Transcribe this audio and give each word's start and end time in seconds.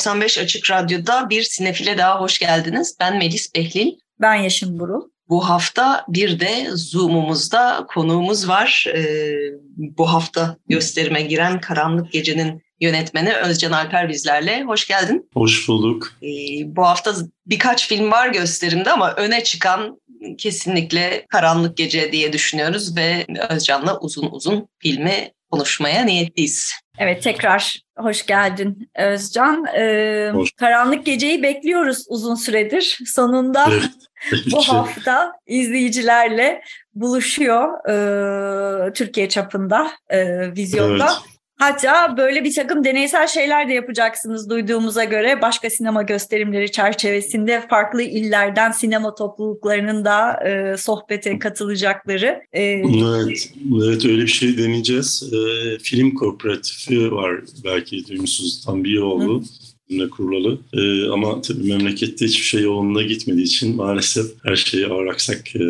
95 0.00 0.38
Açık 0.38 0.70
Radyo'da 0.70 1.30
bir 1.30 1.42
sinefile 1.42 1.98
daha 1.98 2.20
hoş 2.20 2.38
geldiniz. 2.38 2.96
Ben 3.00 3.18
Melis 3.18 3.54
Behlil. 3.54 3.92
Ben 4.20 4.34
Yeşim 4.34 4.78
Burul. 4.78 5.02
Bu 5.28 5.48
hafta 5.48 6.04
bir 6.08 6.40
de 6.40 6.66
Zoom'umuzda 6.74 7.86
konuğumuz 7.88 8.48
var. 8.48 8.84
Ee, 8.94 9.32
bu 9.76 10.12
hafta 10.12 10.56
gösterime 10.68 11.22
giren 11.22 11.60
Karanlık 11.60 12.12
Gece'nin 12.12 12.62
yönetmeni 12.80 13.34
Özcan 13.34 13.72
Alper 13.72 14.08
bizlerle. 14.08 14.62
Hoş 14.62 14.86
geldin. 14.86 15.28
Hoş 15.34 15.68
bulduk. 15.68 16.12
Ee, 16.22 16.26
bu 16.64 16.86
hafta 16.86 17.14
birkaç 17.46 17.88
film 17.88 18.10
var 18.10 18.28
gösterimde 18.28 18.90
ama 18.90 19.14
öne 19.14 19.44
çıkan 19.44 20.00
kesinlikle 20.38 21.26
Karanlık 21.28 21.76
Gece 21.76 22.12
diye 22.12 22.32
düşünüyoruz 22.32 22.96
ve 22.96 23.26
Özcan'la 23.48 23.98
uzun 23.98 24.28
uzun 24.30 24.68
filmi 24.78 25.32
konuşmaya 25.50 26.04
niyetliyiz. 26.04 26.72
Evet 26.98 27.22
tekrar 27.22 27.80
hoş 28.02 28.26
geldin 28.26 28.90
Özcan. 28.96 29.66
Ee, 29.66 30.30
hoş. 30.34 30.52
Karanlık 30.52 31.06
Gece'yi 31.06 31.42
bekliyoruz 31.42 32.04
uzun 32.08 32.34
süredir. 32.34 32.98
Sonunda 33.06 33.66
evet, 33.70 34.46
bu 34.52 34.62
hafta 34.62 35.32
izleyicilerle 35.46 36.62
buluşuyor 36.94 37.88
e, 37.88 38.92
Türkiye 38.92 39.28
çapında 39.28 39.90
e, 40.08 40.50
vizyonda. 40.56 41.08
Evet. 41.12 41.39
Hatta 41.60 42.16
böyle 42.16 42.44
bir 42.44 42.54
takım 42.54 42.84
deneysel 42.84 43.26
şeyler 43.26 43.68
de 43.68 43.72
yapacaksınız 43.72 44.50
duyduğumuza 44.50 45.04
göre 45.04 45.42
başka 45.42 45.70
sinema 45.70 46.02
gösterimleri 46.02 46.72
çerçevesinde 46.72 47.66
farklı 47.70 48.02
illerden 48.02 48.70
sinema 48.70 49.14
topluluklarının 49.14 50.04
da 50.04 50.44
e, 50.48 50.76
sohbete 50.76 51.38
katılacakları. 51.38 52.42
E, 52.52 52.62
evet, 52.62 53.52
evet 53.82 54.04
öyle 54.04 54.22
bir 54.22 54.26
şey 54.26 54.58
deneyeceğiz. 54.58 55.32
E, 55.32 55.38
film 55.78 56.14
kooperatifi 56.14 57.12
var 57.12 57.40
belki 57.64 58.06
duymuşsunuz 58.08 58.64
tam 58.64 58.84
bir 58.84 58.98
oldu. 58.98 59.40
Hı 59.40 59.69
kurulalı. 60.10 60.58
E, 60.72 61.08
ama 61.08 61.42
tabii 61.42 61.62
memlekette 61.62 62.26
hiçbir 62.26 62.44
şey 62.44 62.62
yolunda 62.62 63.02
gitmediği 63.02 63.44
için 63.44 63.76
maalesef 63.76 64.26
her 64.42 64.56
şey 64.56 64.84
ağır 64.84 65.06
aksak 65.06 65.56
e, 65.56 65.60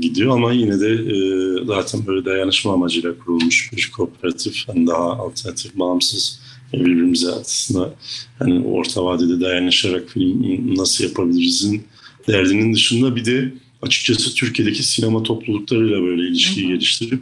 gidiyor 0.00 0.34
ama 0.34 0.52
yine 0.52 0.80
de 0.80 0.88
e, 0.88 1.18
zaten 1.66 2.06
böyle 2.06 2.24
dayanışma 2.24 2.72
amacıyla 2.72 3.18
kurulmuş 3.18 3.70
bir 3.76 3.90
kooperatif. 3.96 4.68
Yani 4.68 4.86
daha 4.86 5.12
alternatif, 5.12 5.74
bağımsız 5.74 6.40
birbirimize 6.72 7.28
aslında 7.30 7.94
hani 8.38 8.66
orta 8.66 9.04
vadede 9.04 9.40
dayanışarak 9.40 10.08
film 10.08 10.76
nasıl 10.76 11.04
yapabilirizin 11.04 11.82
derdinin 12.28 12.74
dışında 12.74 13.16
bir 13.16 13.24
de 13.24 13.52
açıkçası 13.82 14.34
Türkiye'deki 14.34 14.82
sinema 14.82 15.22
topluluklarıyla 15.22 16.02
böyle 16.02 16.28
ilişkiyi 16.28 16.68
geliştirip 16.68 17.20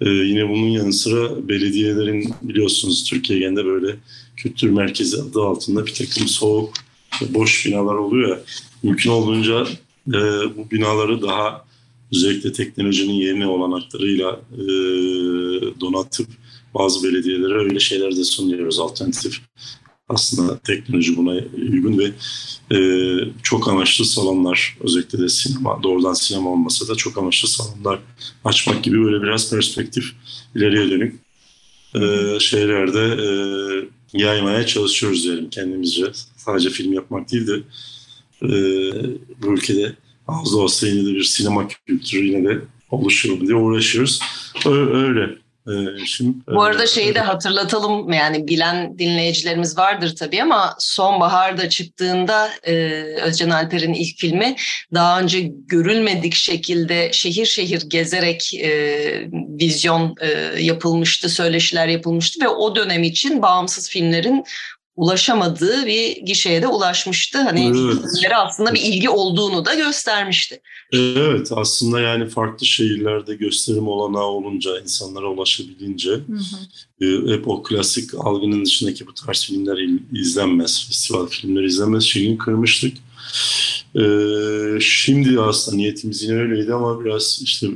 ee, 0.00 0.08
yine 0.08 0.48
bunun 0.48 0.68
yanı 0.68 0.92
sıra 0.92 1.48
belediyelerin 1.48 2.34
biliyorsunuz 2.42 3.04
Türkiye 3.04 3.38
genelinde 3.38 3.64
böyle 3.64 3.96
kültür 4.38 4.70
merkezi 4.70 5.22
adı 5.22 5.42
altında 5.42 5.86
bir 5.86 5.94
takım 5.94 6.28
soğuk, 6.28 6.72
boş 7.28 7.66
binalar 7.66 7.94
oluyor 7.94 8.28
ya. 8.28 8.40
Mümkün 8.82 9.10
olduğunca 9.10 9.66
e, 10.08 10.18
bu 10.56 10.70
binaları 10.70 11.22
daha 11.22 11.64
özellikle 12.12 12.52
teknolojinin 12.52 13.12
yeni 13.12 13.46
olanaklarıyla 13.46 14.40
e, 14.52 14.60
donatıp 15.80 16.28
bazı 16.74 17.08
belediyelere 17.08 17.54
öyle 17.54 17.80
şeyler 17.80 18.16
de 18.16 18.24
sunuyoruz 18.24 18.80
alternatif. 18.80 19.40
Aslında 20.08 20.58
teknoloji 20.58 21.16
buna 21.16 21.30
uygun 21.56 21.98
ve 21.98 22.12
e, 22.76 22.78
çok 23.42 23.68
amaçlı 23.68 24.04
salonlar 24.04 24.76
özellikle 24.80 25.18
de 25.18 25.28
sinema 25.28 25.82
doğrudan 25.82 26.14
sinema 26.14 26.50
olmasa 26.50 26.88
da 26.88 26.94
çok 26.94 27.18
amaçlı 27.18 27.48
salonlar 27.48 27.98
açmak 28.44 28.84
gibi 28.84 29.04
böyle 29.04 29.22
biraz 29.22 29.50
perspektif 29.50 30.04
ileriye 30.54 30.90
dönük 30.90 31.20
e, 31.94 32.40
şeylerde 32.40 33.00
e, 33.00 33.28
yaymaya 34.12 34.66
çalışıyoruz 34.66 35.24
diyelim 35.24 35.50
kendimizce. 35.50 36.04
Sadece 36.36 36.70
film 36.70 36.92
yapmak 36.92 37.32
değil 37.32 37.46
de 37.46 37.56
e, 38.42 38.50
bu 39.42 39.54
ülkede 39.54 39.96
az 40.28 40.52
da 40.52 40.56
olsa 40.56 40.86
yine 40.88 41.06
de 41.06 41.14
bir 41.14 41.24
sinema 41.24 41.68
kültürü 41.68 42.24
yine 42.26 42.48
de 42.48 42.60
oluşuyor 42.90 43.40
diye 43.40 43.54
uğraşıyoruz. 43.54 44.20
Öyle. 44.66 45.47
Ee, 45.68 46.06
şimdi, 46.06 46.38
Bu 46.46 46.62
arada 46.62 46.86
şeyi 46.86 47.14
de 47.14 47.20
hatırlatalım 47.20 48.12
yani 48.12 48.48
bilen 48.48 48.98
dinleyicilerimiz 48.98 49.78
vardır 49.78 50.16
tabii 50.16 50.42
ama 50.42 50.74
sonbaharda 50.78 51.68
çıktığında 51.68 52.50
e, 52.62 52.74
Özcan 53.22 53.50
Alper'in 53.50 53.94
ilk 53.94 54.18
filmi 54.18 54.56
daha 54.94 55.20
önce 55.20 55.40
görülmedik 55.66 56.34
şekilde 56.34 57.12
şehir 57.12 57.46
şehir 57.46 57.82
gezerek 57.88 58.54
e, 58.54 58.70
vizyon 59.32 60.14
e, 60.20 60.28
yapılmıştı, 60.62 61.28
söyleşiler 61.28 61.88
yapılmıştı 61.88 62.44
ve 62.44 62.48
o 62.48 62.76
dönem 62.76 63.02
için 63.02 63.42
bağımsız 63.42 63.90
filmlerin 63.90 64.44
ulaşamadığı 64.98 65.86
bir 65.86 66.16
gişeye 66.16 66.62
de 66.62 66.66
ulaşmıştı. 66.66 67.38
Hani 67.38 67.66
evet. 67.66 68.32
aslında 68.36 68.74
bir 68.74 68.80
ilgi 68.80 69.10
olduğunu 69.10 69.64
da 69.64 69.74
göstermişti. 69.74 70.60
Evet 70.92 71.52
aslında 71.52 72.00
yani 72.00 72.28
farklı 72.28 72.66
şehirlerde 72.66 73.34
gösterim 73.34 73.88
olanağı 73.88 74.26
olunca 74.26 74.80
insanlara 74.80 75.26
ulaşabilince 75.26 76.10
hı 76.10 76.16
hı. 76.16 77.06
E, 77.06 77.32
hep 77.32 77.48
o 77.48 77.62
klasik 77.62 78.14
algının 78.14 78.64
dışındaki 78.64 79.06
bu 79.06 79.14
tarz 79.14 79.44
filmler 79.44 79.78
izlenmez. 80.20 80.86
Festival 80.86 81.26
filmleri 81.26 81.66
izlenmez. 81.66 82.04
Şeyini 82.04 82.38
kırmıştık. 82.38 82.96
Ee, 83.96 84.80
şimdi 84.80 85.40
aslında 85.40 85.76
niyetimiz 85.76 86.22
yine 86.22 86.34
öyleydi 86.34 86.74
ama 86.74 87.04
biraz 87.04 87.40
işte 87.44 87.66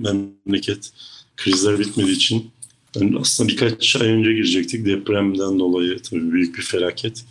memleket 0.00 0.90
krizler 1.36 1.78
bitmediği 1.78 2.16
için 2.16 2.50
yani 3.00 3.18
aslında 3.20 3.48
birkaç 3.48 3.96
ay 3.96 4.08
önce 4.08 4.32
girecektik 4.32 4.86
depremden 4.86 5.58
dolayı 5.58 5.98
tabii 5.98 6.32
büyük 6.32 6.58
bir 6.58 6.62
felaket. 6.62 7.24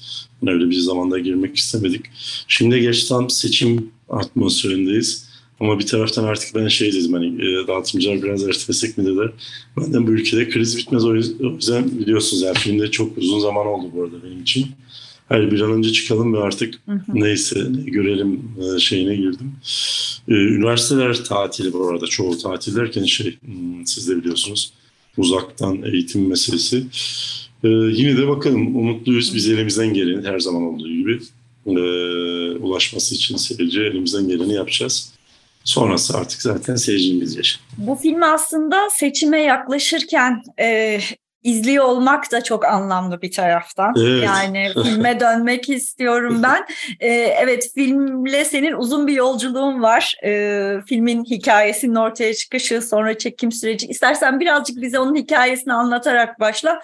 Öyle 0.47 0.69
bir 0.69 0.75
zamanda 0.75 1.19
girmek 1.19 1.55
istemedik. 1.55 2.01
Şimdi 2.47 2.81
geç 2.81 3.03
tam 3.03 3.29
seçim 3.29 3.91
atmosferindeyiz. 4.09 5.27
Ama 5.59 5.79
bir 5.79 5.85
taraftan 5.85 6.23
artık 6.23 6.55
ben 6.55 6.67
şey 6.67 6.93
dedim 6.93 7.13
hani 7.13 7.27
e, 7.27 7.67
dağıtımcılar 7.67 8.23
biraz 8.23 8.43
ertelesek 8.43 8.97
mi 8.97 9.05
dediler. 9.05 9.31
Benden 9.77 10.07
bu 10.07 10.11
ülkede 10.11 10.49
kriz 10.49 10.77
bitmez 10.77 11.05
o 11.05 11.15
yüzden 11.15 11.99
biliyorsunuz 11.99 12.43
yani 12.43 12.57
filmde 12.57 12.91
çok 12.91 13.17
uzun 13.17 13.39
zaman 13.39 13.67
oldu 13.67 13.91
bu 13.95 14.03
arada 14.03 14.23
benim 14.23 14.41
için. 14.41 14.67
Hayır 15.29 15.51
bir 15.51 15.61
an 15.61 15.71
önce 15.71 15.91
çıkalım 15.91 16.33
ve 16.33 16.39
artık 16.39 16.75
hı 16.85 16.91
hı. 16.91 17.01
neyse 17.13 17.67
ne 17.71 17.91
görelim 17.91 18.41
e, 18.75 18.79
şeyine 18.79 19.15
girdim. 19.15 19.51
Ee, 20.29 20.33
üniversiteler 20.33 21.23
tatili 21.23 21.73
bu 21.73 21.89
arada 21.89 22.07
çoğu 22.07 22.37
tatil 22.37 22.75
derken 22.75 23.03
şey 23.03 23.37
hmm, 23.45 23.85
siz 23.85 24.09
de 24.09 24.17
biliyorsunuz 24.17 24.73
uzaktan 25.17 25.83
eğitim 25.83 26.27
meselesi. 26.27 26.83
Ee, 27.63 27.67
yine 27.67 28.17
de 28.17 28.27
bakalım 28.27 28.75
umutluyuz 28.75 29.35
biz 29.35 29.49
elimizden 29.49 29.93
geleni 29.93 30.27
her 30.27 30.39
zaman 30.39 30.61
olduğu 30.61 30.89
gibi 30.89 31.19
e, 31.65 31.71
ulaşması 32.57 33.15
için 33.15 33.37
seyirci 33.37 33.81
elimizden 33.81 34.27
geleni 34.27 34.53
yapacağız. 34.53 35.13
Sonrası 35.63 36.17
artık 36.17 36.41
zaten 36.41 36.75
seyircimiz 36.75 37.35
yaşar. 37.35 37.61
Bu 37.77 37.95
film 37.95 38.23
aslında 38.23 38.89
seçime 38.89 39.41
yaklaşırken 39.41 40.43
e, 40.59 40.99
izliyor 41.43 41.85
olmak 41.85 42.31
da 42.31 42.43
çok 42.43 42.65
anlamlı 42.65 43.21
bir 43.21 43.31
taraftan. 43.31 43.93
Evet. 43.97 44.23
Yani 44.23 44.71
filme 44.83 45.19
dönmek 45.19 45.69
istiyorum 45.69 46.43
ben. 46.43 46.65
Ee, 46.99 47.09
evet 47.13 47.71
filmle 47.75 48.45
senin 48.45 48.73
uzun 48.73 49.07
bir 49.07 49.13
yolculuğun 49.13 49.81
var. 49.81 50.15
Ee, 50.23 50.73
filmin 50.87 51.23
hikayesinin 51.23 51.95
ortaya 51.95 52.33
çıkışı, 52.33 52.81
sonra 52.81 53.17
çekim 53.17 53.51
süreci. 53.51 53.87
İstersen 53.87 54.39
birazcık 54.39 54.81
bize 54.81 54.99
onun 54.99 55.15
hikayesini 55.15 55.73
anlatarak 55.73 56.39
başla. 56.39 56.81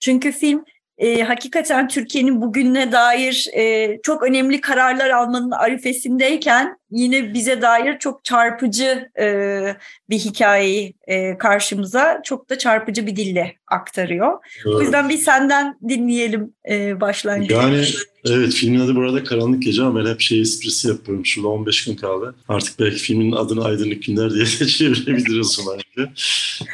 Çünkü 0.00 0.32
film 0.32 0.64
e, 0.98 1.22
hakikaten 1.22 1.88
Türkiye'nin 1.88 2.40
bugüne 2.40 2.92
dair 2.92 3.46
e, 3.56 3.98
çok 4.02 4.22
önemli 4.22 4.60
kararlar 4.60 5.10
almanın 5.10 5.50
arifesindeyken 5.50 6.76
yine 6.90 7.34
bize 7.34 7.62
dair 7.62 7.98
çok 7.98 8.24
çarpıcı 8.24 9.08
e, 9.20 9.76
bir 10.10 10.18
hikayeyi 10.18 10.94
e, 11.06 11.38
karşımıza 11.38 12.20
çok 12.24 12.50
da 12.50 12.58
çarpıcı 12.58 13.06
bir 13.06 13.16
dille 13.16 13.56
aktarıyor. 13.66 14.32
Evet. 14.56 14.74
O 14.74 14.82
yüzden 14.82 15.08
bir 15.08 15.18
senden 15.18 15.78
dinleyelim 15.88 16.54
e, 16.70 17.00
başlangıçta. 17.00 17.62
Yani 17.62 17.84
evet 18.26 18.52
filmin 18.52 18.80
adı 18.80 18.94
burada 18.94 19.24
Karanlık 19.24 19.62
Gece 19.62 19.82
ama 19.82 20.04
ben 20.04 20.10
hep 20.10 20.20
şey 20.20 20.40
esprisi 20.40 20.88
yapıyorum. 20.88 21.26
Şurada 21.26 21.48
15 21.48 21.84
gün 21.84 21.96
kaldı. 21.96 22.34
Artık 22.48 22.80
belki 22.80 22.96
filmin 22.96 23.32
adını 23.32 23.64
Aydınlık 23.64 24.02
Günler 24.02 24.30
diye 24.30 24.44
de 24.44 24.66
çevirebiliriz 24.66 25.60
belki. 25.68 26.10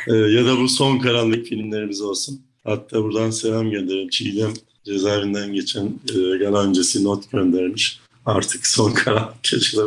E, 0.08 0.14
ya 0.14 0.46
da 0.46 0.58
bu 0.58 0.68
son 0.68 0.98
karanlık 0.98 1.46
filmlerimiz 1.46 2.00
olsun. 2.00 2.47
Hatta 2.68 3.02
buradan 3.02 3.30
selam 3.30 3.70
gönderelim. 3.70 4.08
Çiğdem 4.08 4.52
cezaevinden 4.84 5.52
geçen 5.52 5.86
e, 5.86 6.38
gala 6.38 6.64
öncesi 6.64 7.04
not 7.04 7.30
göndermiş. 7.30 8.00
Artık 8.26 8.66
son 8.66 8.92
karar 8.92 9.32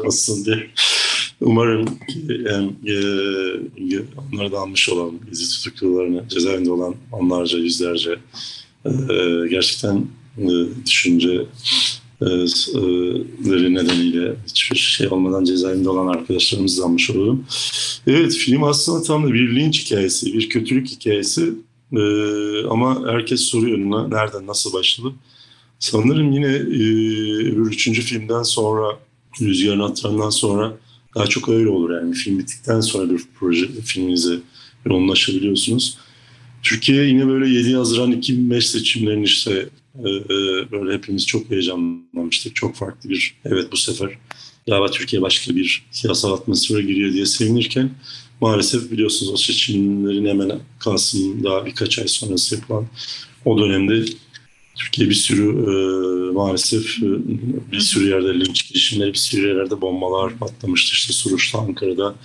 olsun 0.05 0.45
diye. 0.45 0.67
Umarım 1.41 1.85
yani, 2.27 2.73
e, 2.87 2.95
onları 4.33 4.51
da 4.51 4.59
almış 4.59 4.89
olan, 4.89 5.11
bizi 5.31 5.49
tutuklularını, 5.49 6.29
cezaevinde 6.29 6.71
olan 6.71 6.95
onlarca, 7.11 7.57
yüzlerce 7.57 8.15
e, 8.85 8.91
gerçekten 9.49 10.07
e, 10.37 10.49
düşünce 10.85 11.45
e, 12.21 12.27
nedeniyle 13.73 14.35
hiçbir 14.47 14.77
şey 14.77 15.07
olmadan 15.07 15.43
cezaevinde 15.43 15.89
olan 15.89 16.07
arkadaşlarımızı 16.07 16.85
almış 16.85 17.09
olurum. 17.09 17.45
Evet 18.07 18.33
film 18.33 18.63
aslında 18.63 19.03
tam 19.03 19.23
da 19.27 19.33
bir 19.33 19.55
linç 19.55 19.85
hikayesi, 19.85 20.33
bir 20.33 20.49
kötülük 20.49 20.87
hikayesi 20.87 21.53
e, 21.93 22.01
ama 22.67 23.11
herkes 23.11 23.41
soruyor 23.41 23.77
nereden, 24.11 24.47
nasıl 24.47 24.73
başladı. 24.73 25.13
Sanırım 25.79 26.31
yine 26.31 26.55
e, 26.55 26.83
üçüncü 27.69 28.01
filmden 28.01 28.43
sonra, 28.43 28.99
Rüzgar'ın 29.41 29.79
Atran'dan 29.79 30.29
sonra 30.29 30.77
daha 31.15 31.27
çok 31.27 31.49
öyle 31.49 31.69
olur 31.69 31.89
yani. 31.89 32.13
Film 32.13 32.39
bittikten 32.39 32.81
sonra 32.81 33.13
bir 33.13 33.21
proje 33.39 33.67
filminize 33.67 34.39
yoğunlaşabiliyorsunuz. 34.85 35.97
Türkiye 36.63 37.05
yine 37.05 37.27
böyle 37.27 37.49
7 37.49 37.75
Haziran 37.75 38.11
2005 38.11 38.69
seçimlerinin 38.69 39.23
işte 39.23 39.69
ee, 39.99 40.71
böyle 40.71 40.93
hepimiz 40.93 41.27
çok 41.27 41.49
heyecanlanmıştık. 41.49 42.55
Çok 42.55 42.75
farklı 42.75 43.09
bir, 43.09 43.35
evet 43.45 43.71
bu 43.71 43.77
sefer 43.77 44.09
galiba 44.67 44.91
Türkiye 44.91 45.21
başka 45.21 45.55
bir 45.55 45.85
siyasal 45.91 46.33
atmosfere 46.33 46.81
giriyor 46.81 47.13
diye 47.13 47.25
sevinirken 47.25 47.89
maalesef 48.41 48.91
biliyorsunuz 48.91 49.33
o 49.33 49.37
seçimlerin 49.37 50.25
hemen 50.25 50.59
Kasım 50.79 51.43
daha 51.43 51.65
birkaç 51.65 51.99
ay 51.99 52.07
sonrası 52.07 52.55
yapılan 52.55 52.87
o 53.45 53.57
dönemde 53.57 54.05
Türkiye 54.75 55.09
bir 55.09 55.15
sürü 55.15 55.47
e, 55.49 56.31
maalesef 56.33 56.97
e, 57.03 57.07
bir 57.71 57.79
sürü 57.79 58.09
yerde 58.09 58.39
linç 58.39 58.67
girişimleri, 58.69 59.13
bir 59.13 59.17
sürü 59.17 59.47
yerlerde 59.47 59.81
bombalar 59.81 60.37
patlamıştı. 60.37 60.93
İşte 60.93 61.13
Suruç'ta, 61.13 61.59
Ankara'da 61.59 62.15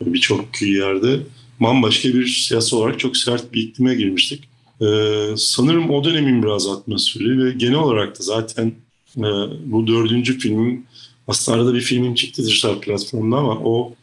birçok 0.00 0.62
yerde 0.62 1.20
bambaşka 1.60 2.08
bir 2.08 2.26
siyasi 2.26 2.76
olarak 2.76 2.98
çok 2.98 3.16
sert 3.16 3.52
bir 3.52 3.62
iklime 3.62 3.94
girmiştik. 3.94 4.44
Ee, 4.82 5.34
sanırım 5.36 5.90
o 5.90 6.04
dönemin 6.04 6.42
biraz 6.42 6.66
atmosferi 6.66 7.44
ve 7.44 7.52
genel 7.52 7.78
olarak 7.78 8.18
da 8.18 8.22
zaten 8.22 8.72
e, 9.16 9.28
bu 9.64 9.86
dördüncü 9.86 10.38
filmim 10.38 10.86
aslında 11.28 11.58
arada 11.58 11.74
bir 11.74 11.80
filmim 11.80 12.14
çıktı 12.14 12.46
dijital 12.46 12.80
platformda 12.80 13.36
ama 13.36 13.52
o 13.52 13.94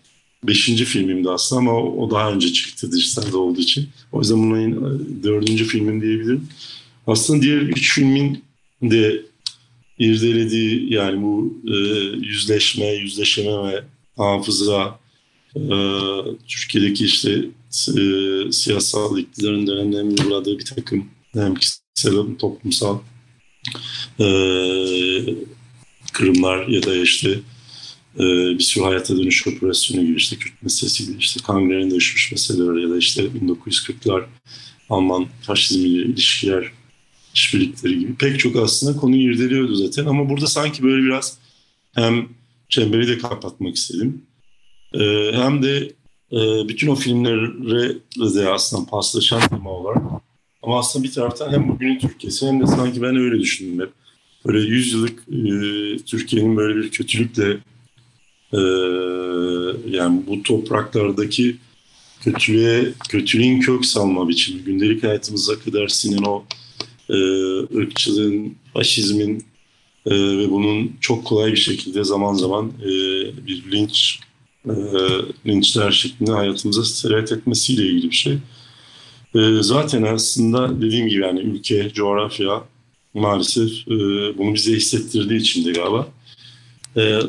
beşinci 0.44 0.86
filmimdi 0.86 1.30
aslında 1.30 1.60
ama 1.60 1.84
o, 1.84 2.12
daha 2.12 2.32
önce 2.32 2.54
çıktı 2.54 2.92
dijitalde 2.92 3.38
olduğu 3.38 3.62
için. 3.62 3.90
O 4.12 4.20
yüzden 4.20 4.38
bunun 4.38 4.72
e, 4.72 5.24
dördüncü 5.24 5.66
filmim 5.66 6.02
diyebilirim. 6.02 6.48
Aslında 7.08 7.42
diğer 7.42 7.58
üç 7.58 7.94
filmin 7.94 8.44
de 8.82 9.22
irdelediği 10.00 10.94
yani 10.94 11.22
bu 11.22 11.62
e, 11.68 11.76
yüzleşme, 12.28 12.86
yüzleşememe, 12.86 13.84
hafıza, 14.18 15.00
e, 15.56 15.62
Türkiye'deki 16.48 17.06
işte 17.06 17.32
e, 17.98 18.02
siyasal 18.52 19.18
iktidarın 19.18 19.68
dönemlerinde 19.68 20.22
uyguladığı 20.22 20.60
bir 20.60 20.66
takım 20.66 21.06
hem 21.34 21.56
kişisel 21.56 22.18
hem 22.18 22.38
toplumsal 22.38 23.00
e, 24.20 24.28
kırımlar 26.14 26.68
ya 26.68 26.84
da 26.84 26.96
işte 26.96 27.40
e, 28.20 28.24
bir 28.58 28.64
sürü 28.64 28.84
hayata 28.84 29.18
dönüş 29.18 29.48
operasyonu 29.48 30.06
gibi 30.06 30.18
işte 30.18 30.36
Kürt 30.36 30.64
meselesi 30.64 31.08
gibi 31.08 31.18
işte 31.20 31.40
kangrenin 31.44 31.92
dönüşmüş 31.92 32.32
meseleler 32.32 32.82
ya 32.82 32.90
da 32.90 32.98
işte 32.98 33.24
1940'lar 33.24 34.24
Alman 34.90 35.28
faşizmiyle 35.42 36.02
ilişkiler 36.02 36.72
işbirlikleri 37.34 38.00
gibi 38.00 38.16
pek 38.16 38.40
çok 38.40 38.56
aslında 38.56 39.00
konuyu 39.00 39.34
irdeliyordu 39.34 39.76
zaten 39.76 40.06
ama 40.06 40.30
burada 40.30 40.48
sanki 40.48 40.84
böyle 40.84 41.04
biraz 41.04 41.38
hem 41.96 42.30
çemberi 42.70 43.08
de 43.08 43.18
kapatmak 43.18 43.76
istedim 43.76 44.22
e, 44.94 45.32
hem 45.34 45.64
de 45.64 45.94
e, 46.32 46.68
bütün 46.68 46.88
o 46.88 46.96
filmlere 46.96 47.96
de 48.36 48.50
aslında 48.50 48.90
paslaşan 48.90 49.42
tema 49.50 49.70
olarak. 49.70 50.04
Ama 50.64 50.80
aslında 50.80 51.04
bir 51.04 51.12
taraftan 51.12 51.52
hem 51.52 51.70
bugünün 51.70 52.00
Türkiye'si 52.00 52.48
hem 52.48 52.62
de 52.62 52.68
sanki 52.68 53.02
ben 53.02 53.16
öyle 53.16 53.40
düşündüm 53.40 53.86
hep. 53.86 53.94
Böyle 54.46 54.60
100 54.60 54.94
yıllık 54.94 55.20
e, 55.20 55.52
Türkiye'nin 56.04 56.58
böyle 56.58 56.76
bir 56.76 56.92
kötülükle 56.92 57.58
e, 58.54 58.60
yani 59.98 60.22
bu 60.28 60.44
topraklardaki 60.44 61.56
kötülüğe, 62.22 62.94
kötülüğün 63.10 63.60
kök 63.60 63.86
salma 63.86 64.30
biçimi, 64.30 64.62
gündelik 64.62 65.04
hayatımıza 65.04 65.60
kadar 65.60 65.88
sinen 65.88 66.24
o 66.24 66.44
e, 67.10 67.16
ırkçılığın, 67.78 68.56
faşizmin 68.74 69.46
e, 70.06 70.16
ve 70.16 70.52
bunun 70.52 70.92
çok 71.02 71.26
kolay 71.26 71.52
bir 71.52 71.58
şekilde 71.58 72.04
zaman 72.04 72.34
zaman 72.34 72.72
e, 72.82 72.88
bir 73.48 73.72
linç 73.72 74.20
e, 74.66 74.74
linçler 75.46 75.92
şeklinde 75.92 76.32
hayatımıza 76.32 76.84
sirayet 76.84 77.32
etmesiyle 77.32 77.86
ilgili 77.86 78.10
bir 78.10 78.16
şey. 78.16 78.38
E, 79.36 79.40
zaten 79.62 80.04
aslında 80.04 80.82
dediğim 80.82 81.08
gibi 81.08 81.22
yani 81.22 81.40
ülke, 81.40 81.92
coğrafya 81.94 82.64
maalesef 83.14 83.88
e, 83.88 83.98
bunu 84.38 84.54
bize 84.54 84.74
hissettirdiği 84.74 85.40
için 85.40 85.66
de 85.66 85.72
galiba. 85.72 86.08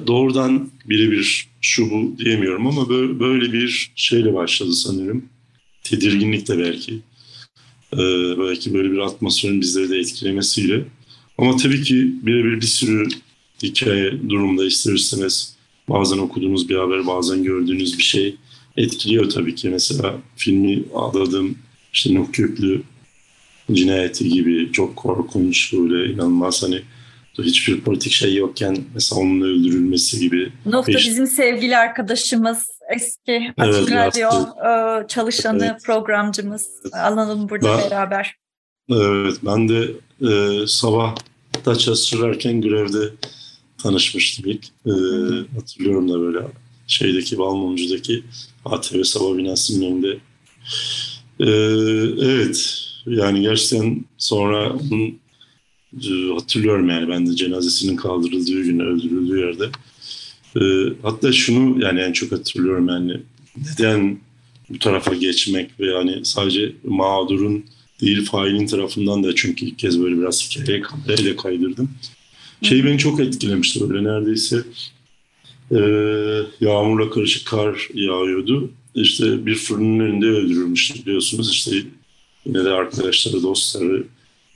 Doğrudan 0.07 0.71
birebir 0.89 1.49
şu 1.61 1.91
bu 1.91 2.19
diyemiyorum 2.19 2.67
ama 2.67 2.89
böyle, 2.89 3.53
bir 3.53 3.93
şeyle 3.97 4.35
başladı 4.35 4.73
sanırım. 4.73 5.25
Tedirginlik 5.83 6.49
de 6.49 6.59
belki. 6.59 6.95
E, 7.93 7.99
belki 8.39 8.75
böyle 8.75 8.91
bir 8.91 8.99
atmosferin 8.99 9.61
bizleri 9.61 9.91
de 9.91 9.99
etkilemesiyle. 9.99 10.85
Ama 11.39 11.57
tabii 11.57 11.83
ki 11.83 12.13
birebir 12.23 12.57
bir 12.57 12.67
sürü 12.67 13.09
hikaye 13.63 14.13
durumda 14.29 14.67
ister 14.67 14.93
istemez 14.93 15.55
bazen 15.89 16.19
okuduğunuz 16.19 16.69
bir 16.69 16.77
haber, 16.77 17.07
bazen 17.07 17.45
gördüğünüz 17.45 17.99
bir 17.99 18.03
şey 18.03 18.37
etkiliyor 18.77 19.31
tabii 19.31 19.55
ki. 19.55 19.69
Mesela 19.69 20.17
filmi 20.37 20.85
adadığım 20.95 21.59
işte 21.93 22.15
Nuh 22.15 22.33
Köklü 22.33 22.83
cinayeti 23.73 24.29
gibi 24.29 24.73
çok 24.73 24.97
korkunç 24.97 25.73
böyle 25.73 26.13
inanılmaz 26.13 26.63
hani 26.63 26.83
hiçbir 27.43 27.81
politik 27.81 28.13
şey 28.13 28.35
yokken 28.35 28.77
mesela 28.95 29.21
onun 29.21 29.41
öldürülmesi 29.41 30.21
gibi. 30.21 30.53
Nuh 30.67 30.87
da 30.87 30.93
bizim 30.93 31.27
sevgili 31.27 31.77
arkadaşımız 31.77 32.71
eski 32.95 33.53
Açık 33.57 33.93
evet, 33.93 33.93
Radyo. 33.93 34.29
E, 35.05 35.09
çalışanı 35.09 35.67
evet. 35.67 35.85
programcımız. 35.85 36.69
Alalım 36.93 37.49
burada 37.49 37.79
ben, 37.79 37.91
beraber. 37.91 38.35
Evet 38.91 39.35
ben 39.43 39.69
de 39.69 39.91
e, 40.23 40.67
sabah 40.67 41.17
da 41.67 41.79
çalışırken 41.79 42.61
grevde 42.61 43.13
tanışmıştım 43.83 44.51
ilk. 44.51 44.65
Ee, 44.87 44.91
hatırlıyorum 45.55 46.09
da 46.13 46.21
böyle 46.21 46.39
şeydeki 46.87 47.39
Balmumcu'daki 47.39 48.25
ATV 48.65 49.03
Sabah 49.03 49.37
binasının 49.37 49.87
önünde. 49.87 50.19
Ee, 51.41 51.47
evet 52.31 52.85
yani 53.07 53.43
gerçekten 53.43 54.05
sonra 54.19 54.73
onun 54.73 55.07
e, 55.07 55.19
hatırlıyorum 56.35 56.89
yani 56.89 57.09
ben 57.09 57.27
de 57.27 57.37
cenazesinin 57.37 57.97
kaldırıldığı 57.97 58.63
gün 58.63 58.79
öldürüldüğü 58.79 59.39
yerde. 59.39 59.69
Ee, 60.57 60.93
hatta 61.03 61.33
şunu 61.33 61.85
yani 61.85 62.01
en 62.01 62.13
çok 62.13 62.33
hatırlıyorum 62.33 62.89
yani 62.89 63.21
neden 63.57 64.19
bu 64.71 64.79
tarafa 64.79 65.15
geçmek 65.15 65.81
ve 65.81 65.87
yani 65.87 66.25
sadece 66.25 66.73
mağdurun 66.85 67.65
değil 68.01 68.25
failin 68.25 68.67
tarafından 68.67 69.25
da 69.25 69.35
çünkü 69.35 69.67
ilk 69.67 69.79
kez 69.79 70.03
böyle 70.03 70.19
biraz 70.19 70.51
hikayeye 70.51 71.37
kaydırdım. 71.37 71.91
Şey 72.63 72.85
beni 72.85 72.99
çok 72.99 73.21
etkilemişti 73.21 73.91
böyle 73.91 74.05
neredeyse 74.05 74.63
e, 75.71 75.81
yağmurla 76.61 77.11
karışık 77.11 77.47
kar 77.47 77.89
yağıyordu. 77.95 78.71
İşte 78.95 79.47
bir 79.47 79.55
fırının 79.55 80.01
önünde 80.01 80.27
öldürülmüş 80.27 80.95
biliyorsunuz. 80.95 81.51
İşte 81.51 81.77
yine 82.47 82.65
de 82.65 82.71
arkadaşları, 82.71 83.43
dostları, 83.43 84.05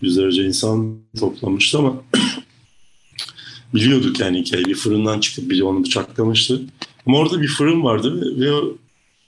yüzlerce 0.02 0.44
insan 0.44 0.98
toplamıştı 1.20 1.78
ama 1.78 2.02
biliyorduk 3.74 4.20
yani 4.20 4.40
hikayeyi. 4.40 4.66
Bir 4.66 4.74
fırından 4.74 5.20
çıkıp 5.20 5.50
biri 5.50 5.64
onu 5.64 5.84
bıçaklamıştı. 5.84 6.62
Ama 7.06 7.18
orada 7.18 7.42
bir 7.42 7.48
fırın 7.48 7.82
vardı 7.82 8.20
ve, 8.20 8.50
ve 8.50 8.60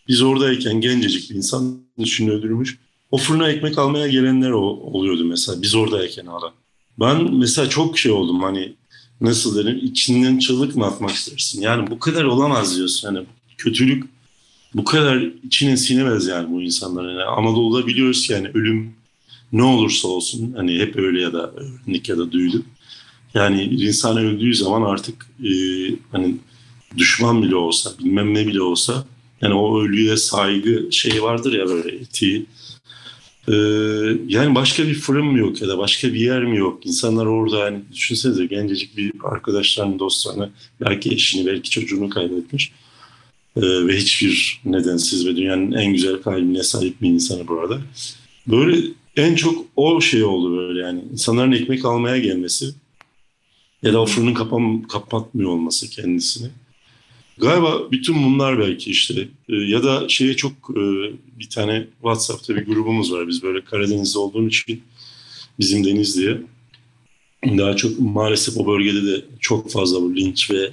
biz 0.08 0.22
oradayken 0.22 0.80
gencecik 0.80 1.30
bir 1.30 1.34
insan 1.34 1.78
düşünü 1.98 2.30
öldürülmüş. 2.30 2.78
O 3.10 3.16
fırına 3.16 3.50
ekmek 3.50 3.78
almaya 3.78 4.08
gelenler 4.08 4.50
oluyordu 4.50 5.24
mesela 5.24 5.62
biz 5.62 5.74
oradayken 5.74 6.26
hala. 6.26 6.52
Ben 7.00 7.34
mesela 7.34 7.68
çok 7.68 7.98
şey 7.98 8.12
oldum 8.12 8.42
hani 8.42 8.74
nasıl 9.20 9.56
derim 9.56 9.80
içinden 9.82 10.38
çığlık 10.38 10.76
mı 10.76 10.86
atmak 10.86 11.10
istersin? 11.10 11.62
Yani 11.62 11.90
bu 11.90 11.98
kadar 11.98 12.24
olamaz 12.24 12.76
diyorsun. 12.76 13.08
Hani 13.08 13.26
kötülük 13.58 14.04
bu 14.74 14.84
kadar 14.84 15.26
içine 15.42 15.76
sinemez 15.76 16.26
yani 16.26 16.50
bu 16.50 16.62
insanların. 16.62 17.10
Yani 17.10 17.22
Anadolu'da 17.22 17.86
biliyoruz 17.86 18.26
ki 18.26 18.32
yani 18.32 18.48
ölüm 18.54 18.94
ne 19.54 19.62
olursa 19.62 20.08
olsun 20.08 20.52
hani 20.56 20.78
hep 20.78 20.96
öyle 20.96 21.20
ya 21.20 21.32
da 21.32 21.50
öğrendik 21.50 22.08
ya 22.08 22.18
da 22.18 22.32
duyduk. 22.32 22.66
Yani 23.34 23.62
insan 23.62 24.16
öldüğü 24.16 24.54
zaman 24.54 24.82
artık 24.82 25.26
e, 25.44 25.50
hani 26.12 26.36
düşman 26.96 27.42
bile 27.42 27.56
olsa 27.56 27.90
bilmem 27.98 28.34
ne 28.34 28.46
bile 28.46 28.62
olsa 28.62 29.04
yani 29.40 29.54
o 29.54 29.80
ölüye 29.82 30.16
saygı 30.16 30.92
şeyi 30.92 31.22
vardır 31.22 31.52
ya 31.52 31.66
böyle 31.66 31.96
etiği 31.96 32.46
Ee, 33.48 33.52
yani 34.28 34.54
başka 34.54 34.86
bir 34.86 34.94
fırın 34.94 35.26
mı 35.26 35.38
yok 35.38 35.62
ya 35.62 35.68
da 35.68 35.78
başka 35.78 36.08
bir 36.08 36.20
yer 36.20 36.44
mi 36.44 36.58
yok? 36.58 36.86
İnsanlar 36.86 37.26
orada 37.26 37.58
yani 37.58 37.80
düşünsenize 37.92 38.46
gencecik 38.46 38.96
bir 38.96 39.12
arkadaşlarını, 39.24 39.98
dostlarını, 39.98 40.50
belki 40.80 41.10
eşini, 41.10 41.46
belki 41.46 41.70
çocuğunu 41.70 42.08
kaybetmiş. 42.10 42.72
Ee, 43.56 43.60
ve 43.62 43.96
hiçbir 43.96 44.60
nedensiz 44.64 45.26
ve 45.26 45.36
dünyanın 45.36 45.72
en 45.72 45.92
güzel 45.92 46.16
kalbine 46.22 46.62
sahip 46.62 47.02
bir 47.02 47.08
insanı 47.08 47.48
burada. 47.48 47.80
Böyle 48.46 48.88
en 49.16 49.34
çok 49.34 49.64
o 49.76 50.00
şey 50.00 50.24
oldu 50.24 50.56
böyle 50.56 50.80
yani. 50.80 51.02
insanların 51.12 51.52
ekmek 51.52 51.84
almaya 51.84 52.18
gelmesi 52.18 52.74
ya 53.82 53.92
da 53.92 54.00
o 54.00 54.06
fırının 54.06 54.34
kapam, 54.34 54.82
kapatmıyor 54.82 55.50
olması 55.50 55.90
kendisini. 55.90 56.48
Galiba 57.38 57.90
bütün 57.90 58.24
bunlar 58.24 58.58
belki 58.58 58.90
işte 58.90 59.28
e, 59.48 59.54
ya 59.56 59.82
da 59.84 60.08
şeye 60.08 60.36
çok 60.36 60.52
e, 60.52 60.82
bir 61.38 61.48
tane 61.48 61.86
WhatsApp'ta 61.92 62.56
bir 62.56 62.66
grubumuz 62.66 63.12
var. 63.12 63.28
Biz 63.28 63.42
böyle 63.42 63.64
Karadeniz'de 63.64 64.18
olduğum 64.18 64.48
için 64.48 64.82
bizim 65.58 65.84
deniz 65.84 66.16
diye 66.16 66.38
daha 67.44 67.76
çok 67.76 68.00
maalesef 68.00 68.56
o 68.56 68.66
bölgede 68.66 69.06
de 69.06 69.24
çok 69.40 69.70
fazla 69.70 70.02
bu 70.02 70.16
linç 70.16 70.50
ve 70.50 70.70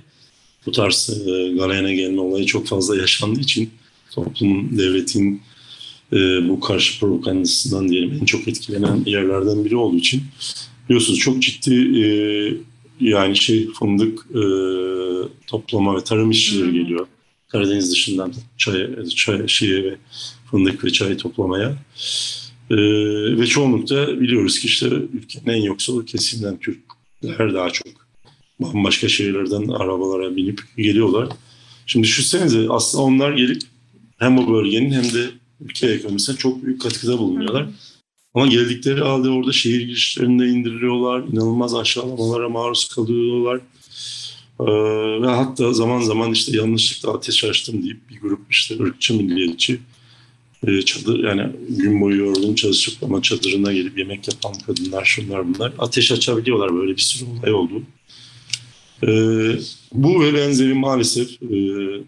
bu 0.66 0.72
tarz 0.72 1.10
e, 1.10 1.54
galeyana 1.54 1.94
gelme 1.94 2.22
olayı 2.22 2.46
çok 2.46 2.68
fazla 2.68 2.98
yaşandığı 2.98 3.40
için 3.40 3.70
toplum, 4.12 4.78
devletin 4.78 5.42
e, 6.14 6.50
bu 6.50 6.60
karşı 6.60 7.00
propagandasından 7.00 7.90
diyelim 7.90 8.18
en 8.22 8.26
çok 8.26 8.48
etkilenen 8.48 9.04
yerlerden 9.06 9.66
biri 9.66 9.76
olduğu 9.76 9.98
için 9.98 10.24
biliyorsunuz 10.90 11.20
çok 11.20 11.42
ciddi 11.42 12.04
e, 12.04 12.06
yani 13.00 13.38
şey 13.38 13.68
fındık 13.68 14.28
e, 14.30 14.44
toplama 15.48 15.98
ve 15.98 16.04
tarım 16.04 16.32
işçileri 16.32 16.74
geliyor. 16.74 17.08
Karadeniz 17.48 17.92
dışından 17.92 18.34
çay, 18.58 19.06
çay 19.16 19.48
şeye 19.48 19.84
ve 19.84 19.96
fındık 20.52 20.86
ve 20.86 20.90
çay 20.90 21.18
toplamaya. 21.18 21.78
E, 22.70 22.78
ve 23.38 23.48
çoğunlukta 23.48 24.20
biliyoruz 24.22 24.60
ki 24.60 24.68
işte 24.68 24.88
ülkenin 25.14 25.58
en 25.58 25.62
yoksul 25.62 26.06
kesimden 26.06 26.58
Türkler 26.58 27.54
daha 27.54 27.70
çok 27.70 27.88
bambaşka 28.60 29.08
şehirlerden 29.10 29.68
arabalara 29.68 30.36
binip 30.36 30.62
geliyorlar. 30.78 31.30
Şimdi 31.86 32.08
düşünsenize 32.08 32.66
aslında 32.70 33.04
onlar 33.04 33.32
gelip 33.32 33.62
hem 34.18 34.38
o 34.38 34.54
bölgenin 34.54 34.92
hem 34.92 35.04
de 35.04 35.30
ülke 35.62 35.88
ekonomisine 35.88 36.36
çok 36.36 36.64
büyük 36.64 36.82
katkıda 36.82 37.18
bulunuyorlar. 37.18 37.66
Hmm. 37.66 37.74
Ama 38.34 38.48
geldikleri 38.48 39.02
halde 39.02 39.30
orada 39.30 39.52
şehir 39.52 39.82
girişlerinde 39.82 40.48
indiriliyorlar. 40.48 41.24
inanılmaz 41.34 41.76
aşağılamalara 41.76 42.50
maruz 42.50 42.88
kalıyorlar. 42.88 43.62
Ee, 44.60 45.22
ve 45.22 45.28
hatta 45.28 45.74
zaman 45.74 46.02
zaman 46.02 46.32
işte 46.32 46.58
yanlışlıkla 46.58 47.14
ateş 47.14 47.44
açtım 47.44 47.84
deyip 47.84 48.10
bir 48.10 48.20
grup 48.20 48.40
işte 48.50 48.84
ırkçı 48.84 49.14
milliyetçi 49.14 49.80
e, 50.68 50.82
çadır 50.82 51.24
yani 51.24 51.48
gün 51.70 52.02
boyu 52.02 52.18
yorgun 52.18 52.56
çalışıp 52.56 53.04
ama 53.04 53.22
çadırına 53.22 53.74
gelip 53.74 53.98
yemek 53.98 54.28
yapan 54.28 54.54
kadınlar 54.68 55.06
şunlar 55.06 55.54
bunlar 55.54 55.74
ateş 55.80 56.12
açabiliyorlar 56.12 56.76
böyle 56.76 56.92
bir 56.92 57.02
sürü 57.02 57.30
olay 57.30 57.54
oldu. 57.54 57.84
Ee, 59.04 59.60
bu 59.94 60.22
ve 60.22 60.34
benzeri 60.34 60.74
maalesef 60.74 61.44
e, 61.44 61.58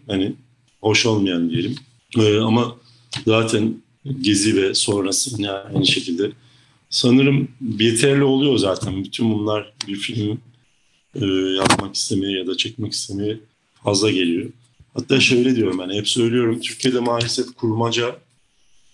hani 0.06 0.32
hoş 0.80 1.06
olmayan 1.06 1.50
diyelim. 1.50 1.74
E, 2.18 2.38
ama 2.38 2.76
zaten 3.26 3.74
Gezi 4.20 4.56
ve 4.56 4.74
sonrası 4.74 5.30
yine 5.36 5.50
aynı 5.50 5.86
şekilde. 5.86 6.30
Sanırım 6.90 7.48
yeterli 7.78 8.24
oluyor 8.24 8.58
zaten. 8.58 9.04
Bütün 9.04 9.34
bunlar 9.34 9.72
bir 9.88 9.96
film 9.96 10.40
e, 11.14 11.26
yapmak 11.56 11.94
istemeye 11.94 12.38
ya 12.38 12.46
da 12.46 12.56
çekmek 12.56 12.92
istemeye 12.92 13.40
fazla 13.84 14.10
geliyor. 14.10 14.50
Hatta 14.94 15.20
şöyle 15.20 15.56
diyorum 15.56 15.78
ben 15.78 15.94
hep 15.94 16.08
söylüyorum. 16.08 16.60
Türkiye'de 16.60 17.00
maalesef 17.00 17.46
kurmaca 17.54 18.18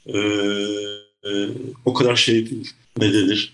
e, 0.06 0.18
e, 1.24 1.48
o 1.84 1.94
kadar 1.94 2.16
şey 2.16 2.50
değil. 2.50 2.70
Ne 2.98 3.12
denir? 3.12 3.52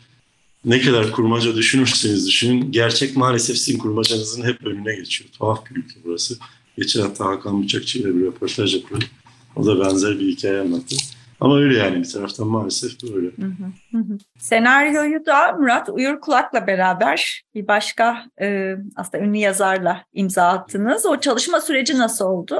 Ne 0.64 0.80
kadar 0.80 1.12
kurmaca 1.12 1.56
düşünürseniz 1.56 2.26
düşünün. 2.26 2.72
Gerçek 2.72 3.16
maalesef 3.16 3.58
sizin 3.58 3.78
kurmacanızın 3.78 4.42
hep 4.42 4.66
önüne 4.66 4.96
geçiyor. 4.96 5.30
Tuhaf 5.38 5.70
bir 5.70 5.76
ülke 5.76 5.94
burası. 6.04 6.38
Geçen 6.78 7.00
hafta 7.00 7.24
Hakan 7.24 7.62
Bıçakçı 7.62 7.98
ile 7.98 8.16
bir 8.16 8.20
röportaj 8.20 8.74
yapıyorduk. 8.74 9.08
O 9.56 9.66
da 9.66 9.80
benzer 9.80 10.18
bir 10.18 10.28
hikaye 10.28 10.60
anlattı. 10.60 10.96
Ama 11.40 11.58
öyle 11.58 11.78
yani 11.78 11.98
bir 11.98 12.08
taraftan 12.08 12.46
maalesef 12.46 13.02
böyle. 13.02 13.26
Hı 13.26 13.46
hı, 13.92 13.98
hı. 13.98 14.18
Senaryoyu 14.38 15.26
da 15.26 15.52
Murat 15.52 15.88
Uyur 15.88 16.20
Kulak'la 16.20 16.66
beraber 16.66 17.42
bir 17.54 17.68
başka 17.68 18.26
e, 18.40 18.76
aslında 18.96 19.24
ünlü 19.24 19.36
yazarla 19.36 20.04
imza 20.14 20.48
attınız. 20.48 21.06
O 21.06 21.20
çalışma 21.20 21.60
süreci 21.60 21.98
nasıl 21.98 22.24
oldu? 22.24 22.56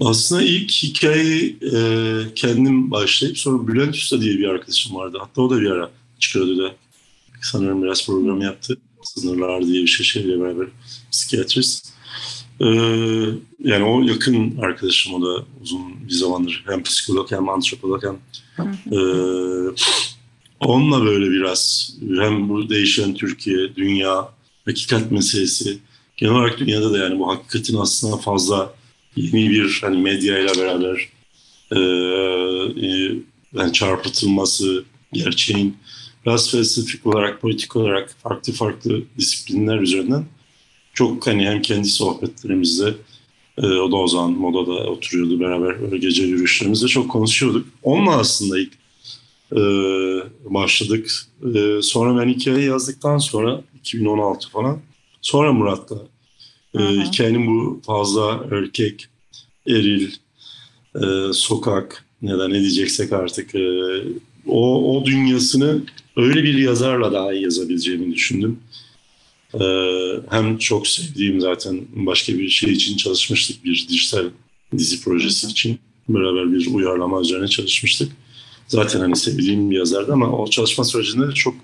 Aslında 0.00 0.42
ilk 0.42 0.70
hikayeyi 0.70 1.58
e, 1.62 1.78
kendim 2.34 2.90
başlayıp 2.90 3.38
sonra 3.38 3.68
Bülent 3.68 3.94
Usta 3.94 4.20
diye 4.20 4.38
bir 4.38 4.48
arkadaşım 4.48 4.96
vardı. 4.96 5.18
Hatta 5.20 5.42
o 5.42 5.50
da 5.50 5.60
bir 5.60 5.70
ara 5.70 5.90
çıkıyordu 6.18 6.58
da 6.58 6.72
sanırım 7.42 7.82
biraz 7.82 8.06
program 8.06 8.40
yaptı. 8.40 8.76
Sınırlar 9.02 9.66
diye 9.66 9.82
bir 9.82 9.86
şey 9.86 10.06
şeyle 10.06 10.40
beraber 10.40 10.66
psikiyatrist. 11.12 11.95
Ee, 12.60 12.66
yani 13.64 13.84
o 13.84 14.02
yakın 14.02 14.56
arkadaşım 14.58 15.14
o 15.14 15.22
da 15.22 15.44
uzun 15.62 16.08
bir 16.08 16.14
zamandır 16.14 16.64
hem 16.66 16.82
psikolog 16.82 17.32
hem 17.32 17.48
antropolog 17.48 18.02
hem 18.04 18.18
e, 18.92 18.98
onunla 20.60 21.04
böyle 21.04 21.30
biraz 21.30 21.92
hem 22.18 22.48
bu 22.48 22.70
değişen 22.70 23.14
Türkiye, 23.14 23.76
dünya, 23.76 24.28
hakikat 24.64 25.10
meselesi. 25.10 25.78
Genel 26.16 26.34
olarak 26.34 26.58
dünyada 26.58 26.92
da 26.92 26.98
yani 26.98 27.18
bu 27.18 27.28
hakikatin 27.28 27.76
aslında 27.76 28.16
fazla 28.16 28.74
yeni 29.16 29.50
bir 29.50 29.78
hani 29.80 29.98
medyayla 29.98 30.54
beraber 30.54 31.08
e, 31.72 31.78
e, 32.86 33.12
yani 33.52 33.72
çarpıtılması, 33.72 34.84
gerçeğin 35.12 35.76
biraz 36.26 36.50
felsefik 36.50 37.06
olarak, 37.06 37.40
politik 37.40 37.76
olarak 37.76 38.16
farklı 38.22 38.52
farklı 38.52 39.02
disiplinler 39.18 39.78
üzerinden 39.78 40.24
çok 40.96 41.26
hani 41.26 41.46
hem 41.46 41.62
kendi 41.62 41.88
sohbetlerimizde 41.88 42.94
e, 43.58 43.66
o 43.66 43.92
da 43.92 43.96
o 43.96 44.08
zaman 44.08 44.30
modada 44.30 44.72
oturuyordu 44.72 45.40
beraber 45.40 45.82
öyle 45.82 45.98
gece 45.98 46.22
yürüyüşlerimizde 46.22 46.86
çok 46.86 47.10
konuşuyorduk. 47.10 47.66
Onunla 47.82 48.16
aslında 48.16 48.58
ilk 48.58 48.72
e, 49.52 49.60
başladık. 50.54 51.10
E, 51.54 51.82
sonra 51.82 52.20
ben 52.20 52.28
hikayeyi 52.28 52.68
yazdıktan 52.68 53.18
sonra 53.18 53.62
2016 53.78 54.50
falan 54.50 54.80
sonra 55.22 55.52
Murat'la 55.52 55.96
e, 56.78 56.80
hikayenin 56.80 57.46
bu 57.46 57.80
fazla 57.86 58.46
erkek, 58.50 59.06
eril, 59.68 60.10
e, 60.94 61.32
sokak 61.32 62.04
da 62.22 62.48
ne 62.48 62.60
diyeceksek 62.60 63.12
artık 63.12 63.54
e, 63.54 64.02
o, 64.46 64.96
o 64.96 65.04
dünyasını 65.04 65.82
öyle 66.16 66.42
bir 66.42 66.54
yazarla 66.54 67.12
daha 67.12 67.32
iyi 67.32 67.42
yazabileceğimi 67.42 68.14
düşündüm. 68.14 68.58
Ee, 69.54 70.20
hem 70.30 70.58
çok 70.58 70.86
sevdiğim 70.86 71.40
zaten 71.40 71.80
başka 71.94 72.38
bir 72.38 72.48
şey 72.48 72.72
için 72.72 72.96
çalışmıştık. 72.96 73.64
Bir 73.64 73.86
dijital 73.88 74.24
dizi 74.78 75.04
projesi 75.04 75.46
için 75.46 75.78
beraber 76.08 76.52
bir 76.52 76.74
uyarlama 76.74 77.20
üzerine 77.20 77.48
çalışmıştık. 77.48 78.12
Zaten 78.68 79.00
hani 79.00 79.16
sevdiğim 79.16 79.70
bir 79.70 79.76
yazardı 79.76 80.12
ama 80.12 80.38
o 80.38 80.50
çalışma 80.50 80.84
sürecinde 80.84 81.28
de 81.28 81.32
çok 81.32 81.54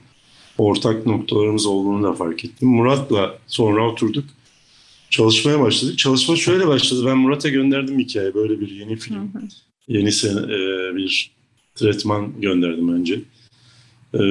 ortak 0.58 1.06
noktalarımız 1.06 1.66
olduğunu 1.66 2.02
da 2.02 2.12
fark 2.12 2.44
ettim. 2.44 2.68
Murat'la 2.68 3.38
sonra 3.46 3.90
oturduk. 3.90 4.24
Çalışmaya 5.10 5.60
başladık. 5.60 5.98
Çalışma 5.98 6.36
şöyle 6.36 6.66
başladı. 6.66 7.02
Ben 7.06 7.18
Murat'a 7.18 7.48
gönderdim 7.48 7.98
hikaye. 7.98 8.34
Böyle 8.34 8.60
bir 8.60 8.70
yeni 8.70 8.96
film. 8.96 9.32
Yeni 9.88 10.12
sene, 10.12 10.40
e, 10.40 10.94
bir 10.96 11.30
tretman 11.74 12.40
gönderdim 12.40 12.88
önce 12.88 13.20
e, 14.14 14.22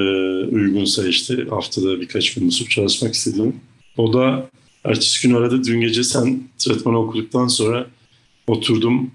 uygunsa 0.46 1.08
işte 1.08 1.46
haftada 1.50 2.02
birkaç 2.02 2.34
gün 2.34 2.46
Musup 2.46 2.70
çalışmak 2.70 3.14
istedim. 3.14 3.56
O 3.98 4.14
da 4.14 4.50
ertesi 4.84 5.28
gün 5.28 5.36
aradı. 5.36 5.64
Dün 5.64 5.82
gece 5.82 6.04
sen 6.04 6.44
tretmanı 6.58 7.00
okuduktan 7.00 7.48
sonra 7.48 7.88
oturdum. 8.48 9.12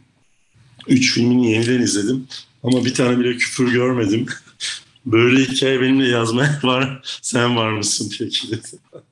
Üç 0.88 1.14
filmini 1.14 1.52
yeniden 1.52 1.82
izledim. 1.82 2.26
Ama 2.62 2.84
bir 2.84 2.94
tane 2.94 3.18
bile 3.18 3.36
küfür 3.36 3.72
görmedim. 3.72 4.26
Böyle 5.06 5.44
hikaye 5.44 5.80
benimle 5.80 6.08
yazmaya 6.08 6.60
var. 6.62 7.00
Sen 7.22 7.56
var 7.56 7.70
mısın 7.70 8.12
peki 8.18 8.50
dedi. 8.50 8.66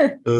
Ee, 0.00 0.30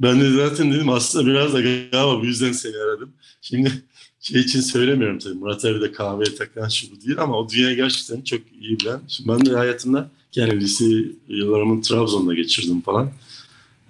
ben 0.00 0.20
de 0.20 0.30
zaten 0.30 0.72
dedim 0.72 0.88
aslında 0.88 1.26
biraz 1.26 1.52
da 1.52 1.60
galiba 1.60 2.20
bu 2.20 2.26
yüzden 2.26 2.52
seni 2.52 2.76
aradım. 2.76 3.12
Şimdi 3.42 3.72
şey 4.22 4.40
için 4.40 4.60
söylemiyorum 4.60 5.18
tabii. 5.18 5.34
Murat 5.34 5.64
abi 5.64 5.80
de 5.80 5.92
kahveye 5.92 6.34
takan 6.34 6.68
şu 6.68 6.86
bu 6.90 7.00
değil 7.06 7.18
ama 7.18 7.38
o 7.38 7.48
dünya 7.48 7.72
gerçekten 7.74 8.20
çok 8.20 8.40
iyi 8.60 8.80
bilen. 8.80 9.00
Şimdi 9.08 9.28
ben 9.28 9.46
de 9.46 9.56
hayatımda 9.56 10.10
yani 10.34 10.60
lise 10.60 10.84
yıllarımı 11.28 11.82
Trabzon'da 11.82 12.34
geçirdim 12.34 12.80
falan. 12.80 13.06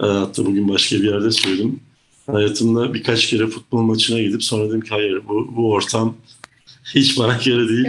Ee, 0.02 0.06
hatta 0.06 0.46
bugün 0.46 0.68
başka 0.68 0.96
bir 0.96 1.04
yerde 1.04 1.30
söyledim. 1.30 1.80
Hayatımda 2.26 2.94
birkaç 2.94 3.26
kere 3.26 3.46
futbol 3.46 3.82
maçına 3.82 4.20
gidip 4.20 4.44
sonra 4.44 4.68
dedim 4.68 4.80
ki 4.80 4.90
hayır 4.90 5.28
bu, 5.28 5.56
bu 5.56 5.70
ortam 5.72 6.16
hiç 6.94 7.18
bana 7.18 7.38
göre 7.44 7.68
değil. 7.68 7.88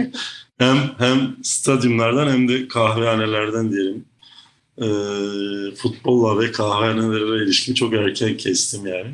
hem 0.58 0.76
hem 0.98 1.36
stadyumlardan 1.42 2.32
hem 2.32 2.48
de 2.48 2.68
kahvehanelerden 2.68 3.72
diyelim. 3.72 4.04
Ee, 4.78 5.74
futbolla 5.76 6.40
ve 6.40 6.52
kahvehanelere 6.52 7.44
ilişkin 7.44 7.74
çok 7.74 7.94
erken 7.94 8.36
kestim 8.36 8.86
yani. 8.86 9.10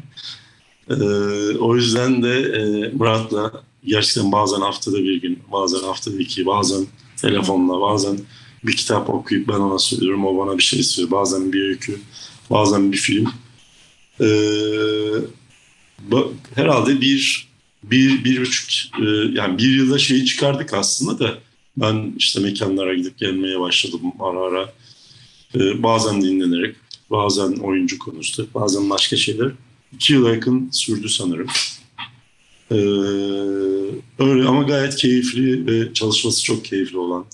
Ee, 0.90 1.58
o 1.58 1.76
yüzden 1.76 2.22
de 2.22 2.40
e, 2.40 2.92
Murat'la 2.94 3.52
gerçekten 3.84 4.32
bazen 4.32 4.60
haftada 4.60 4.96
bir 4.96 5.20
gün, 5.20 5.38
bazen 5.52 5.78
haftada 5.78 6.16
iki, 6.16 6.46
bazen 6.46 6.86
telefonla. 7.16 7.80
Bazen 7.80 8.18
bir 8.64 8.76
kitap 8.76 9.10
okuyup 9.10 9.48
ben 9.48 9.60
ona 9.60 9.78
söylüyorum. 9.78 10.26
O 10.26 10.38
bana 10.38 10.58
bir 10.58 10.62
şey 10.62 10.82
söylüyor. 10.82 11.20
Bazen 11.20 11.52
bir 11.52 11.68
öykü, 11.68 12.00
bazen 12.50 12.92
bir 12.92 12.96
film. 12.96 13.32
Ee, 14.20 14.26
herhalde 16.54 17.00
bir, 17.00 17.48
bir, 17.82 18.24
bir 18.24 18.40
buçuk, 18.40 19.00
e, 19.00 19.06
yani 19.32 19.58
bir 19.58 19.74
yılda 19.74 19.98
şeyi 19.98 20.24
çıkardık 20.24 20.74
aslında 20.74 21.18
da 21.18 21.38
ben 21.76 22.14
işte 22.18 22.40
mekanlara 22.40 22.94
gidip 22.94 23.18
gelmeye 23.18 23.60
başladım 23.60 24.12
ara 24.20 24.40
ara. 24.40 24.72
Ee, 25.54 25.82
bazen 25.82 26.22
dinlenerek, 26.22 26.76
bazen 27.10 27.52
oyuncu 27.52 27.98
konuştuk, 27.98 28.54
bazen 28.54 28.90
başka 28.90 29.16
şeyler. 29.16 29.52
İki 29.92 30.12
yıla 30.12 30.30
yakın 30.30 30.70
sürdü 30.72 31.08
sanırım. 31.08 31.46
Ee, 32.70 32.76
öyle 34.18 34.48
ama 34.48 34.62
gayet 34.62 34.96
keyifli 34.96 35.66
ve 35.66 35.94
çalışması 35.94 36.44
çok 36.44 36.64
keyifli 36.64 36.98
olan 36.98 37.26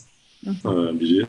e, 0.47 1.01
biri. 1.01 1.27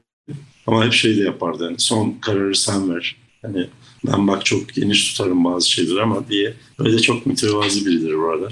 Ama 0.67 0.85
hep 0.85 0.93
şey 0.93 1.17
de 1.17 1.21
yapardı 1.21 1.63
yani 1.63 1.79
son 1.79 2.17
kararı 2.21 2.55
sen 2.55 2.95
ver. 2.95 3.15
Hani 3.41 3.67
ben 4.05 4.27
bak 4.27 4.45
çok 4.45 4.73
geniş 4.73 5.11
tutarım 5.11 5.45
bazı 5.45 5.71
şeyler 5.71 5.97
ama 5.97 6.29
diye. 6.29 6.53
Öyle 6.79 6.99
çok 6.99 7.25
mütevazi 7.25 7.85
biridir 7.85 8.13
bu 8.17 8.29
arada. 8.29 8.49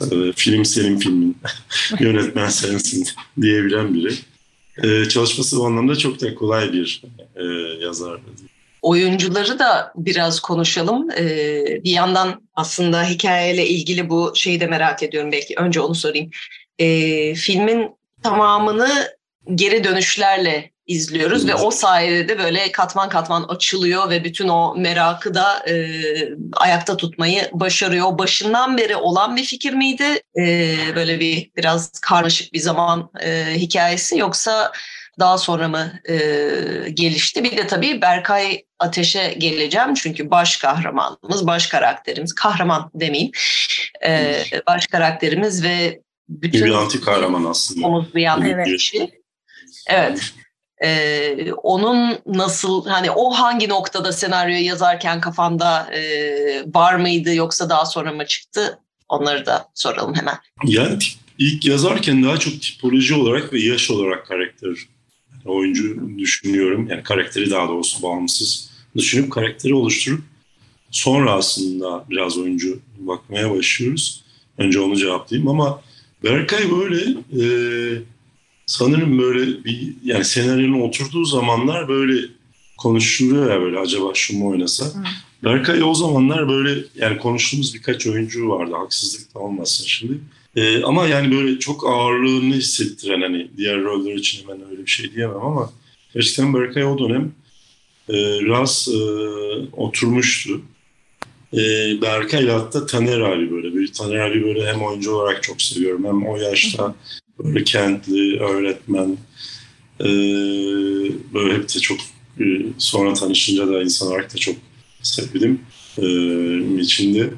Ee, 0.00 0.32
film 0.36 0.64
senin 0.64 0.98
filmin, 0.98 1.36
yönetmen 2.00 2.48
sensin 2.48 3.06
diyebilen 3.40 3.94
biri. 3.94 4.14
Ee, 4.82 5.08
çalışması 5.08 5.56
bu 5.56 5.66
anlamda 5.66 5.96
çok 5.96 6.20
da 6.20 6.34
kolay 6.34 6.72
bir 6.72 7.02
e, 7.36 7.44
yazar. 7.84 8.20
Oyuncuları 8.82 9.58
da 9.58 9.92
biraz 9.96 10.40
konuşalım. 10.40 11.10
Ee, 11.10 11.64
bir 11.84 11.90
yandan 11.90 12.42
aslında 12.54 13.04
hikayeyle 13.04 13.66
ilgili 13.66 14.10
bu 14.10 14.32
şeyi 14.34 14.60
de 14.60 14.66
merak 14.66 15.02
ediyorum 15.02 15.32
belki. 15.32 15.54
Önce 15.56 15.80
onu 15.80 15.94
sorayım. 15.94 16.30
Ee, 16.78 17.34
filmin 17.34 17.96
tamamını 18.22 18.88
geri 19.54 19.84
dönüşlerle 19.84 20.70
izliyoruz 20.86 21.44
evet. 21.44 21.54
ve 21.54 21.58
o 21.58 21.70
sayede 21.70 22.28
de 22.28 22.38
böyle 22.38 22.72
katman 22.72 23.08
katman 23.08 23.42
açılıyor 23.42 24.10
ve 24.10 24.24
bütün 24.24 24.48
o 24.48 24.74
merakı 24.76 25.34
da 25.34 25.64
e, 25.68 25.88
ayakta 26.56 26.96
tutmayı 26.96 27.50
başarıyor. 27.52 28.18
Başından 28.18 28.78
beri 28.78 28.96
olan 28.96 29.36
bir 29.36 29.44
fikir 29.44 29.72
miydi? 29.72 30.20
E, 30.38 30.76
böyle 30.96 31.20
bir 31.20 31.50
biraz 31.56 31.90
karmaşık 31.90 32.52
bir 32.52 32.58
zaman 32.58 33.10
e, 33.20 33.54
hikayesi 33.54 34.18
yoksa 34.18 34.72
daha 35.18 35.38
sonra 35.38 35.68
mı 35.68 35.92
e, 36.08 36.16
gelişti? 36.90 37.44
Bir 37.44 37.56
de 37.56 37.66
tabii 37.66 38.02
Berkay 38.02 38.62
Ateş'e 38.78 39.34
geleceğim 39.38 39.94
çünkü 39.94 40.30
baş 40.30 40.56
kahramanımız, 40.56 41.46
baş 41.46 41.66
karakterimiz, 41.66 42.34
kahraman 42.34 42.90
demeyeyim, 42.94 43.32
e, 44.04 44.42
baş 44.66 44.86
karakterimiz 44.86 45.64
ve 45.64 46.00
bütün... 46.28 46.64
Bir 46.66 46.70
anti 46.70 47.00
kahraman 47.00 47.44
aslında. 47.44 47.86
Omuzlayan 47.86 48.46
evet. 48.46 48.66
bir 48.66 48.78
şey. 48.78 49.10
Evet. 49.88 50.32
Ee, 50.84 51.52
onun 51.52 52.18
nasıl 52.26 52.86
hani 52.86 53.10
o 53.10 53.30
hangi 53.30 53.68
noktada 53.68 54.12
senaryoyu 54.12 54.64
yazarken 54.64 55.20
kafanda 55.20 55.94
e, 55.94 56.00
var 56.74 56.94
mıydı 56.94 57.34
yoksa 57.34 57.68
daha 57.68 57.86
sonra 57.86 58.12
mı 58.12 58.26
çıktı? 58.26 58.78
Onları 59.08 59.46
da 59.46 59.68
soralım 59.74 60.14
hemen. 60.14 60.38
Yani 60.64 60.98
ilk 61.38 61.64
yazarken 61.64 62.24
daha 62.24 62.38
çok 62.38 62.62
tipoloji 62.62 63.14
olarak 63.14 63.52
ve 63.52 63.60
yaş 63.60 63.90
olarak 63.90 64.26
karakter 64.26 64.70
oyuncu 65.46 66.18
düşünüyorum. 66.18 66.88
Yani 66.90 67.02
karakteri 67.02 67.50
daha 67.50 67.68
doğrusu 67.68 68.02
bağımsız 68.02 68.70
düşünüp 68.96 69.32
karakteri 69.32 69.74
oluşturup 69.74 70.20
sonra 70.90 71.32
aslında 71.32 72.04
biraz 72.10 72.38
oyuncu 72.38 72.78
bakmaya 72.98 73.50
başlıyoruz. 73.50 74.24
Önce 74.58 74.80
onu 74.80 74.96
cevaplayayım 74.96 75.48
ama 75.48 75.82
Berkay 76.24 76.70
böyle 76.70 77.02
e, 77.40 77.42
sanırım 78.66 79.18
böyle 79.18 79.64
bir 79.64 79.94
yani 80.04 80.24
senaryonun 80.24 80.80
oturduğu 80.80 81.24
zamanlar 81.24 81.88
böyle 81.88 82.26
konuşuluyor 82.78 83.50
ya 83.50 83.60
böyle 83.60 83.78
acaba 83.78 84.10
şu 84.14 84.38
mu 84.38 84.48
oynasa. 84.48 84.84
Hı. 84.84 85.04
Berkay 85.44 85.82
o 85.82 85.94
zamanlar 85.94 86.48
böyle 86.48 86.84
yani 86.94 87.18
konuştuğumuz 87.18 87.74
birkaç 87.74 88.06
oyuncu 88.06 88.48
vardı 88.48 88.74
haksızlık 88.74 89.34
da 89.34 89.38
olmasın 89.38 89.84
şimdi. 89.86 90.20
Ee, 90.56 90.82
ama 90.82 91.06
yani 91.06 91.32
böyle 91.32 91.58
çok 91.58 91.86
ağırlığını 91.86 92.54
hissettiren 92.54 93.20
hani 93.20 93.48
diğer 93.56 93.82
roller 93.82 94.14
için 94.14 94.42
hemen 94.42 94.70
öyle 94.70 94.82
bir 94.86 94.90
şey 94.90 95.14
diyemem 95.14 95.36
ama 95.36 95.72
gerçekten 96.14 96.54
Berkay 96.54 96.84
o 96.84 96.98
dönem 96.98 97.32
e, 98.08 98.14
biraz 98.40 98.88
e, 98.88 98.98
oturmuştu. 99.72 100.60
E, 101.52 101.58
Berkay 102.02 102.48
hatta 102.48 102.86
Taner 102.86 103.20
abi 103.20 103.50
böyle. 103.50 103.74
Bir 103.74 103.92
Taner 103.92 104.18
abi 104.18 104.44
böyle 104.44 104.72
hem 104.72 104.82
oyuncu 104.82 105.12
olarak 105.12 105.42
çok 105.42 105.62
seviyorum 105.62 106.04
hem 106.04 106.26
o 106.26 106.36
yaşta 106.36 106.94
böyle 107.38 107.64
kentli, 107.64 108.40
öğretmen 108.40 109.16
e, 110.00 110.06
böyle 111.34 111.54
hep 111.54 111.74
de 111.74 111.80
çok 111.80 111.98
e, 112.40 112.44
sonra 112.78 113.14
tanışınca 113.14 113.68
da 113.68 113.82
insan 113.82 114.08
olarak 114.08 114.34
da 114.34 114.38
çok 114.38 114.56
sevdim 115.02 115.60
e, 115.98 116.06
içinde. 116.80 117.30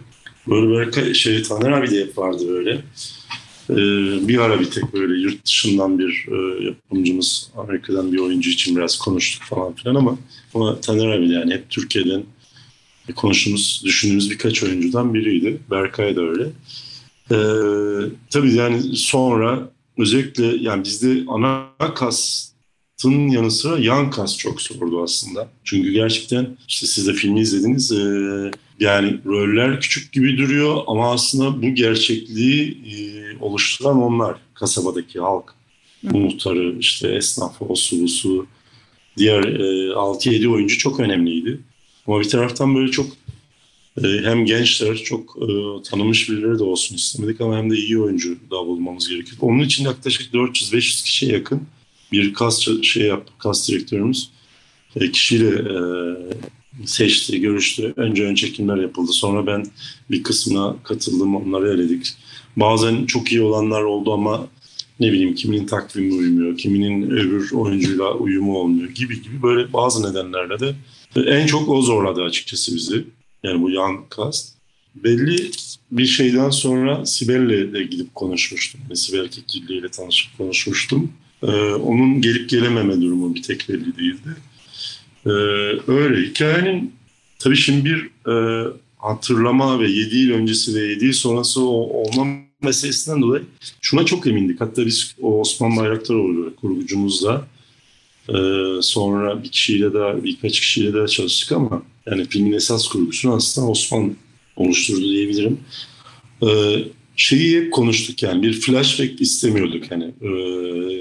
Böyle 0.51 0.69
böyle 0.69 1.15
şey 1.15 1.43
Taner 1.43 1.73
abi 1.73 1.91
de 1.91 2.01
hep 2.01 2.19
vardı 2.19 2.45
böyle. 2.49 2.71
E, 3.71 3.77
bir 4.29 4.39
ara 4.39 4.61
bir 4.61 4.71
tek 4.71 4.93
böyle 4.93 5.21
yurt 5.21 5.47
dışından 5.47 5.99
bir 5.99 6.27
e, 6.29 6.65
yapımcımız 6.65 7.51
Amerika'dan 7.57 8.13
bir 8.13 8.19
oyuncu 8.19 8.51
için 8.51 8.77
biraz 8.77 8.99
konuştuk 8.99 9.43
falan 9.43 9.73
filan 9.73 9.95
ama 9.95 10.19
ama 10.55 10.81
Taner 10.81 11.07
abi 11.07 11.31
yani 11.31 11.55
hep 11.55 11.71
Türkiye'den 11.71 12.23
konuştuğumuz, 13.17 13.83
düşündüğümüz 13.85 14.31
birkaç 14.31 14.63
oyuncudan 14.63 15.15
biriydi. 15.15 15.59
Berkay 15.71 16.17
da 16.17 16.21
öyle. 16.21 16.47
Ee, 17.31 17.37
tabii 18.31 18.55
yani 18.55 18.83
sonra 18.97 19.71
özellikle 19.99 20.45
yani 20.45 20.85
bizde 20.85 21.25
ana 21.29 21.67
kastın 22.99 23.29
yanı 23.29 23.51
sıra 23.51 23.79
yan 23.79 24.11
kas 24.11 24.37
çok 24.37 24.63
sordu 24.63 25.03
aslında. 25.03 25.49
Çünkü 25.65 25.93
gerçekten 25.93 26.57
işte 26.69 26.87
siz 26.87 27.07
de 27.07 27.13
filmi 27.13 27.41
izlediniz. 27.41 27.93
E, 27.93 28.51
yani 28.81 29.21
roller 29.27 29.81
küçük 29.81 30.13
gibi 30.13 30.39
duruyor 30.39 30.83
ama 30.87 31.13
aslında 31.13 31.63
bu 31.63 31.75
gerçekliği 31.75 32.79
e, 32.93 32.99
oluşturan 33.45 34.03
onlar. 34.03 34.37
Kasabadaki 34.55 35.21
halk. 35.21 35.55
Hı. 36.09 36.17
Muhtarı, 36.17 36.77
işte 36.79 37.09
esnafı, 37.09 37.65
o 37.65 37.75
su, 37.75 38.47
diğer 39.17 39.45
e, 39.45 39.93
6-7 39.93 40.49
oyuncu 40.49 40.79
çok 40.79 41.01
önemliydi. 41.01 41.61
Ama 42.07 42.21
bir 42.21 42.29
taraftan 42.29 42.75
böyle 42.75 42.91
çok 42.91 43.07
ee, 44.05 44.09
hem 44.25 44.45
gençler 44.45 44.97
çok 44.97 45.37
e, 45.43 45.47
tanınmış 45.91 46.31
birileri 46.31 46.59
de 46.59 46.65
olsun 46.65 46.97
istemedik 46.97 47.41
ama 47.41 47.57
hem 47.59 47.71
de 47.71 47.77
iyi 47.77 47.99
oyuncu 47.99 48.39
da 48.51 48.57
bulmamız 48.67 49.09
gerekiyor. 49.09 49.37
Onun 49.41 49.59
için 49.59 49.85
yaklaşık 49.85 50.35
400-500 50.35 51.05
kişiye 51.05 51.33
yakın 51.33 51.63
bir 52.13 52.35
kas 52.35 52.67
şey 52.83 53.07
yap, 53.07 53.29
kas 53.39 53.69
direktörümüz 53.69 54.31
e, 54.97 55.11
kişiyle 55.11 55.49
e, 55.49 55.77
seçti, 56.87 57.41
görüştü. 57.41 57.93
Önce 57.97 58.25
ön 58.25 58.35
çekimler 58.35 58.77
yapıldı. 58.77 59.13
Sonra 59.13 59.47
ben 59.47 59.67
bir 60.11 60.23
kısmına 60.23 60.77
katıldım, 60.83 61.37
onları 61.37 61.75
eledik. 61.75 62.15
Bazen 62.57 63.07
çok 63.07 63.33
iyi 63.33 63.43
olanlar 63.43 63.83
oldu 63.83 64.13
ama 64.13 64.49
ne 65.01 65.13
bileyim 65.13 65.35
kiminin 65.35 65.67
takvimi 65.67 66.15
uymuyor, 66.15 66.57
kiminin 66.57 67.11
öbür 67.11 67.53
oyuncuyla 67.53 68.15
uyumu 68.15 68.59
olmuyor 68.59 68.89
gibi 68.89 69.23
gibi 69.23 69.43
böyle 69.43 69.73
bazı 69.73 70.11
nedenlerle 70.11 70.61
de 70.61 70.75
en 71.17 71.47
çok 71.47 71.69
o 71.69 71.83
zorladı 71.83 72.23
açıkçası 72.23 72.75
bizi. 72.75 73.05
Yani 73.43 73.63
bu 73.63 73.71
yan 73.71 74.09
kast. 74.09 74.55
Belli 74.95 75.51
bir 75.93 76.07
şeyden 76.07 76.51
sonra 76.51 77.07
Sibel'le 77.07 77.73
de 77.73 77.83
gidip 77.83 78.15
konuşmuştum. 78.15 78.81
Yani 78.85 78.97
Sibel 78.97 79.29
ile 79.69 79.89
tanışıp 79.89 80.39
konuşmuştum. 80.39 81.13
Ee, 81.43 81.73
onun 81.75 82.21
gelip 82.21 82.51
gelememe 82.51 83.01
durumu 83.01 83.35
bir 83.35 83.43
tek 83.43 83.69
belli 83.69 83.97
değildi. 83.97 84.37
Ee, 85.27 85.31
öyle. 85.93 86.29
Hikayenin 86.29 86.93
tabii 87.39 87.57
şimdi 87.57 87.85
bir 87.85 88.31
e, 88.33 88.67
hatırlama 88.99 89.81
ve 89.81 89.91
7 89.91 90.17
yıl 90.17 90.35
öncesi 90.35 90.75
ve 90.75 90.87
7 90.87 91.05
yıl 91.05 91.13
sonrası 91.13 91.61
o, 91.65 91.73
olma 91.73 92.27
meselesinden 92.63 93.23
dolayı 93.23 93.43
şuna 93.81 94.05
çok 94.05 94.27
emindik. 94.27 94.61
Hatta 94.61 94.87
biz 94.87 95.15
o 95.23 95.41
Osman 95.41 95.77
Bayraktaroğlu 95.77 96.57
kurgucumuzla 96.57 97.47
e, 98.29 98.35
sonra 98.83 99.43
bir 99.43 99.49
kişiyle 99.49 99.95
daha 99.95 100.25
birkaç 100.25 100.61
kişiyle 100.61 100.95
daha 100.95 101.07
çalıştık 101.07 101.53
ama 101.53 101.83
yani 102.07 102.27
filmin 102.29 102.53
esas 102.53 102.89
kurgusunu 102.89 103.35
aslında 103.35 103.69
Osman 103.69 104.17
oluşturdu 104.57 105.01
diyebilirim. 105.03 105.61
Ee, 106.43 106.85
şeyi 107.19 107.57
hep 107.57 107.73
konuştuk 107.73 108.23
yani 108.23 108.43
bir 108.43 108.61
flashback 108.61 109.21
istemiyorduk 109.21 109.91
hani 109.91 110.05
e, 110.05 110.29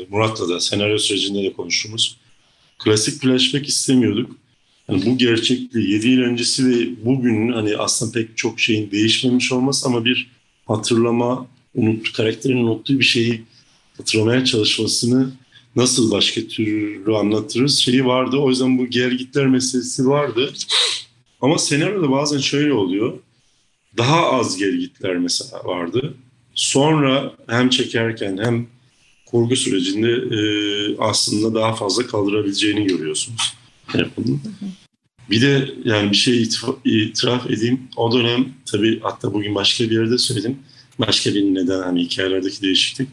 Murat'la 0.10 0.49
da 0.49 0.60
senaryo 0.60 0.97
sürecinde 0.97 1.43
de 1.43 1.53
konuştuğumuz 1.53 2.17
klasik 2.80 3.21
flashback 3.21 3.67
istemiyorduk. 3.67 4.32
Yani 4.89 5.06
bu 5.06 5.17
gerçekliği 5.17 5.91
7 5.91 6.08
yıl 6.08 6.21
öncesi 6.21 6.69
ve 6.69 7.06
bugünün 7.06 7.53
hani 7.53 7.77
aslında 7.77 8.12
pek 8.12 8.38
çok 8.38 8.60
şeyin 8.60 8.91
değişmemiş 8.91 9.51
olması 9.51 9.88
ama 9.88 10.06
bir 10.06 10.32
hatırlama, 10.65 11.47
unut, 11.75 12.13
karakterin 12.13 12.58
unuttuğu 12.58 12.99
bir 12.99 13.03
şeyi 13.03 13.41
hatırlamaya 13.97 14.45
çalışmasını 14.45 15.32
nasıl 15.75 16.12
başka 16.12 16.41
türlü 16.41 17.15
anlatırız 17.15 17.80
şeyi 17.80 18.06
vardı. 18.06 18.38
O 18.38 18.49
yüzden 18.49 18.77
bu 18.77 18.88
gergitler 18.88 19.47
meselesi 19.47 20.08
vardı. 20.08 20.53
Ama 21.41 21.58
senaryoda 21.58 22.12
bazen 22.12 22.39
şöyle 22.39 22.73
oluyor. 22.73 23.13
Daha 23.97 24.31
az 24.31 24.57
gergitler 24.57 25.17
mesela 25.17 25.65
vardı. 25.65 26.13
Sonra 26.55 27.33
hem 27.47 27.69
çekerken 27.69 28.38
hem 28.38 28.67
kurgu 29.25 29.55
sürecinde 29.55 30.12
e, 30.12 30.41
aslında 30.99 31.55
daha 31.55 31.75
fazla 31.75 32.07
kaldırabileceğini 32.07 32.88
görüyorsunuz. 32.88 33.53
Bir 35.29 35.41
de 35.41 35.69
yani 35.86 36.12
bir 36.12 36.15
şey 36.15 36.41
itiraf, 36.86 37.51
edeyim. 37.51 37.81
O 37.95 38.13
dönem 38.13 38.53
tabii 38.65 38.99
hatta 39.03 39.33
bugün 39.33 39.55
başka 39.55 39.83
bir 39.83 39.91
yerde 39.91 40.17
söyledim. 40.17 40.57
Başka 40.99 41.33
bir 41.33 41.43
neden 41.43 41.81
hani 41.81 42.03
hikayelerdeki 42.03 42.62
değişiklik. 42.62 43.10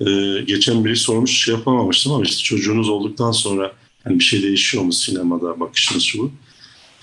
Ee, 0.00 0.44
geçen 0.46 0.84
biri 0.84 0.96
sormuş 0.96 1.44
şey 1.44 1.54
yapamamıştım 1.54 2.12
ama 2.12 2.24
işte 2.24 2.42
çocuğunuz 2.42 2.88
olduktan 2.88 3.32
sonra 3.32 3.72
hani 4.04 4.18
bir 4.18 4.24
şey 4.24 4.42
değişiyor 4.42 4.84
mu 4.84 4.92
sinemada 4.92 5.60
bakışınız 5.60 6.02
şu. 6.02 6.30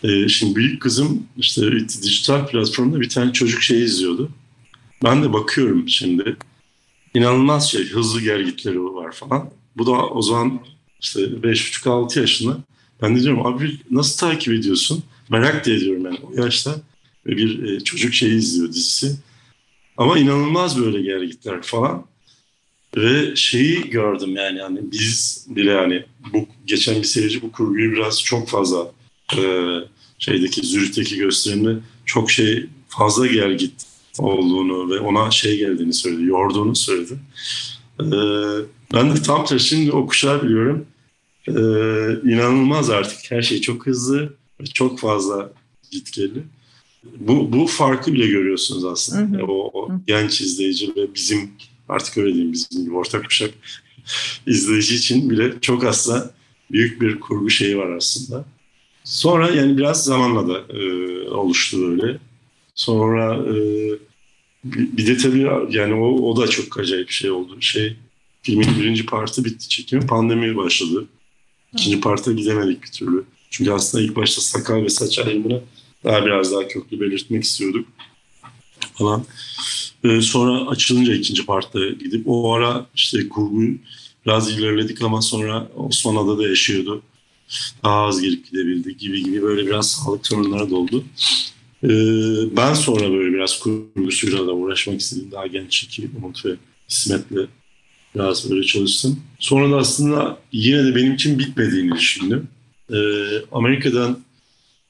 Ee, 0.04 0.28
şimdi 0.28 0.56
büyük 0.56 0.82
kızım 0.82 1.24
işte 1.38 1.72
dijital 2.04 2.48
platformda 2.48 3.02
bir 3.02 3.10
tane 3.10 3.34
çocuk 3.34 3.62
şey 3.62 3.84
izliyordu. 3.84 4.32
Ben 5.04 5.24
de 5.24 5.34
bakıyorum 5.34 5.90
şimdi. 5.90 6.38
İnanılmaz 7.14 7.72
şey 7.72 7.90
hızlı 7.90 8.22
gergitleri 8.22 8.84
var 8.84 9.12
falan. 9.12 9.50
Bu 9.78 9.86
da 9.86 9.92
o 9.92 10.22
zaman 10.22 10.60
işte 11.02 11.20
5,5-6 11.20 12.20
yaşında. 12.20 12.58
Ben 13.02 13.16
de 13.16 13.22
diyorum 13.24 13.46
abi 13.46 13.80
nasıl 13.92 14.18
takip 14.18 14.54
ediyorsun? 14.54 15.04
Merak 15.30 15.66
da 15.66 15.72
ediyorum 15.72 16.06
yani 16.06 16.20
o 16.24 16.44
yaşta. 16.44 16.76
Bir 17.26 17.64
e, 17.64 17.80
çocuk 17.80 18.14
şeyi 18.14 18.38
izliyor 18.38 18.70
dizisi. 18.70 19.16
Ama 19.98 20.20
inanılmaz 20.20 20.82
böyle 20.82 21.02
gergitler 21.02 21.62
falan. 21.62 22.06
Ve 22.98 23.36
şeyi 23.36 23.90
gördüm 23.90 24.36
yani 24.36 24.58
yani 24.58 24.80
biz 24.92 25.46
bile 25.50 25.72
yani 25.72 26.06
bu 26.34 26.48
geçen 26.66 26.96
bir 26.96 27.04
seyirci 27.04 27.42
bu 27.42 27.52
kurguyu 27.52 27.92
biraz 27.92 28.24
çok 28.24 28.48
fazla 28.48 28.92
e, 29.38 29.44
şeydeki 30.20 30.68
Zürih'teki 30.68 31.18
gösterimde 31.18 31.78
çok 32.06 32.32
şey 32.32 32.66
fazla 32.88 33.28
gergit 33.28 33.74
olduğunu 34.20 34.90
ve 34.90 35.00
ona 35.00 35.32
şey 35.32 35.58
geldiğini 35.58 35.94
söyledi, 35.94 36.24
yorduğunu 36.24 36.76
söyledi. 36.76 37.14
E, 38.00 38.08
ben 38.94 39.16
de 39.16 39.22
tam 39.22 39.46
tersi 39.46 39.92
o 39.92 40.08
kuşağı 40.08 40.44
biliyorum. 40.44 40.86
E, 41.48 41.52
inanılmaz 42.32 42.90
artık 42.90 43.32
her 43.32 43.42
şey 43.42 43.62
çok 43.62 43.88
hızlı 43.88 44.34
ve 44.62 44.66
çok 44.66 45.00
fazla 45.00 45.52
gitgeli. 45.92 46.44
Bu, 47.20 47.54
bu 47.54 47.68
farkı 47.68 48.14
bile 48.14 48.28
görüyorsunuz 48.28 48.86
aslında. 48.86 49.38
Hı 49.38 49.42
hı. 49.42 49.46
O, 49.46 49.72
o 49.74 49.90
genç 50.08 50.42
izleyici 50.42 50.96
ve 50.96 51.16
bizim 51.16 51.52
artık 51.90 52.18
öyle 52.18 52.34
diyeyim 52.34 52.54
bizim 52.54 52.84
gibi 52.84 52.96
ortak 52.96 53.26
kuşak 53.26 53.52
izleyici 54.48 54.96
için 54.96 55.30
bile 55.30 55.54
çok 55.62 55.84
aslında 55.84 56.32
büyük 56.72 57.02
bir 57.02 57.20
kurgu 57.20 57.50
şeyi 57.50 57.78
var 57.78 57.90
aslında. 57.90 58.46
Sonra 59.10 59.50
yani 59.50 59.78
biraz 59.78 60.04
zamanla 60.04 60.48
da 60.48 60.74
e, 60.74 60.84
oluştu 61.30 61.92
öyle. 61.92 62.18
Sonra 62.76 63.36
e, 63.36 63.56
bir 64.64 65.08
de 65.08 65.18
tabii 65.18 65.50
yani 65.70 65.94
o, 65.94 66.30
o 66.30 66.38
da 66.38 66.48
çok 66.48 66.80
acayip 66.80 67.08
bir 67.08 67.14
şey 67.14 67.32
oldu. 67.32 67.62
Şey 67.62 67.96
filmin 68.42 68.68
birinci 68.80 69.06
partı 69.06 69.46
bitti 69.46 69.70
çekimi. 69.70 70.08
Pandemi 70.08 70.58
başladı. 70.58 71.06
İkinci 71.74 72.02
parta 72.02 72.32
gidemedik 72.32 72.84
bir 72.84 72.92
türlü. 72.92 73.24
Çünkü 73.50 73.72
aslında 73.72 74.04
ilk 74.04 74.16
başta 74.16 74.42
sakal 74.42 74.84
ve 74.84 74.90
saç 74.90 75.20
ayrımını 75.20 75.62
daha 76.04 76.26
biraz 76.26 76.52
daha 76.52 76.68
köklü 76.68 77.02
belirtmek 77.02 77.44
istiyorduk 77.44 77.88
falan. 78.94 79.26
Ee, 80.04 80.22
sonra 80.22 80.68
açılınca 80.68 81.14
ikinci 81.14 81.46
partta 81.46 81.90
gidip 81.90 82.24
o 82.26 82.54
ara 82.54 82.86
işte 82.96 83.30
kurgu 83.30 83.62
biraz 84.26 84.52
ilerledik 84.52 85.02
ama 85.02 85.22
sonra 85.22 85.72
Osman 85.76 86.16
Adada 86.16 86.48
yaşıyordu. 86.48 87.02
Daha 87.84 88.06
az 88.06 88.22
gelip 88.22 88.52
gidebildi 88.52 88.98
gibi 88.98 89.24
gibi 89.24 89.42
böyle 89.42 89.68
biraz 89.68 89.92
sağlık 89.92 90.28
sorunları 90.28 90.70
doldu. 90.70 91.04
Ee, 91.84 91.88
ben 92.58 92.74
sonra 92.74 93.12
böyle 93.12 93.34
biraz 93.34 93.60
kurgusuyla 93.60 94.48
da 94.48 94.54
uğraşmak 94.54 95.00
istedim. 95.00 95.30
Daha 95.32 95.48
genç 95.48 95.84
iki 95.84 96.10
Umut 96.18 96.46
ve 96.46 96.56
İsmet'le 96.90 97.50
biraz 98.16 98.52
böyle 98.52 98.64
çalıştım. 98.64 99.20
Sonra 99.40 99.72
da 99.72 99.78
aslında 99.78 100.40
yine 100.52 100.86
de 100.86 100.96
benim 100.96 101.14
için 101.14 101.40
bitmediğini 101.40 101.92
düşündüm. 101.92 102.48
Ee, 102.94 102.96
Amerika'dan 103.52 104.20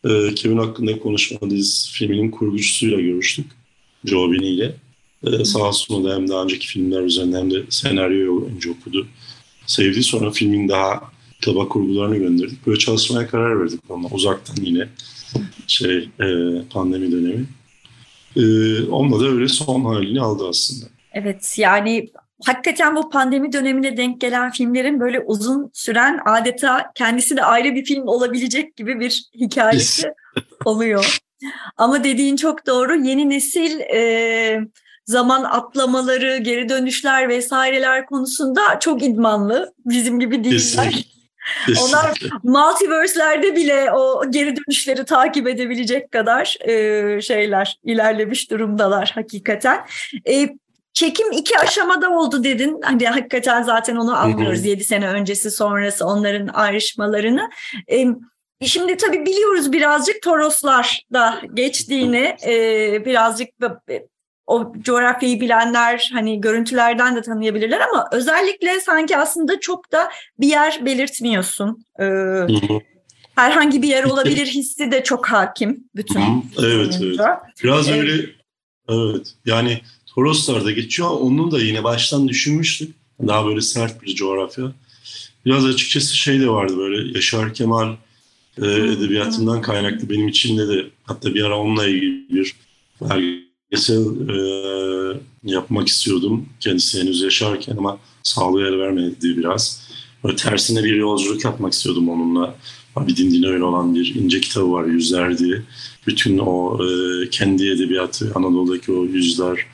e, 0.05 0.35
Kevin 0.35 0.57
hakkında 0.57 0.99
konuşmadığımız 0.99 1.91
filminin 1.93 2.31
kurgucusuyla 2.31 3.01
görüştük. 3.01 3.45
Joe 4.05 4.31
Bini 4.31 4.47
ile. 4.47 4.75
Ee, 5.23 5.45
sağ 5.45 5.59
olsun 5.59 6.05
da 6.05 6.15
hem 6.15 6.27
daha 6.27 6.43
önceki 6.43 6.67
filmler 6.67 7.01
üzerinde 7.01 7.37
hem 7.37 7.51
de 7.51 7.63
senaryoyu 7.69 8.49
önce 8.55 8.71
okudu. 8.71 9.07
Sevdi. 9.67 10.03
Sonra 10.03 10.31
filmin 10.31 10.69
daha 10.69 11.11
tabak 11.41 11.69
kurgularını 11.69 12.17
gönderdik. 12.17 12.67
Böyle 12.67 12.80
çalışmaya 12.80 13.28
karar 13.28 13.62
verdik 13.62 13.80
onunla. 13.89 14.08
Uzaktan 14.12 14.56
yine 14.62 14.88
şey 15.67 15.97
e, 15.97 16.28
pandemi 16.69 17.12
dönemi. 17.12 17.45
E, 18.36 18.43
onunla 18.84 19.19
da 19.19 19.28
öyle 19.28 19.47
son 19.47 19.86
halini 19.86 20.21
aldı 20.21 20.47
aslında. 20.49 20.86
Evet 21.13 21.56
yani 21.58 22.10
hakikaten 22.45 22.95
bu 22.95 23.10
pandemi 23.10 23.54
dönemine 23.54 23.97
denk 23.97 24.21
gelen 24.21 24.52
filmlerin 24.52 24.99
böyle 24.99 25.19
uzun 25.19 25.69
süren 25.73 26.19
adeta 26.25 26.91
kendisi 26.95 27.38
de 27.38 27.43
ayrı 27.43 27.75
bir 27.75 27.86
film 27.86 28.08
olabilecek 28.08 28.75
gibi 28.75 28.99
bir 28.99 29.30
hikayesi 29.36 30.13
oluyor. 30.65 31.19
Ama 31.78 32.04
dediğin 32.04 32.36
çok 32.36 32.67
doğru. 32.67 32.95
Yeni 32.95 33.30
nesil 33.30 33.80
e, 33.80 34.62
zaman 35.06 35.43
atlamaları, 35.43 36.38
geri 36.38 36.69
dönüşler 36.69 37.30
vesaireler 37.30 38.06
konusunda 38.06 38.80
çok 38.80 39.04
idmanlı. 39.04 39.73
Bizim 39.86 40.19
gibi 40.19 40.43
değiller. 40.43 41.06
Onlar 41.83 42.19
multiverse'lerde 42.43 43.55
bile 43.55 43.91
o 43.91 44.31
geri 44.31 44.55
dönüşleri 44.55 45.05
takip 45.05 45.47
edebilecek 45.47 46.12
kadar 46.12 46.57
e, 46.67 47.21
şeyler 47.21 47.77
ilerlemiş 47.83 48.51
durumdalar 48.51 49.12
hakikaten. 49.15 49.85
E, 50.29 50.49
çekim 50.93 51.31
iki 51.31 51.59
aşamada 51.59 52.09
oldu 52.09 52.43
dedin. 52.43 52.79
Hani 52.83 53.07
hakikaten 53.07 53.63
zaten 53.63 53.95
onu 53.95 54.15
anlıyoruz. 54.17 54.65
Yedi 54.65 54.83
sene 54.83 55.07
öncesi 55.07 55.51
sonrası 55.51 56.05
onların 56.05 56.47
ayrışmalarını. 56.47 57.49
E, 57.91 58.05
Şimdi 58.65 58.97
tabii 58.97 59.25
biliyoruz 59.25 59.71
birazcık 59.71 60.21
Toroslar 60.21 61.01
da 61.13 61.41
geçtiğini, 61.53 62.35
e, 62.45 63.05
birazcık 63.05 63.49
o 64.49 64.73
coğrafyayı 64.81 65.41
bilenler 65.41 66.09
hani 66.13 66.41
görüntülerden 66.41 67.15
de 67.15 67.21
tanıyabilirler 67.21 67.79
ama 67.79 68.07
özellikle 68.12 68.79
sanki 68.79 69.17
aslında 69.17 69.59
çok 69.59 69.91
da 69.91 70.09
bir 70.39 70.47
yer 70.47 70.85
belirtmiyorsun. 70.85 71.85
Ee, 71.99 72.05
herhangi 73.35 73.81
bir 73.81 73.88
yer 73.88 74.03
olabilir 74.03 74.47
hissi 74.47 74.91
de 74.91 75.03
çok 75.03 75.25
hakim 75.25 75.83
bütün. 75.95 76.21
evet, 76.63 76.99
evet. 77.01 77.19
Biraz 77.63 77.89
evet. 77.89 77.99
öyle 77.99 78.29
evet. 78.89 79.33
Yani 79.45 79.81
Toroslar'da 80.05 80.71
geçiyor. 80.71 81.09
Onun 81.09 81.51
da 81.51 81.59
yine 81.59 81.83
baştan 81.83 82.27
düşünmüştük. 82.27 82.95
Daha 83.27 83.45
böyle 83.45 83.62
sert 83.62 84.01
bir 84.01 84.15
coğrafya. 84.15 84.71
Biraz 85.45 85.65
açıkçası 85.65 86.17
şey 86.17 86.39
de 86.39 86.49
vardı 86.49 86.77
böyle 86.77 87.17
Yaşar 87.17 87.53
Kemal 87.53 87.95
e, 88.62 88.65
edebiyatından 88.65 89.62
kaynaklı 89.62 90.09
benim 90.09 90.27
için 90.27 90.57
de 90.57 90.67
de 90.67 90.85
hatta 91.03 91.33
bir 91.33 91.43
ara 91.43 91.57
onunla 91.57 91.88
ilgili 91.88 92.29
bir 92.29 92.55
belge 93.01 93.48
belgesel 93.71 94.29
e, 94.29 95.21
yapmak 95.43 95.88
istiyordum 95.88 96.45
kendisi 96.60 97.01
henüz 97.01 97.21
yaşarken 97.21 97.77
ama 97.77 97.99
sağlığı 98.23 98.67
el 98.67 98.79
vermedi 98.79 99.38
biraz. 99.38 99.89
Böyle 100.23 100.36
tersine 100.36 100.84
bir 100.84 100.95
yolculuk 100.95 101.45
yapmak 101.45 101.73
istiyordum 101.73 102.10
onunla. 102.10 102.55
Abidin 102.95 103.32
Dino'yla 103.32 103.65
olan 103.65 103.95
bir 103.95 104.15
ince 104.15 104.41
kitabı 104.41 104.71
var 104.71 104.86
Yüzler 104.86 105.38
diye. 105.38 105.62
Bütün 106.08 106.38
o 106.38 106.79
e, 106.86 107.29
kendi 107.29 107.69
edebiyatı, 107.69 108.32
Anadolu'daki 108.36 108.91
o 108.91 109.05
yüzler 109.05 109.65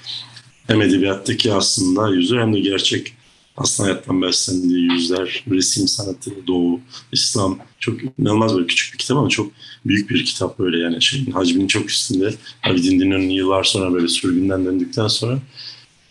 hem 0.68 0.82
edebiyattaki 0.82 1.54
aslında 1.54 2.10
yüzler 2.10 2.42
hem 2.42 2.54
de 2.54 2.60
gerçek 2.60 3.14
aslında 3.58 3.90
hayattan 3.90 4.22
beslendiği 4.22 4.92
yüzler, 4.92 5.44
resim 5.52 5.88
sanatı, 5.88 6.32
doğu, 6.48 6.80
İslam 7.12 7.60
çok 7.80 7.98
inanılmaz 8.20 8.56
böyle 8.56 8.68
küçük 8.68 8.94
bir 8.94 8.98
kitap 8.98 9.18
ama 9.18 9.30
çok 9.30 9.52
büyük 9.86 10.10
bir 10.10 10.26
kitap 10.26 10.60
böyle 10.60 10.78
yani 10.78 11.02
şeyin 11.02 11.32
hacminin 11.32 11.68
çok 11.68 11.90
üstünde. 11.90 12.34
Abidin 12.64 13.00
Dino'nun 13.00 13.30
yıllar 13.30 13.64
sonra 13.64 13.94
böyle 13.94 14.08
sürgünden 14.08 14.66
döndükten 14.66 15.08
sonra 15.08 15.40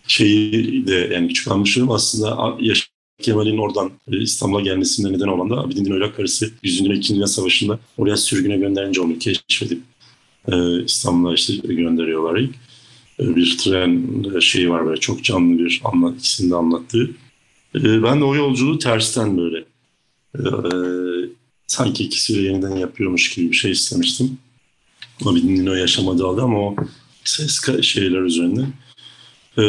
şeyi 0.06 0.86
de 0.86 1.10
yani 1.14 1.28
küçük 1.28 1.48
almışım 1.48 1.90
aslında 1.90 2.56
Yaşar 2.60 2.94
Kemal'in 3.22 3.58
oradan 3.58 3.90
e, 4.12 4.22
İstanbul'a 4.22 4.60
gelmesine 4.60 5.12
neden 5.12 5.28
olan 5.28 5.50
da 5.50 5.60
Abidin 5.60 5.84
Dino 5.84 5.96
ile 5.96 6.12
karısı 6.12 6.50
100. 6.62 6.90
ve 6.90 6.94
2. 6.94 7.14
Dünya 7.14 7.26
Savaşı'nda 7.26 7.78
oraya 7.98 8.16
sürgüne 8.16 8.56
gönderince 8.56 9.00
onu 9.00 9.18
keşfedip 9.18 9.82
e, 10.52 10.84
İstanbul'a 10.84 11.34
işte 11.34 11.54
gönderiyorlar 11.56 12.36
ilk. 12.36 12.54
E, 13.20 13.36
bir 13.36 13.58
tren 13.58 14.02
şeyi 14.40 14.70
var 14.70 14.86
böyle 14.86 15.00
çok 15.00 15.24
canlı 15.24 15.58
bir 15.58 15.80
anlat, 15.84 16.18
ikisini 16.18 16.50
de 16.50 16.54
anlattığı. 16.54 17.10
Ben 17.74 18.20
de 18.20 18.24
o 18.24 18.34
yolculuğu 18.34 18.78
tersten 18.78 19.38
böyle 19.38 19.64
sanki 21.66 22.04
ikisiyle 22.04 22.42
yeniden 22.42 22.76
yapıyormuş 22.76 23.30
gibi 23.30 23.50
bir 23.50 23.56
şey 23.56 23.70
istemiştim. 23.70 24.38
Ama 25.20 25.36
bir 25.36 25.66
o 25.66 25.74
yaşamadı 25.74 26.26
aldı 26.26 26.42
ama 26.42 26.58
o 26.58 26.76
ses 27.24 27.82
şeyler 27.82 28.20
üzerinde. 28.20 28.60
Ee, 29.58 29.62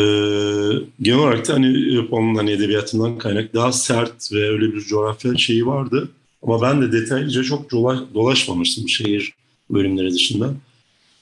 genel 1.01 1.19
olarak 1.19 1.47
da 1.47 1.53
hani 1.53 1.99
onun 2.11 2.35
hani 2.35 2.51
edebiyatından 2.51 3.17
kaynak 3.17 3.53
daha 3.53 3.71
sert 3.71 4.33
ve 4.33 4.49
öyle 4.49 4.73
bir 4.73 4.81
coğrafya 4.81 5.37
şeyi 5.37 5.65
vardı. 5.65 6.09
Ama 6.43 6.61
ben 6.61 6.81
de 6.81 6.91
detaylıca 6.91 7.43
çok 7.43 7.71
dolaş, 7.71 7.99
dolaşmamıştım 8.13 8.89
şehir 8.89 9.33
bölümleri 9.69 10.13
dışında. 10.13 10.53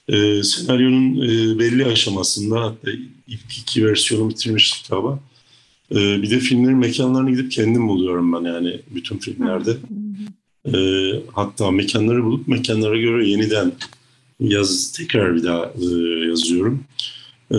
Ee, 0.08 0.44
senaryonun 0.44 1.22
e, 1.22 1.60
belli 1.60 1.86
aşamasında 1.86 2.62
hatta 2.62 2.92
ilk 3.28 3.58
iki 3.60 3.86
versiyonu 3.86 4.30
bitirmiş 4.30 4.82
kitaba. 4.82 5.20
Ee, 5.94 6.22
bir 6.22 6.30
de 6.30 6.40
filmlerin 6.40 6.78
mekanlarına 6.78 7.30
gidip 7.30 7.52
kendim 7.52 7.88
buluyorum 7.88 8.34
ben 8.34 8.54
yani 8.54 8.80
bütün 8.96 9.18
filmlerde. 9.18 9.78
Ee, 10.74 11.22
hatta 11.34 11.72
mekanları 11.72 12.24
bulup 12.24 12.48
mekanlara 12.48 12.98
göre 12.98 13.30
yeniden 13.30 13.72
yaz 14.40 14.92
tekrar 14.92 15.36
bir 15.36 15.44
daha 15.44 15.66
e, 15.66 15.86
yazıyorum. 16.28 16.84
Ee, 17.52 17.58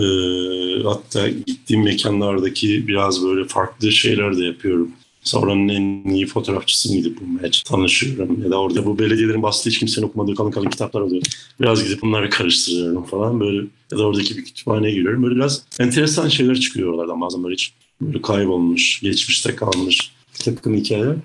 hatta 0.83 1.29
gittiğim 1.29 1.83
mekanlardaki 1.83 2.87
biraz 2.87 3.25
böyle 3.25 3.47
farklı 3.47 3.91
şeyler 3.91 4.37
de 4.37 4.45
yapıyorum. 4.45 4.91
Mesela 5.25 5.43
oranın 5.43 5.67
en 5.67 6.09
iyi 6.09 6.25
fotoğrafçısını 6.25 6.97
gidip 6.97 7.21
bulmaya 7.21 7.51
tanışıyorum. 7.65 8.43
Ya 8.43 8.51
da 8.51 8.61
orada 8.61 8.85
bu 8.85 8.99
belediyelerin 8.99 9.43
bastığı 9.43 9.69
hiç 9.69 9.79
kimsenin 9.79 10.07
okumadığı 10.07 10.35
kalın 10.35 10.51
kalın 10.51 10.69
kitaplar 10.69 11.01
oluyor. 11.01 11.23
Biraz 11.61 11.83
gidip 11.83 12.01
bunları 12.01 12.29
karıştırıyorum 12.29 13.03
falan. 13.03 13.39
Böyle 13.39 13.67
ya 13.91 13.97
da 13.97 14.05
oradaki 14.05 14.37
bir 14.37 14.45
kütüphaneye 14.45 14.93
giriyorum. 14.93 15.23
Böyle 15.23 15.35
biraz 15.35 15.63
enteresan 15.79 16.29
şeyler 16.29 16.55
çıkıyor 16.55 16.89
oralardan 16.89 17.21
bazen 17.21 17.43
böyle 17.43 17.53
hiç 17.53 17.73
böyle 18.01 18.21
kaybolmuş, 18.21 18.99
geçmişte 19.01 19.55
kalmış 19.55 20.11
bir 20.33 20.43
takım 20.43 20.75
hikayeler. 20.75 21.15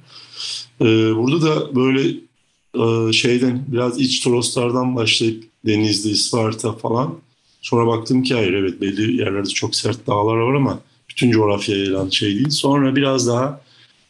Ee, 0.81 1.17
burada 1.17 1.43
da 1.43 1.75
böyle 1.75 2.17
e, 2.75 3.13
şeyden 3.13 3.65
biraz 3.69 4.01
iç 4.01 4.21
Toroslardan 4.21 4.97
başlayıp 4.97 5.45
Denizli, 5.67 6.11
Isparta 6.11 6.73
falan. 6.73 7.15
Sonra 7.63 7.87
baktım 7.87 8.23
ki 8.23 8.35
hayır 8.35 8.53
evet 8.53 8.81
belli 8.81 9.21
yerlerde 9.21 9.49
çok 9.49 9.75
sert 9.75 10.07
dağlar 10.07 10.37
var 10.37 10.55
ama 10.55 10.81
bütün 11.09 11.31
coğrafyaya 11.31 11.81
yayılan 11.81 12.09
şey 12.09 12.35
değil. 12.35 12.51
Sonra 12.51 12.97
biraz 12.97 13.27
daha 13.27 13.61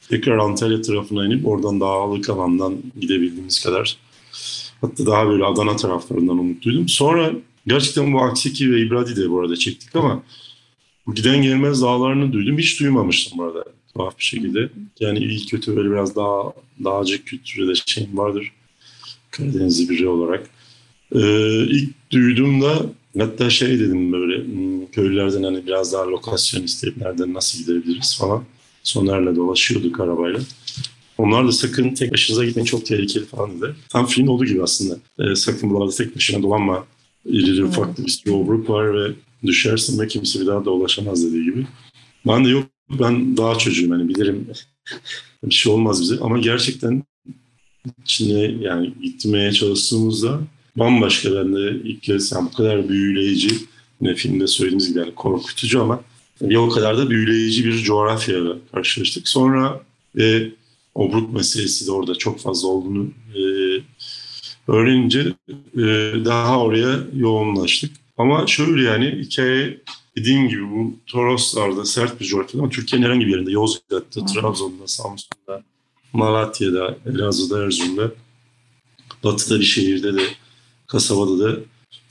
tekrar 0.09 0.39
Antalya 0.39 0.83
tarafına 0.83 1.27
inip 1.27 1.47
oradan 1.47 1.81
dağlık 1.81 2.31
alandan 2.31 2.77
gidebildiğimiz 3.01 3.65
kadar 3.65 3.97
hatta 4.81 5.07
daha 5.07 5.29
böyle 5.29 5.45
Adana 5.45 5.77
taraflarından 5.77 6.39
umutluydum. 6.39 6.89
Sonra 6.89 7.33
gerçekten 7.67 8.13
bu 8.13 8.21
Aksiki 8.21 8.73
ve 8.73 8.81
İbradi 8.81 9.17
de 9.17 9.31
bu 9.31 9.41
arada 9.41 9.57
çektik 9.57 9.97
ama 9.97 10.23
giden 11.15 11.43
gelmez 11.43 11.83
dağlarını 11.83 12.33
duydum. 12.33 12.59
Hiç 12.59 12.81
duymamıştım 12.81 13.39
burada 13.39 13.65
tuhaf 13.95 14.19
bir 14.19 14.25
şekilde. 14.25 14.69
Yani 15.01 15.19
iyi 15.19 15.47
kötü 15.47 15.77
böyle 15.77 15.91
biraz 15.91 16.17
daha 16.17 16.53
dağcık 16.85 17.27
kültürü 17.27 17.69
de 17.69 17.73
şeyim 17.87 18.19
vardır. 18.19 18.53
Karadenizli 19.31 19.91
biri 19.91 20.09
olarak. 20.09 20.51
Ee, 21.15 21.65
ilk 21.65 22.11
duyduğumda 22.11 22.83
hatta 23.19 23.51
şey 23.51 23.81
dedim 23.81 24.13
böyle 24.13 24.45
hmm, 24.45 24.87
köylülerden 24.87 25.43
hani 25.43 25.67
biraz 25.67 25.93
daha 25.93 26.09
lokasyon 26.09 26.63
isteyip 26.63 26.97
nereden 26.97 27.35
nasıl 27.35 27.59
gidebiliriz 27.59 28.19
falan. 28.19 28.45
Soner'le 28.83 29.37
dolaşıyorduk 29.37 30.01
arabayla. 30.01 30.41
Onlar 31.19 31.47
da 31.47 31.53
sakın 31.53 31.95
tek 31.95 32.13
başınıza 32.13 32.45
gitmeyin 32.45 32.67
çok 32.67 32.87
tehlikeli 32.87 33.25
falan 33.25 33.61
dedi. 33.61 33.75
Tam 33.89 34.07
film 34.07 34.29
olduğu 34.29 34.45
gibi 34.45 34.63
aslında. 34.63 34.99
Ee, 35.19 35.35
sakın 35.35 35.71
buralarda 35.71 35.97
tek 35.97 36.17
başına 36.17 36.43
dolanma. 36.43 36.87
İrili 37.27 37.65
ufaklı 37.65 38.05
bir 38.07 38.11
sürü 38.11 38.33
obruk 38.33 38.71
var 38.71 38.95
ve 38.95 39.13
düşersin 39.47 39.99
ve 39.99 40.09
kimse 40.09 40.41
bir 40.41 40.47
daha 40.47 40.65
da 40.65 40.71
ulaşamaz 40.71 41.25
dediği 41.25 41.45
gibi. 41.45 41.67
Ben 42.27 42.45
de 42.45 42.49
yok 42.49 42.67
ben 42.91 43.37
daha 43.37 43.59
çocuğum 43.59 43.91
hani 43.91 44.09
bilirim 44.09 44.47
bir 45.45 45.55
şey 45.55 45.73
olmaz 45.73 46.01
bize 46.03 46.19
ama 46.21 46.39
gerçekten 46.39 47.05
içine 48.05 48.41
yani 48.41 48.93
gitmeye 49.03 49.53
çalıştığımızda 49.53 50.41
bambaşka 50.77 51.35
ben 51.35 51.55
de 51.57 51.81
ilk 51.85 52.03
kez 52.03 52.33
yani 52.33 52.49
bu 52.53 52.57
kadar 52.57 52.89
büyüleyici 52.89 53.51
ne 54.01 54.15
filmde 54.15 54.47
söylediğimiz 54.47 54.89
gibi 54.89 54.99
yani 54.99 55.15
korkutucu 55.15 55.83
ama 55.83 56.01
bir 56.41 56.57
o 56.57 56.69
kadar 56.69 56.99
da 56.99 57.11
büyüleyici 57.11 57.65
bir 57.65 57.83
coğrafyayla 57.83 58.57
karşılaştık. 58.73 59.29
Sonra 59.29 59.81
ve 60.17 60.51
obruk 60.95 61.33
meselesi 61.33 61.87
de 61.87 61.93
orada 61.93 62.15
çok 62.15 62.41
fazla 62.41 62.69
olduğunu 62.69 63.09
e, 63.35 63.41
öğrenince 64.69 65.33
e, 65.75 65.83
daha 66.25 66.61
oraya 66.61 66.99
yoğunlaştık. 67.17 67.91
Ama 68.21 68.47
şöyle 68.47 68.83
yani 68.83 69.19
hikaye 69.23 69.81
dediğim 70.17 70.49
gibi 70.49 70.71
bu 70.71 70.95
Toroslar'da 71.07 71.85
sert 71.85 72.21
bir 72.21 72.27
coğrafyada 72.27 72.63
ama 72.63 72.71
Türkiye'nin 72.73 73.07
herhangi 73.07 73.27
bir 73.27 73.31
yerinde 73.31 73.51
Yozgat'ta, 73.51 74.25
Trabzon'da, 74.25 74.87
Samsun'da, 74.87 75.63
Malatya'da, 76.13 76.99
Elazığ'da, 77.07 77.65
Erzurum'da, 77.65 78.13
batıda 79.25 79.61
bir 79.61 79.65
şehirde 79.65 80.15
de, 80.15 80.23
kasabada 80.87 81.39
da 81.39 81.61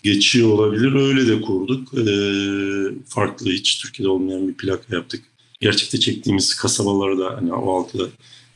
geçiyor 0.04 0.50
olabilir. 0.50 0.94
Öyle 0.94 1.28
de 1.28 1.42
kurduk. 1.42 1.94
Ee, 1.94 3.04
farklı 3.08 3.52
hiç 3.52 3.82
Türkiye'de 3.82 4.10
olmayan 4.10 4.48
bir 4.48 4.54
plaka 4.54 4.96
yaptık. 4.96 5.24
Gerçekte 5.62 6.00
çektiğimiz 6.00 6.56
kasabaları 6.56 7.20
da 7.20 7.38
hani 7.38 7.54
o 7.54 7.76
halkı 7.76 8.10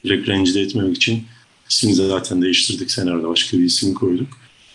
direkt 0.04 0.30
rencide 0.30 0.62
etmemek 0.62 0.96
için 0.96 1.24
ismini 1.70 1.96
zaten 1.96 2.42
değiştirdik. 2.42 2.92
Senaryoda 2.92 3.30
başka 3.30 3.58
bir 3.58 3.64
isim 3.64 3.94
koyduk. 3.94 4.28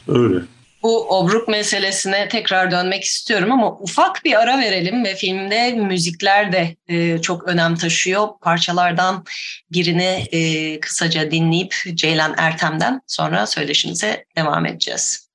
Öyle. 0.09 0.43
Bu 0.88 1.09
obruk 1.09 1.48
meselesine 1.48 2.29
tekrar 2.29 2.70
dönmek 2.70 3.05
istiyorum 3.05 3.53
ama 3.53 3.72
ufak 3.72 4.24
bir 4.24 4.40
ara 4.40 4.59
verelim 4.59 5.05
ve 5.05 5.14
filmde 5.14 5.72
müzikler 5.72 6.53
de 6.53 6.77
e, 6.88 7.18
çok 7.18 7.48
önem 7.48 7.77
taşıyor. 7.77 8.29
Parçalardan 8.40 9.24
birini 9.72 10.24
e, 10.33 10.81
kısaca 10.81 11.31
dinleyip 11.31 11.74
Ceylan 11.94 12.35
Ertem'den 12.38 13.01
sonra 13.07 13.46
söyleşimize 13.46 14.24
devam 14.37 14.66
edeceğiz. 14.66 15.29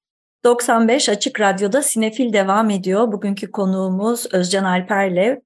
95 0.43 1.09
Açık 1.09 1.39
Radyo'da 1.39 1.81
Sinefil 1.81 2.33
devam 2.33 2.69
ediyor. 2.69 3.11
Bugünkü 3.11 3.51
konuğumuz 3.51 4.25
Özcan 4.33 4.63
Alper'le 4.63 5.41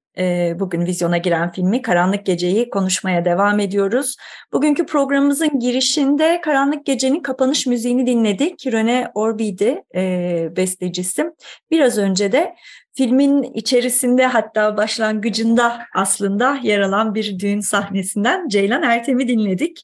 bugün 0.60 0.86
vizyona 0.86 1.18
giren 1.18 1.52
filmi 1.52 1.82
Karanlık 1.82 2.26
Gece'yi 2.26 2.70
konuşmaya 2.70 3.24
devam 3.24 3.60
ediyoruz. 3.60 4.16
Bugünkü 4.52 4.86
programımızın 4.86 5.58
girişinde 5.58 6.40
Karanlık 6.44 6.86
Gece'nin 6.86 7.20
kapanış 7.20 7.66
müziğini 7.66 8.06
dinledik. 8.06 8.66
Rene 8.66 9.10
Orbidi 9.14 9.82
e, 9.94 10.48
bestecisi. 10.56 11.30
Biraz 11.70 11.98
önce 11.98 12.32
de 12.32 12.54
filmin 12.92 13.42
içerisinde 13.42 14.26
hatta 14.26 14.76
başlangıcında 14.76 15.80
aslında 15.94 16.58
yer 16.62 16.80
alan 16.80 17.14
bir 17.14 17.38
düğün 17.38 17.60
sahnesinden 17.60 18.48
Ceylan 18.48 18.82
Ertem'i 18.82 19.28
dinledik. 19.28 19.82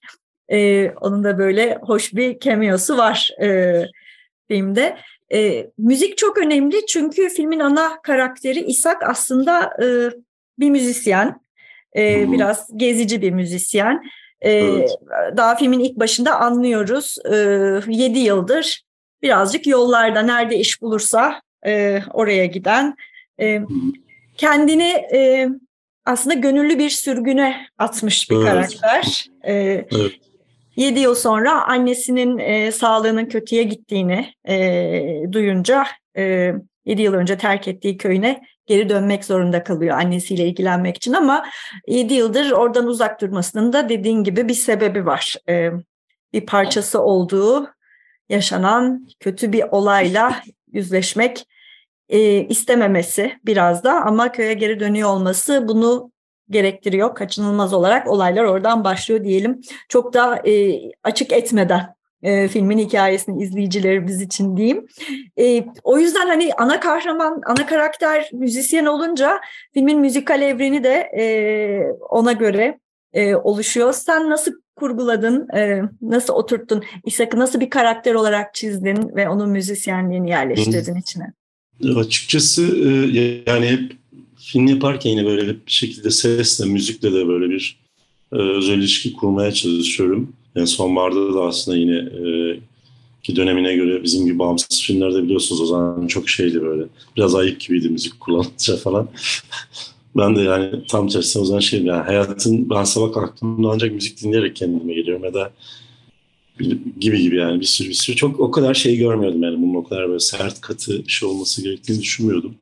E, 0.49 0.91
onun 0.91 1.25
da 1.25 1.39
böyle 1.39 1.79
hoş 1.83 2.15
bir 2.15 2.41
cameo'su 2.41 2.97
var 2.97 3.31
e, 3.43 3.83
filmde. 4.49 4.97
E, 5.33 5.71
müzik 5.79 6.19
çok 6.19 6.39
önemli 6.39 6.87
çünkü 6.87 7.29
filmin 7.29 7.61
ana 7.61 8.03
karakteri 8.03 8.61
İshak 8.61 9.03
aslında 9.03 9.71
e, 9.83 9.87
bir 10.59 10.71
müzisyen, 10.71 11.41
e, 11.97 12.33
biraz 12.33 12.69
gezici 12.77 13.23
bir 13.23 13.31
müzisyen. 13.31 14.03
E, 14.41 14.53
evet. 14.53 14.91
Daha 15.37 15.57
filmin 15.57 15.81
ilk 15.81 15.97
başında 15.97 16.41
anlıyoruz. 16.41 17.17
E, 17.33 17.37
7 17.89 18.19
yıldır 18.19 18.85
birazcık 19.23 19.67
yollarda 19.67 20.23
nerede 20.23 20.57
iş 20.57 20.83
bulursa 20.83 21.43
e, 21.67 22.03
oraya 22.13 22.47
giden, 22.47 22.95
e, 23.41 23.61
kendini 24.37 24.89
e, 25.15 25.49
aslında 26.05 26.35
gönüllü 26.35 26.79
bir 26.79 26.91
sürgüne 26.91 27.67
atmış 27.79 28.31
bir 28.31 28.37
evet. 28.37 28.47
karakter. 28.47 29.27
E, 29.43 29.53
evet. 29.55 30.13
7 30.77 31.01
yıl 31.01 31.15
sonra 31.15 31.67
annesinin 31.67 32.39
e, 32.39 32.73
sağlığının 32.73 33.27
kötüye 33.27 33.63
gittiğini 33.63 34.35
e, 34.49 35.33
duyunca 35.33 35.87
e, 36.17 36.53
7 36.85 37.03
yıl 37.03 37.15
önce 37.15 37.39
terk 37.39 37.69
ettiği 37.69 37.97
köyüne 37.97 38.43
geri 38.67 38.89
dönmek 38.89 39.25
zorunda 39.25 39.65
kalıyor 39.65 39.99
annesiyle 39.99 40.47
ilgilenmek 40.47 40.97
için 40.97 41.13
ama 41.13 41.47
7 41.89 42.15
yıldır 42.15 42.51
oradan 42.51 42.87
uzak 42.87 43.21
durmasının 43.21 43.73
da 43.73 43.89
dediğin 43.89 44.25
gibi 44.25 44.49
bir 44.49 44.55
sebebi 44.55 45.07
var. 45.07 45.35
E, 45.49 45.71
bir 46.33 46.47
parçası 46.47 47.03
olduğu 47.03 47.69
yaşanan 48.29 49.09
kötü 49.21 49.53
bir 49.53 49.65
olayla 49.71 50.43
yüzleşmek 50.73 51.47
e, 52.09 52.41
istememesi 52.41 53.39
biraz 53.45 53.85
da 53.85 54.05
ama 54.05 54.33
köye 54.33 54.55
geri 54.55 54.81
dönüyor 54.81 55.09
olması 55.09 55.69
bunu 55.69 56.11
gerektiriyor. 56.51 57.15
Kaçınılmaz 57.15 57.73
olarak 57.73 58.09
olaylar 58.09 58.45
oradan 58.45 58.85
başlıyor 58.85 59.25
diyelim. 59.25 59.61
Çok 59.89 60.15
da 60.15 60.43
e, 60.49 60.81
açık 61.05 61.33
etmeden 61.33 61.95
e, 62.25 62.49
filmin 62.49 62.79
hikayesini 62.79 63.43
izleyicilerimiz 63.43 64.23
için 64.23 64.57
diyeyim. 64.57 64.87
E, 65.39 65.65
o 65.83 65.99
yüzden 65.99 66.27
hani 66.27 66.53
ana 66.55 66.81
kahraman, 66.81 67.41
ana 67.47 67.67
karakter 67.67 68.31
müzisyen 68.33 68.85
olunca 68.85 69.41
filmin 69.75 70.01
müzikal 70.01 70.43
evreni 70.43 70.85
de 70.85 71.11
e, 71.19 71.25
ona 72.11 72.33
göre 72.33 72.79
e, 73.13 73.35
oluşuyor. 73.35 73.93
Sen 73.93 74.31
nasıl 74.31 74.53
kurguladın, 74.77 75.49
e, 75.57 75.83
nasıl 76.03 76.35
oturttun? 76.35 76.85
İshak'ı 77.05 77.39
nasıl 77.39 77.61
bir 77.61 77.71
karakter 77.71 78.15
olarak 78.15 78.55
çizdin 78.55 79.17
ve 79.17 79.29
onun 79.29 79.51
müzisyenliğini 79.51 80.31
yerleştirdin 80.31 80.97
içine? 80.97 81.33
Açıkçası 81.97 82.63
e, 82.63 82.89
yani 83.51 83.67
hep 83.67 83.93
film 84.55 84.67
yaparken 84.67 85.11
yine 85.11 85.27
böyle 85.27 85.49
bir 85.49 85.73
şekilde 85.73 86.11
sesle, 86.11 86.65
müzikle 86.65 87.13
de 87.13 87.29
böyle 87.29 87.51
bir 87.51 87.77
e, 88.33 88.37
özel 88.37 88.79
ilişki 88.79 89.13
kurmaya 89.13 89.53
çalışıyorum. 89.53 90.33
Yani 90.55 90.67
sonbaharda 90.67 91.35
da 91.35 91.43
aslında 91.43 91.77
yine 91.77 91.97
e, 91.97 92.59
ki 93.23 93.37
dönemine 93.37 93.77
göre 93.77 94.03
bizim 94.03 94.27
gibi 94.27 94.39
bağımsız 94.39 94.83
filmlerde 94.83 95.23
biliyorsunuz 95.23 95.61
o 95.61 95.67
zaman 95.67 96.07
çok 96.07 96.29
şeydi 96.29 96.63
böyle. 96.63 96.85
Biraz 97.17 97.35
ayık 97.35 97.61
gibiydi 97.61 97.89
müzik 97.89 98.21
kullanınca 98.21 98.77
falan. 98.77 99.09
ben 100.17 100.37
de 100.37 100.41
yani 100.41 100.87
tam 100.89 101.09
tersine 101.09 101.43
o 101.43 101.45
zaman 101.47 101.61
şey 101.61 101.83
yani 101.83 102.03
hayatın 102.03 102.71
ben 102.71 102.85
sabah 102.85 103.13
kalktığımda 103.13 103.69
ancak 103.69 103.93
müzik 103.93 104.23
dinleyerek 104.23 104.57
kendime 104.57 104.95
geliyorum 104.95 105.25
ya 105.25 105.35
da 105.35 105.53
gibi 107.01 107.23
gibi 107.23 107.37
yani 107.37 107.61
bir 107.61 107.67
sürü 107.67 107.89
bir 107.89 107.95
sürü 107.95 108.17
çok 108.17 108.41
o 108.41 108.51
kadar 108.51 108.75
şey 108.75 108.97
görmüyordum 108.97 109.43
yani 109.43 109.63
bunun 109.63 109.75
o 109.75 109.85
kadar 109.85 110.09
böyle 110.09 110.21
sert 110.21 110.61
katı 110.61 111.07
bir 111.07 111.13
şey 111.13 111.29
olması 111.29 111.63
gerektiğini 111.63 112.01
düşünmüyordum. 112.01 112.55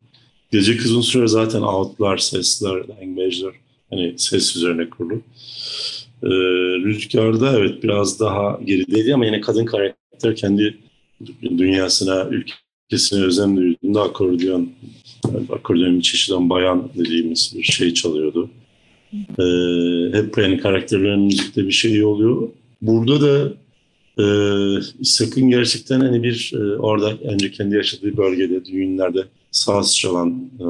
Gece 0.52 0.76
kızın 0.76 1.00
süre 1.00 1.28
zaten 1.28 1.62
outlar, 1.62 2.18
sesler, 2.18 2.88
language'ler 2.88 3.52
Hani 3.92 4.14
ses 4.16 4.56
üzerine 4.56 4.90
kurulu. 4.90 5.22
Ee, 6.22 6.28
Rüzgar'da 6.84 7.58
evet 7.58 7.82
biraz 7.82 8.20
daha 8.20 8.60
gerideydi 8.64 9.14
ama 9.14 9.26
yine 9.26 9.40
kadın 9.40 9.64
karakter 9.64 10.36
kendi 10.36 10.78
dünyasına, 11.42 12.28
ülkesine 12.30 13.22
özen 13.22 13.56
duyduğunda 13.56 14.02
akordeon, 14.02 14.70
akordeon 15.52 16.00
çeşiden 16.00 16.50
bayan 16.50 16.88
dediğimiz 16.98 17.54
bir 17.58 17.62
şey 17.62 17.94
çalıyordu. 17.94 18.50
Ee, 19.14 20.18
hep 20.18 20.38
yani 20.38 20.58
karakterlerin 20.58 21.20
müzikte 21.20 21.66
bir 21.66 21.72
şey 21.72 22.04
oluyor. 22.04 22.48
Burada 22.82 23.20
da 23.20 23.52
e, 24.18 24.24
sakın 25.02 25.50
gerçekten 25.50 26.00
hani 26.00 26.22
bir 26.22 26.52
e, 26.54 26.78
orada 26.78 27.18
önce 27.18 27.50
kendi 27.50 27.74
yaşadığı 27.76 28.16
bölgede 28.16 28.64
düğünlerde 28.64 29.24
saz 29.52 29.96
çalan 29.98 30.50
e, 30.60 30.66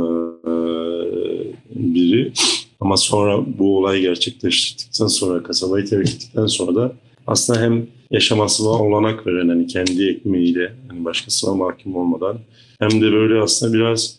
biri 1.75 2.33
ama 2.81 2.97
sonra 2.97 3.59
bu 3.59 3.79
olay 3.79 4.01
gerçekleştirdikten 4.01 5.07
sonra 5.07 5.43
kasabayı 5.43 5.87
terk 5.87 6.09
ettikten 6.09 6.47
sonra 6.47 6.75
da 6.75 6.93
aslında 7.27 7.61
hem 7.61 7.87
yaşamasına 8.11 8.69
olanak 8.69 9.27
veren 9.27 9.49
hani 9.49 9.67
kendi 9.67 10.09
ekmeğiyle 10.09 10.73
hani 10.89 11.05
başkasına 11.05 11.55
mahkum 11.55 11.97
olmadan 11.97 12.39
hem 12.79 12.91
de 12.91 13.13
böyle 13.13 13.43
aslında 13.43 13.75
biraz 13.75 14.19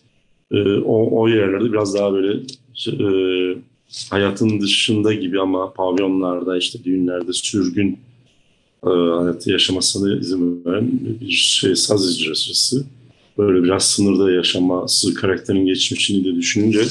e, 0.52 0.78
o, 0.78 1.21
o 1.21 1.28
yerlerde 1.28 1.71
biraz 1.71 1.93
daha 1.93 2.13
böyle 2.13 2.39
e, 2.88 3.06
hayatın 4.10 4.62
dışında 4.62 5.13
gibi 5.13 5.41
ama 5.41 5.73
pavyonlarda 5.73 6.58
işte 6.58 6.84
düğünlerde 6.84 7.34
sürgün 7.34 7.99
e, 8.86 8.89
hayatı 8.89 9.52
yaşamasına 9.52 10.17
izin 10.17 10.65
veren 10.65 10.89
bir 11.21 11.32
şey 11.32 11.76
saz 11.76 12.15
icracısı. 12.15 12.86
Böyle 13.37 13.63
biraz 13.63 13.91
sınırda 13.91 14.31
yaşaması 14.31 15.13
karakterin 15.13 15.65
geçmişini 15.65 16.25
de 16.25 16.35
düşününce 16.35 16.81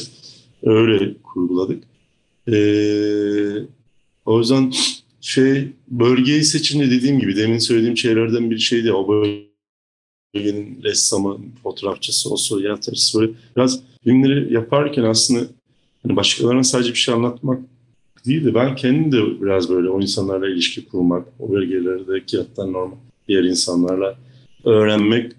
öyle 0.62 1.14
kurguladık. 1.22 1.84
Ee, 2.48 3.52
o 4.26 4.38
yüzden 4.38 4.72
şey 5.20 5.68
bölgeyi 5.88 6.44
seçince 6.44 6.90
dediğim 6.90 7.18
gibi 7.18 7.36
demin 7.36 7.58
söylediğim 7.58 7.96
şeylerden 7.96 8.50
bir 8.50 8.58
şeydi. 8.58 8.92
O 8.92 9.08
bölgenin 9.08 10.82
ressamı, 10.82 11.38
fotoğrafçısı, 11.62 12.34
o 12.34 12.36
soryatörüsü 12.36 13.20
böyle 13.20 13.32
biraz 13.56 13.80
filmleri 14.04 14.54
yaparken 14.54 15.02
aslında 15.02 15.40
hani 16.02 16.16
başkalarına 16.16 16.64
sadece 16.64 16.90
bir 16.90 16.98
şey 16.98 17.14
anlatmak 17.14 17.60
değil 18.26 18.44
de 18.44 18.54
ben 18.54 18.76
kendim 18.76 19.12
de 19.12 19.42
biraz 19.42 19.70
böyle 19.70 19.88
o 19.88 20.00
insanlarla 20.00 20.48
ilişki 20.48 20.88
kurmak, 20.88 21.26
o 21.38 21.52
bölgelerdeki 21.52 22.38
hatta 22.38 22.66
normal 22.66 22.96
diğer 23.28 23.44
insanlarla 23.44 24.18
öğrenmek 24.64 25.32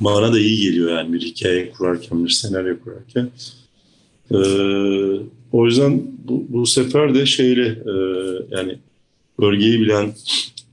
bana 0.00 0.32
da 0.32 0.38
iyi 0.38 0.60
geliyor 0.60 0.90
yani 0.90 1.12
bir 1.12 1.20
hikaye 1.20 1.70
kurarken, 1.70 2.24
bir 2.24 2.30
senaryo 2.30 2.76
kurarken. 2.80 3.30
Ee, 4.30 4.36
o 5.52 5.66
yüzden 5.66 6.02
bu, 6.24 6.46
bu 6.48 6.66
sefer 6.66 7.14
de 7.14 7.26
şeyle 7.26 7.66
e, 7.66 7.94
yani 8.50 8.78
bölgeyi 9.40 9.80
bilen 9.80 10.14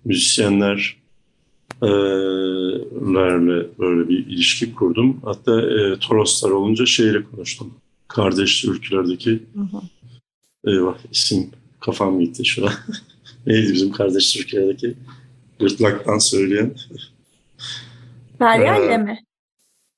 müzisyenler 0.06 0.98
e, 1.82 1.88
lerle 3.14 3.66
böyle 3.80 4.10
bir 4.10 4.28
ilişki 4.28 4.76
kurdum. 4.76 5.20
Hatta 5.24 5.62
e, 5.62 6.00
Toroslar 6.00 6.50
olunca 6.50 6.86
şeyle 6.86 7.24
konuştum. 7.24 7.74
Kardeş 8.08 8.66
ülkelerdeki 8.66 9.40
eyvah 10.68 10.98
isim 11.12 11.50
kafam 11.80 12.20
gitti 12.20 12.46
şu 12.46 12.66
an. 12.66 12.74
Neydi 13.48 13.74
bizim 13.74 13.92
kardeş 13.92 14.34
Türkiye'deki 14.34 14.94
gırtlaktan 15.60 16.18
söyleyen? 16.18 16.74
Feryal'le 18.42 18.92
ee, 18.92 18.98
mi? 18.98 19.20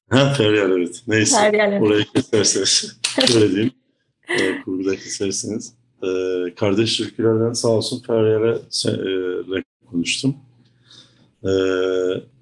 Ha 0.09 0.33
Feryal 0.37 0.71
evet. 0.71 1.03
Neyse. 1.07 1.37
Feryal, 1.37 1.81
Orayı 1.81 2.05
keserseniz. 2.15 2.99
Öyle 3.35 3.51
diyeyim. 3.51 3.71
E, 4.29 4.61
kurguda 4.61 4.95
keserseniz. 4.95 5.73
E, 6.03 6.07
kardeş 6.55 6.97
türkülerden 6.97 7.53
sağ 7.53 7.67
olsun 7.67 8.03
Feryal'e 8.07 8.59
e, 9.59 9.63
konuştum. 9.91 10.35
E, 11.43 11.51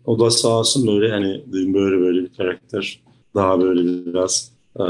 o 0.05 0.19
da 0.19 0.31
sağ 0.31 0.59
olsun 0.59 0.87
böyle 0.87 1.11
hani 1.11 1.43
böyle 1.47 1.99
böyle 1.99 2.23
bir 2.23 2.33
karakter. 2.37 2.99
Daha 3.35 3.61
böyle 3.61 4.05
biraz 4.05 4.51
e, 4.75 4.83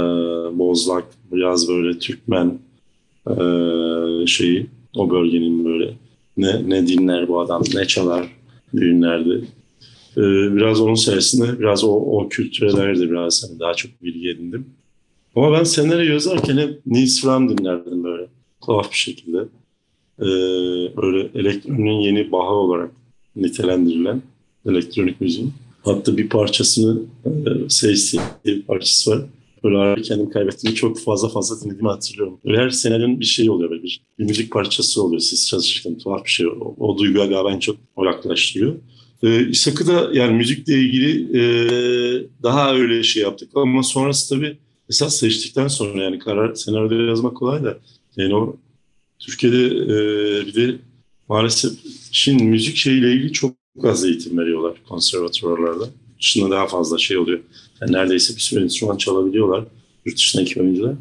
bozlak, 0.58 1.06
biraz 1.32 1.70
böyle 1.70 2.00
Türkmen 2.00 2.60
e, 3.28 3.36
şeyi. 4.28 4.68
O 4.96 5.10
bölgenin 5.10 5.66
böyle 5.66 5.94
ne, 6.38 6.70
ne 6.70 6.88
dinler 6.88 7.28
bu 7.28 7.40
adam, 7.40 7.64
ne 7.74 7.86
çalar 7.86 8.36
düğünlerde. 8.76 9.42
Ee, 10.18 10.22
biraz 10.56 10.82
onun 10.82 10.96
sayesinde 10.96 11.60
biraz 11.60 11.84
o, 11.84 11.88
o 11.88 12.30
kültüre 12.30 12.94
biraz 13.12 13.44
hani 13.44 13.60
daha 13.60 13.74
çok 13.74 14.04
bilgi 14.04 14.30
edindim. 14.30 14.66
Ama 15.36 15.52
ben 15.60 15.64
senaryo 15.64 16.14
yazarken 16.14 16.58
hep 16.58 16.86
Nils 16.86 17.22
Fram 17.22 17.50
dinlerdim 17.50 18.04
böyle 18.04 18.28
tuhaf 18.66 18.92
bir 18.92 18.98
şekilde. 18.98 19.38
Ee, 20.20 20.26
böyle 20.98 21.30
elektronun 21.36 22.00
yeni 22.00 22.32
baha 22.32 22.54
olarak 22.54 22.92
nitelendirilen 23.36 24.22
elektronik 24.66 25.22
müziğin. 25.22 25.54
Hatta 25.84 26.18
bir 26.18 26.30
parçasını 26.30 27.00
e, 27.26 27.30
bir 28.46 28.62
parçası 28.62 29.12
var. 29.12 29.22
Böyle 29.64 29.78
ara 29.78 30.02
kendim 30.02 30.30
kaybettiğimi 30.30 30.76
çok 30.76 31.00
fazla 31.00 31.30
fazla 31.30 31.62
dinlediğimi 31.62 31.90
hatırlıyorum. 31.90 32.38
Böyle 32.46 32.58
her 32.58 32.70
senenin 32.70 33.20
bir 33.20 33.26
şey 33.26 33.50
oluyor 33.50 33.70
böyle 33.70 33.84
bir, 33.84 34.02
bir 34.20 34.26
müzik 34.26 34.52
parçası 34.52 35.04
oluyor 35.04 35.20
siz 35.20 35.48
çalışırken 35.48 35.98
tuhaf 35.98 36.26
bir 36.26 36.30
şey. 36.30 36.48
O, 36.48 36.76
o 36.80 36.98
duyguya 36.98 37.26
galiba 37.26 37.52
en 37.52 37.60
çok 37.60 37.78
oraklaştırıyor. 37.96 38.76
Ee, 39.24 39.48
İshak'ı 39.50 39.88
da 39.88 40.10
yani 40.14 40.34
müzikle 40.34 40.80
ilgili 40.80 41.40
e, 41.40 41.44
daha 42.44 42.74
öyle 42.76 43.04
şey 43.04 43.24
yaptık 43.24 43.50
ama 43.56 43.84
sonrası 43.84 44.36
tabii 44.36 44.58
esas 44.90 45.16
seçtikten 45.16 45.68
sonra 45.68 46.04
yani 46.04 46.20
karar 46.20 46.56
senaryo 46.56 47.08
yazmak 47.08 47.38
kolay 47.38 47.64
da 47.64 47.78
yani 48.18 48.36
o 48.36 48.56
Türkiye'de 49.20 49.66
e, 49.66 49.98
bir 50.48 50.54
de 50.56 50.76
maalesef 51.30 51.72
Çin 52.12 52.44
müzik 52.44 52.76
şeyiyle 52.76 53.14
ilgili 53.14 53.34
çok 53.34 53.56
az 53.84 54.06
eğitim 54.06 54.38
veriyorlar 54.38 54.74
konservatuvarlarda. 54.90 55.90
Dışında 56.20 56.52
daha 56.56 56.68
fazla 56.68 56.98
şey 56.98 57.18
oluyor. 57.18 57.40
Yani 57.82 57.92
neredeyse 57.92 58.36
bir 58.36 58.42
sürü 58.42 58.64
enstrüman 58.64 58.98
çalabiliyorlar 58.98 59.64
yurt 60.06 60.18
dışındaki 60.18 60.62
oyuncular. 60.62 60.96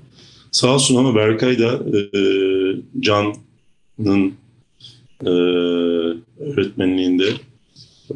Sağ 0.52 0.74
olsun 0.74 0.96
ama 0.96 1.14
Berkay 1.14 1.58
da 1.58 1.80
e, 1.96 2.20
Can'ın 3.00 4.34
e, 5.24 5.30
öğretmenliğinde 6.40 7.32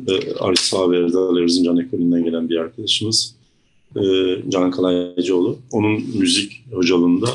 e, 0.09 0.35
Arif 0.35 0.59
Saver'de 0.59 1.43
Erzincan 1.43 1.79
ekolünden 1.79 2.25
gelen 2.25 2.49
bir 2.49 2.57
arkadaşımız. 2.57 3.35
E, 3.97 4.03
Can 4.49 4.71
Kalaycıoğlu. 4.71 5.59
Onun 5.73 6.03
müzik 6.19 6.65
hocalığında 6.73 7.29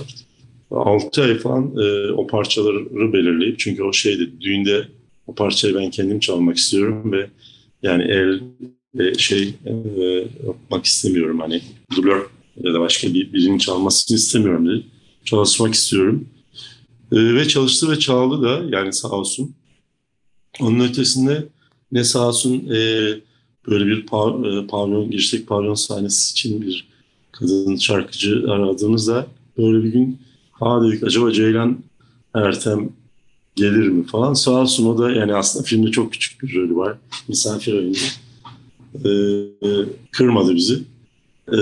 6 0.72 1.24
ay 1.24 1.38
falan 1.38 1.72
e, 1.78 2.12
o 2.12 2.28
parçaları 2.28 3.14
belirleyip 3.14 3.60
çünkü 3.60 3.84
o 3.84 3.94
şeydi 3.94 4.32
düğünde 4.42 4.88
o 5.28 5.36
parçayı 5.36 5.76
ben 5.76 5.90
kendim 5.90 6.20
çalmak 6.20 6.58
istiyorum 6.58 7.12
ve 7.12 7.30
yani 7.84 8.04
el 8.04 8.42
şey 9.18 9.54
yapmak 10.48 10.86
istemiyorum 10.86 11.40
hani 11.40 11.62
dublör 11.96 12.26
ya 12.64 12.74
da 12.74 12.80
başka 12.80 13.14
bir 13.14 13.34
birinin 13.34 13.58
çalmasını 13.58 14.18
istemiyorum 14.18 14.70
dedi. 14.70 14.86
Çalışmak 15.26 15.74
istiyorum. 15.74 16.28
Ve 17.12 17.48
çalıştı 17.48 17.92
ve 17.92 18.00
çaldı 18.00 18.42
da 18.42 18.78
yani 18.78 18.94
sağ 18.94 19.10
olsun. 19.10 19.56
Onun 20.60 20.80
ötesinde 20.80 21.46
ne 21.92 22.04
sağ 22.04 22.28
olsun 22.28 22.54
e, 22.54 23.10
böyle 23.68 23.86
bir 23.86 24.06
pav, 24.06 24.44
e, 24.44 24.68
pavyon, 24.68 25.12
girişteki 25.12 25.46
pavyon 25.46 25.74
sahnesi 25.74 26.32
için 26.32 26.62
bir 26.62 26.88
kadın 27.32 27.76
şarkıcı 27.76 28.46
aradığımızda 28.50 29.28
böyle 29.58 29.84
bir 29.84 29.94
gün 29.94 30.20
ha 30.52 30.84
dedik 30.84 31.04
acaba 31.04 31.32
Ceylan 31.32 31.78
Ertem 32.36 32.90
gelir 33.56 33.88
mi 33.88 34.06
falan. 34.06 34.34
Sağ 34.34 34.52
olsun 34.52 34.86
o 34.86 34.98
da 34.98 35.12
yani 35.12 35.36
aslında 35.36 35.66
filmde 35.66 35.92
çok 35.92 36.14
küçük 36.14 36.44
bir 36.44 36.56
rolü 36.56 36.76
var. 36.76 36.98
Misafir 37.28 37.74
oyuncu. 37.74 38.06
E, 39.06 39.12
kırmadı 40.12 40.56
bizi. 40.56 40.84
E, 41.52 41.58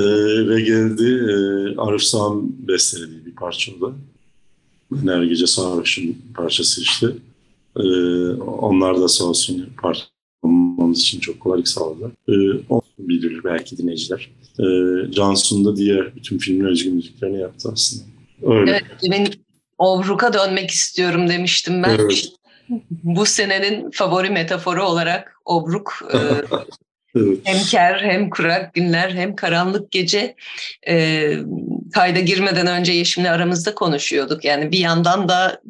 ve 0.47 0.61
geldi 0.61 1.03
e, 1.03 1.33
Arif 1.77 2.03
Sağ'ın 2.03 2.67
bestelediği 2.67 3.25
bir 3.25 3.35
parça 3.35 3.71
o 3.71 3.81
da. 3.81 3.93
Her 5.11 5.23
gece 5.23 5.47
Sarhoş'un 5.47 6.17
parçası 6.35 6.81
işte. 6.81 7.07
E, 7.75 7.83
onlar 8.33 9.01
da 9.01 9.07
sağ 9.07 9.25
olsun 9.25 9.69
parça 9.81 10.16
olmamız 10.43 10.99
için 10.99 11.19
çok 11.19 11.39
kolaylık 11.39 11.67
sağladılar. 11.67 12.11
Ee, 12.29 12.63
o 12.69 12.81
bilir 12.99 13.43
belki 13.43 13.77
dinleyiciler. 13.77 14.31
Ee, 14.59 15.11
Cansu'nun 15.11 15.65
da 15.65 15.75
diğer 15.75 16.15
bütün 16.15 16.37
filmin 16.37 16.65
özgün 16.65 16.95
müziklerini 16.95 17.39
yaptı 17.39 17.69
aslında. 17.73 18.03
Öyle. 18.43 18.71
Evet, 18.71 18.83
ben 19.11 19.27
Obruk'a 19.77 20.33
dönmek 20.33 20.71
istiyorum 20.71 21.29
demiştim 21.29 21.83
ben. 21.83 21.89
Evet. 21.89 22.29
Bu 22.89 23.25
senenin 23.25 23.91
favori 23.91 24.29
metaforu 24.29 24.83
olarak 24.83 25.35
Obruk 25.45 26.09
e, 26.13 26.17
evet. 27.15 27.39
hem 27.43 27.63
ker 27.65 27.99
hem 28.01 28.29
kurak 28.29 28.73
günler 28.73 29.09
hem 29.09 29.35
karanlık 29.35 29.91
gece 29.91 30.35
e, 30.87 31.33
kayda 31.93 32.19
girmeden 32.19 32.67
önce 32.67 32.93
Yeşim'le 32.93 33.25
aramızda 33.25 33.75
konuşuyorduk. 33.75 34.45
Yani 34.45 34.71
bir 34.71 34.79
yandan 34.79 35.29
da 35.29 35.61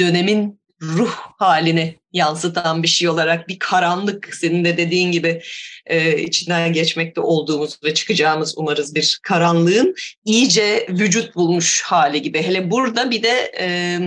dönemin 0.00 0.60
ruh 0.96 1.16
halini 1.38 1.98
yansıtan 2.12 2.82
bir 2.82 2.88
şey 2.88 3.08
olarak 3.08 3.48
bir 3.48 3.58
karanlık 3.58 4.34
senin 4.34 4.64
de 4.64 4.76
dediğin 4.76 5.12
gibi 5.12 5.42
e, 5.86 6.22
içinden 6.22 6.72
geçmekte 6.72 7.20
olduğumuz 7.20 7.78
ve 7.84 7.94
çıkacağımız 7.94 8.58
umarız 8.58 8.94
bir 8.94 9.18
karanlığın 9.22 9.94
iyice 10.24 10.86
vücut 10.90 11.34
bulmuş 11.34 11.82
hali 11.82 12.22
gibi. 12.22 12.42
Hele 12.42 12.70
burada 12.70 13.10
bir 13.10 13.22
de 13.22 13.52
e, 13.60 13.98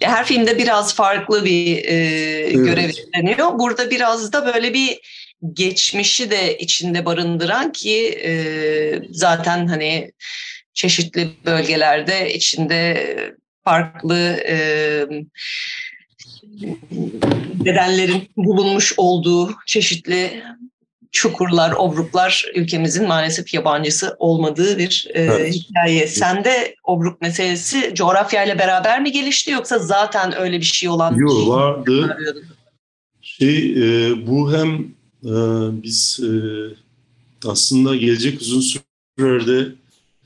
her 0.00 0.26
filmde 0.26 0.58
biraz 0.58 0.94
farklı 0.94 1.44
bir 1.44 1.76
e, 1.76 1.94
evet. 1.94 2.54
görev 2.54 2.88
üstleniyor. 2.88 3.58
Burada 3.58 3.90
biraz 3.90 4.32
da 4.32 4.54
böyle 4.54 4.74
bir 4.74 4.98
geçmişi 5.52 6.30
de 6.30 6.58
içinde 6.58 7.04
barındıran 7.04 7.72
ki 7.72 8.20
e, 8.24 8.32
zaten 9.10 9.66
hani 9.66 10.12
çeşitli 10.74 11.30
bölgelerde 11.46 12.34
içinde 12.34 13.06
farklı 13.68 14.40
e, 14.48 14.56
bedenlerin 17.64 18.28
bulunmuş 18.36 18.94
olduğu 18.96 19.50
çeşitli 19.66 20.42
çukurlar, 21.12 21.72
obruklar 21.72 22.44
ülkemizin 22.54 23.08
maalesef 23.08 23.54
yabancısı 23.54 24.16
olmadığı 24.18 24.78
bir 24.78 25.06
e, 25.14 25.22
evet. 25.22 25.54
hikaye. 25.54 26.06
Sende 26.06 26.74
obruk 26.84 27.20
meselesi 27.20 27.94
coğrafyayla 27.94 28.58
beraber 28.58 29.02
mi 29.02 29.12
gelişti 29.12 29.50
yoksa 29.50 29.78
zaten 29.78 30.38
öyle 30.38 30.58
bir 30.60 30.64
şey 30.64 30.88
olan? 30.88 31.14
Yok 31.14 31.48
vardı. 31.48 32.16
Şey, 33.22 33.72
e, 33.72 34.26
bu 34.26 34.52
hem 34.52 34.74
e, 35.24 35.34
biz 35.82 36.20
e, 36.22 36.30
aslında 37.48 37.96
gelecek 37.96 38.40
uzun 38.40 38.60
sürede 39.18 39.72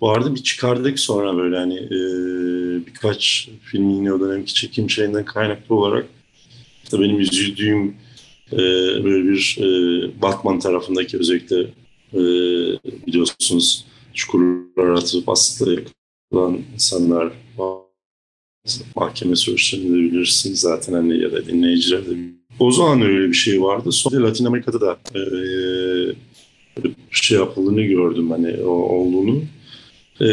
vardı 0.00 0.34
bir 0.34 0.42
çıkardık 0.42 0.98
sonra 0.98 1.36
böyle 1.36 1.56
hani 1.56 1.76
e, 1.76 1.98
birkaç 2.86 3.48
film 3.62 3.90
yine 3.90 4.12
o 4.12 4.20
dönemki 4.20 4.54
çekim 4.54 4.90
şeyinden 4.90 5.24
kaynaklı 5.24 5.74
olarak 5.74 6.06
da 6.92 7.00
benim 7.00 7.20
üzüldüğüm 7.20 7.96
e, 8.52 8.58
böyle 9.04 9.28
bir 9.28 9.58
e, 9.60 10.22
Batman 10.22 10.58
tarafındaki 10.58 11.18
özellikle 11.18 11.60
e, 12.14 12.20
biliyorsunuz 13.06 13.84
çukurlar 14.14 14.88
atıp 14.88 15.28
aslında 15.28 15.80
yakılan 15.80 16.60
insanlar 16.74 17.32
mahkeme 18.96 19.36
süreçlerinde 19.36 19.98
bilirsiniz 19.98 20.60
zaten 20.60 20.92
hani 20.92 21.22
ya 21.22 21.32
da 21.32 21.46
dinleyiciler 21.46 22.06
de 22.06 22.16
o 22.58 22.70
zaman 22.70 23.02
öyle 23.02 23.28
bir 23.28 23.34
şey 23.34 23.62
vardı. 23.62 23.92
Sonra 23.92 24.22
Latin 24.22 24.44
Amerika'da 24.44 24.80
da 24.80 24.98
e, 25.14 25.20
bir 26.84 26.94
şey 27.10 27.38
yapıldığını 27.38 27.82
gördüm 27.82 28.30
hani 28.30 28.56
o, 28.56 28.70
olduğunu. 28.70 29.42
E, 30.20 30.28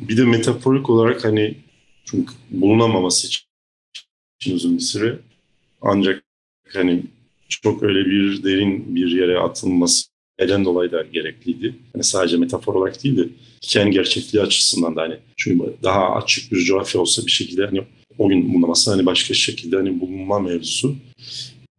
bir 0.00 0.16
de 0.16 0.24
metaforik 0.24 0.90
olarak 0.90 1.24
hani 1.24 1.54
çünkü 2.04 2.34
bulunamaması 2.50 3.26
için 3.26 4.54
uzun 4.54 4.76
bir 4.76 4.82
süre. 4.82 5.18
Ancak 5.82 6.22
hani 6.72 7.02
çok 7.48 7.82
öyle 7.82 8.06
bir 8.06 8.42
derin 8.42 8.96
bir 8.96 9.10
yere 9.10 9.38
atılması 9.38 10.06
neden 10.40 10.64
dolayı 10.64 10.92
da 10.92 11.02
gerekliydi. 11.02 11.74
Yani 11.94 12.04
sadece 12.04 12.36
metafor 12.36 12.74
olarak 12.74 13.04
değil 13.04 13.16
de 13.16 13.28
hikayenin 13.64 13.92
gerçekliği 13.92 14.42
açısından 14.42 14.96
da 14.96 15.02
hani 15.02 15.16
çünkü 15.36 15.74
daha 15.82 16.10
açık 16.10 16.52
bir 16.52 16.64
coğrafya 16.64 17.00
olsa 17.00 17.26
bir 17.26 17.30
şekilde 17.30 17.66
hani 17.66 17.82
o 18.18 18.28
gün 18.28 18.54
bulunması 18.54 18.90
hani 18.90 19.06
başka 19.06 19.34
şekilde 19.34 19.76
hani 19.76 20.00
bulunma 20.00 20.38
mevzusu 20.38 20.96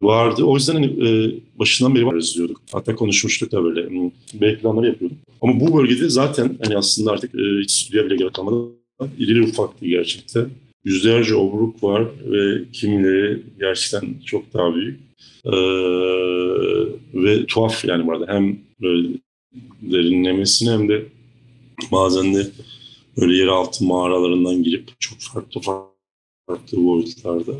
vardı. 0.02 0.44
O 0.44 0.56
yüzden 0.56 0.74
hani 0.74 0.86
e, 0.86 1.34
başından 1.58 1.94
beri 1.94 2.06
var 2.06 2.16
izliyorduk. 2.16 2.62
Hatta 2.72 2.94
konuşmuştuk 2.94 3.52
da 3.52 3.64
böyle 3.64 3.88
hmm, 3.88 4.10
B 4.34 4.58
planları 4.58 4.86
yapıyorduk. 4.86 5.18
Ama 5.40 5.60
bu 5.60 5.78
bölgede 5.78 6.08
zaten 6.08 6.58
hani 6.64 6.76
aslında 6.76 7.10
artık 7.10 7.34
e, 7.34 7.60
hiç 7.60 7.70
stüdyo 7.70 8.04
bile 8.04 8.16
gerek 8.16 8.34
kalmadı. 8.34 8.68
İleri 9.18 9.42
ufaktı 9.42 9.86
gerçekten. 9.86 10.48
Yüzlerce 10.84 11.34
obruk 11.34 11.82
var 11.82 12.06
ve 12.24 12.64
kimileri 12.72 13.42
gerçekten 13.58 14.14
çok 14.26 14.54
daha 14.54 14.74
büyük. 14.74 15.00
Ee, 15.44 15.50
ve 17.14 17.46
tuhaf 17.46 17.84
yani 17.84 18.06
burada 18.06 18.32
hem 18.32 18.58
böyle 18.80 19.08
derinlemesine 19.82 20.70
hem 20.70 20.88
de 20.88 21.04
bazen 21.92 22.34
de 22.34 22.46
böyle 23.20 23.36
yeraltı 23.36 23.84
mağaralarından 23.84 24.62
girip 24.62 24.90
çok 24.98 25.18
farklı 25.20 25.60
farklı 26.46 26.84
boyutlarda. 26.84 27.52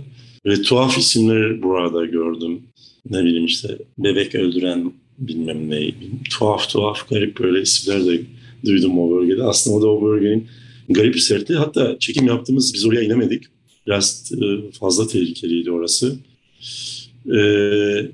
Ve 0.46 0.62
tuhaf 0.62 0.98
isimler 0.98 1.62
burada 1.62 2.04
gördüm. 2.04 2.62
Ne 3.10 3.24
bileyim 3.24 3.46
işte 3.46 3.78
bebek 3.98 4.34
öldüren 4.34 4.92
bilmem 5.18 5.70
ne. 5.70 5.92
Tuhaf 6.30 6.68
tuhaf 6.68 7.08
garip 7.08 7.40
böyle 7.40 7.62
isimler 7.62 8.06
de 8.06 8.22
duydum 8.64 8.98
o 8.98 9.10
bölgede. 9.10 9.42
Aslında 9.42 9.76
o 9.76 9.82
da 9.82 9.88
o 9.88 10.02
bölgenin 10.02 10.48
garip 10.88 11.20
sertliği. 11.20 11.58
Hatta 11.58 11.96
çekim 11.98 12.26
yaptığımız 12.26 12.74
biz 12.74 12.86
oraya 12.86 13.02
inemedik. 13.02 13.44
Biraz 13.86 14.32
e, 14.32 14.72
fazla 14.72 15.06
tehlikeliydi 15.06 15.70
orası. 15.70 16.18
Ee, 17.26 18.10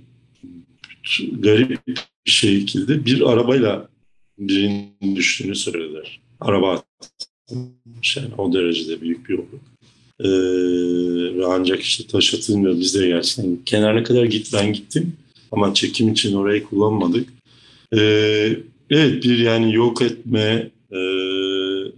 garip 1.40 1.86
bir 2.26 2.30
şekilde 2.30 3.04
bir 3.04 3.32
arabayla 3.32 3.88
birinin 4.38 5.16
düştüğünü 5.16 5.54
söylediler. 5.54 6.20
Araba 6.40 6.82
yani 8.16 8.34
o 8.38 8.52
derecede 8.52 9.00
büyük 9.00 9.28
bir 9.28 9.34
obruk. 9.34 9.60
Ee, 10.20 11.44
ancak 11.44 11.80
işte 11.80 12.06
taş 12.06 12.34
atılmıyor. 12.34 12.78
Biz 12.78 12.92
gerçekten 12.92 13.58
kenarına 13.66 14.02
kadar 14.02 14.24
git 14.24 14.52
ben 14.52 14.72
gittim. 14.72 15.12
Ama 15.52 15.74
çekim 15.74 16.12
için 16.12 16.36
orayı 16.36 16.64
kullanmadık. 16.64 17.28
Ee, 17.92 18.56
evet 18.90 19.24
bir 19.24 19.38
yani 19.38 19.74
yok 19.74 20.02
etme 20.02 20.70
e, 20.92 20.98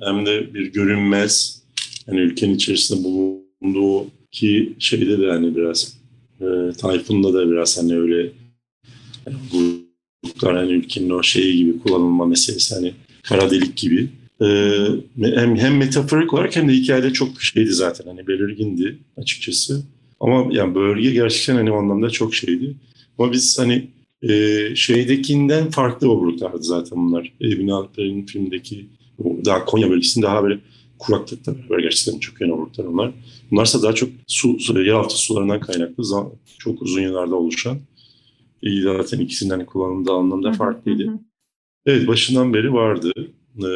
hem 0.01 0.27
de 0.27 0.55
bir 0.55 0.73
görünmez 0.73 1.63
yani 2.07 2.21
ülkenin 2.21 2.55
içerisinde 2.55 3.05
bulunduğu 3.05 4.07
ki 4.31 4.73
şeyde 4.79 5.19
de 5.19 5.31
hani 5.31 5.57
biraz 5.57 5.99
e, 6.41 6.47
Tayfun'da 6.79 7.33
da 7.33 7.51
biraz 7.51 7.79
hani 7.79 7.99
öyle 7.99 8.33
yani 9.27 9.37
gruplar 10.23 10.57
hani 10.57 10.73
ülkenin 10.73 11.11
o 11.11 11.23
şeyi 11.23 11.57
gibi 11.57 11.79
kullanılma 11.79 12.27
meselesi 12.27 12.75
hani 12.75 12.95
kara 13.23 13.51
delik 13.51 13.77
gibi 13.77 14.09
hem, 14.41 15.57
hem 15.57 15.77
metaforik 15.77 16.35
olarak 16.35 16.57
hem 16.57 16.69
de 16.69 16.73
hikayede 16.73 17.13
çok 17.13 17.43
şeydi 17.43 17.73
zaten 17.73 18.07
hani 18.07 18.27
belirgindi 18.27 18.99
açıkçası. 19.17 19.83
Ama 20.21 20.47
yani 20.51 20.75
bölge 20.75 21.11
gerçekten 21.11 21.55
hani 21.55 21.71
o 21.71 21.77
anlamda 21.77 22.11
çok 22.11 22.35
şeydi. 22.35 22.75
Ama 23.19 23.33
biz 23.33 23.59
hani 23.59 23.89
e, 24.23 24.59
şeydekinden 24.75 25.71
farklı 25.71 26.11
obruklardı 26.11 26.63
zaten 26.63 26.99
bunlar. 26.99 27.33
Ebin 27.41 27.69
Alper'in 27.69 28.27
filmdeki 28.27 28.87
daha 29.45 29.65
Konya 29.65 29.91
bölgesinde 29.91 30.27
daha 30.27 30.43
böyle 30.43 30.59
kuraklıkla 30.99 31.55
beraber 31.59 31.79
gerçekten 31.79 32.19
çok 32.19 32.41
yeni 32.41 32.53
obruklar 32.53 32.85
onlar. 32.85 33.13
Bunlarsa 33.51 33.83
daha 33.83 33.93
çok 33.93 34.09
su, 34.27 34.61
su 34.61 34.83
yeraltı 34.83 35.17
sularından 35.17 35.61
kaynaklı 35.61 36.05
çok 36.59 36.83
uzun 36.83 37.03
yıllarda 37.03 37.37
oluşan. 37.37 37.79
E, 38.63 38.83
zaten 38.83 39.19
ikisinden 39.19 39.67
kullanıldığı 39.67 40.13
anlamda 40.13 40.53
farklıydı. 40.53 41.13
Evet 41.87 42.09
başından 42.09 42.55
beri 42.55 42.73
vardı. 42.73 43.13
Ee, 43.59 43.69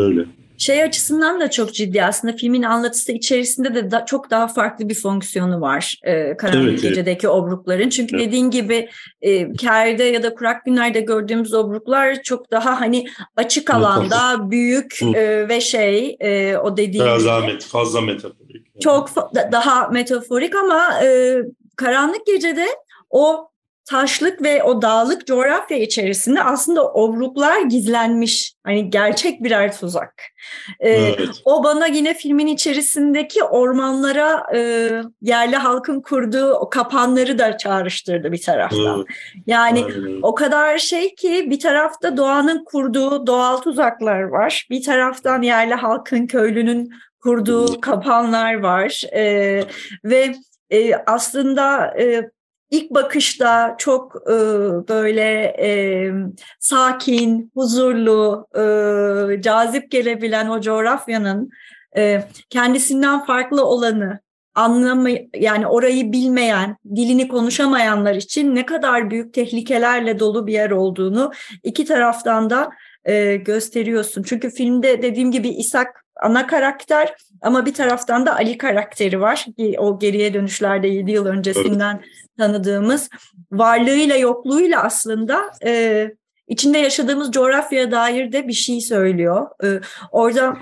öyle. 0.00 0.24
Şey 0.58 0.82
açısından 0.82 1.40
da 1.40 1.50
çok 1.50 1.74
ciddi 1.74 2.04
aslında 2.04 2.36
filmin 2.36 2.62
anlatısı 2.62 3.12
içerisinde 3.12 3.74
de 3.74 3.90
da, 3.90 4.06
çok 4.06 4.30
daha 4.30 4.48
farklı 4.48 4.88
bir 4.88 4.94
fonksiyonu 4.94 5.60
var 5.60 6.00
e, 6.02 6.36
Karanlık 6.36 6.68
evet, 6.68 6.82
Gece'deki 6.82 7.26
evet. 7.26 7.36
obrukların. 7.36 7.88
Çünkü 7.88 8.16
evet. 8.16 8.26
dediğin 8.26 8.50
gibi 8.50 8.88
e, 9.22 9.52
Ker'de 9.52 10.04
ya 10.04 10.22
da 10.22 10.34
kurak 10.34 10.64
günlerde 10.64 11.00
gördüğümüz 11.00 11.54
obruklar 11.54 12.22
çok 12.22 12.50
daha 12.50 12.80
hani 12.80 13.06
açık 13.36 13.70
alanda 13.70 14.50
büyük 14.50 15.02
e, 15.02 15.48
ve 15.48 15.60
şey 15.60 16.16
e, 16.20 16.56
o 16.56 16.76
dediğin 16.76 17.04
Biraz 17.04 17.26
daha 17.26 17.40
met, 17.40 17.64
fazla 17.64 18.00
metaforik. 18.00 18.80
Çok 18.80 19.08
fa- 19.08 19.52
daha 19.52 19.88
metaforik 19.88 20.54
ama 20.56 21.04
e, 21.04 21.36
Karanlık 21.76 22.26
Gece'de 22.26 22.66
o 23.10 23.47
taşlık 23.88 24.42
ve 24.42 24.62
o 24.62 24.82
dağlık 24.82 25.26
coğrafya 25.26 25.78
içerisinde 25.78 26.42
aslında 26.42 26.92
obruklar 26.92 27.60
gizlenmiş. 27.60 28.54
Hani 28.64 28.90
gerçek 28.90 29.42
birer 29.42 29.78
tuzak. 29.78 30.14
Ee, 30.80 30.90
evet. 30.90 31.28
O 31.44 31.64
bana 31.64 31.86
yine 31.86 32.14
filmin 32.14 32.46
içerisindeki 32.46 33.44
ormanlara 33.44 34.46
e, 34.54 34.90
yerli 35.22 35.56
halkın 35.56 36.00
kurduğu 36.00 36.52
o 36.52 36.70
kapanları 36.70 37.38
da 37.38 37.58
çağrıştırdı 37.58 38.32
bir 38.32 38.42
taraftan. 38.42 38.96
Evet. 38.96 39.06
Yani 39.46 39.84
Aynen. 39.84 40.18
o 40.22 40.34
kadar 40.34 40.78
şey 40.78 41.14
ki 41.14 41.50
bir 41.50 41.60
tarafta 41.60 42.16
doğanın 42.16 42.64
kurduğu 42.64 43.26
doğal 43.26 43.56
tuzaklar 43.56 44.22
var. 44.22 44.66
Bir 44.70 44.82
taraftan 44.82 45.42
yerli 45.42 45.74
halkın, 45.74 46.26
köylünün 46.26 46.90
kurduğu 47.20 47.80
kapanlar 47.80 48.54
var. 48.54 49.02
E, 49.12 49.64
ve 50.04 50.34
e, 50.70 50.94
aslında 50.94 51.94
e, 52.00 52.30
ilk 52.70 52.90
bakışta 52.90 53.74
çok 53.78 54.16
e, 54.26 54.34
böyle 54.88 55.56
e, 55.60 56.10
sakin, 56.60 57.50
huzurlu, 57.54 58.46
e, 58.54 59.42
cazip 59.42 59.90
gelebilen 59.90 60.48
o 60.48 60.60
coğrafyanın 60.60 61.50
e, 61.96 62.24
kendisinden 62.50 63.24
farklı 63.24 63.64
olanı 63.64 64.20
anlamı 64.54 65.10
yani 65.36 65.66
orayı 65.66 66.12
bilmeyen, 66.12 66.76
dilini 66.96 67.28
konuşamayanlar 67.28 68.14
için 68.14 68.54
ne 68.54 68.66
kadar 68.66 69.10
büyük 69.10 69.34
tehlikelerle 69.34 70.18
dolu 70.18 70.46
bir 70.46 70.52
yer 70.52 70.70
olduğunu 70.70 71.32
iki 71.62 71.84
taraftan 71.84 72.50
da 72.50 72.70
e, 73.04 73.36
gösteriyorsun. 73.36 74.22
Çünkü 74.22 74.50
filmde 74.50 75.02
dediğim 75.02 75.30
gibi 75.30 75.48
İshak 75.48 76.04
ana 76.18 76.46
karakter 76.46 77.14
ama 77.42 77.66
bir 77.66 77.74
taraftan 77.74 78.26
da 78.26 78.36
Ali 78.36 78.58
karakteri 78.58 79.20
var. 79.20 79.46
O 79.78 79.98
geriye 79.98 80.34
dönüşlerde 80.34 80.88
7 80.88 81.10
yıl 81.10 81.26
öncesinden 81.26 82.00
tanıdığımız 82.38 83.08
varlığıyla 83.52 84.16
yokluğuyla 84.16 84.82
aslında 84.82 85.50
e, 85.64 86.10
içinde 86.48 86.78
yaşadığımız 86.78 87.30
coğrafyaya 87.30 87.90
dair 87.90 88.32
de 88.32 88.48
bir 88.48 88.52
şey 88.52 88.80
söylüyor. 88.80 89.46
E, 89.64 89.80
orada 90.12 90.56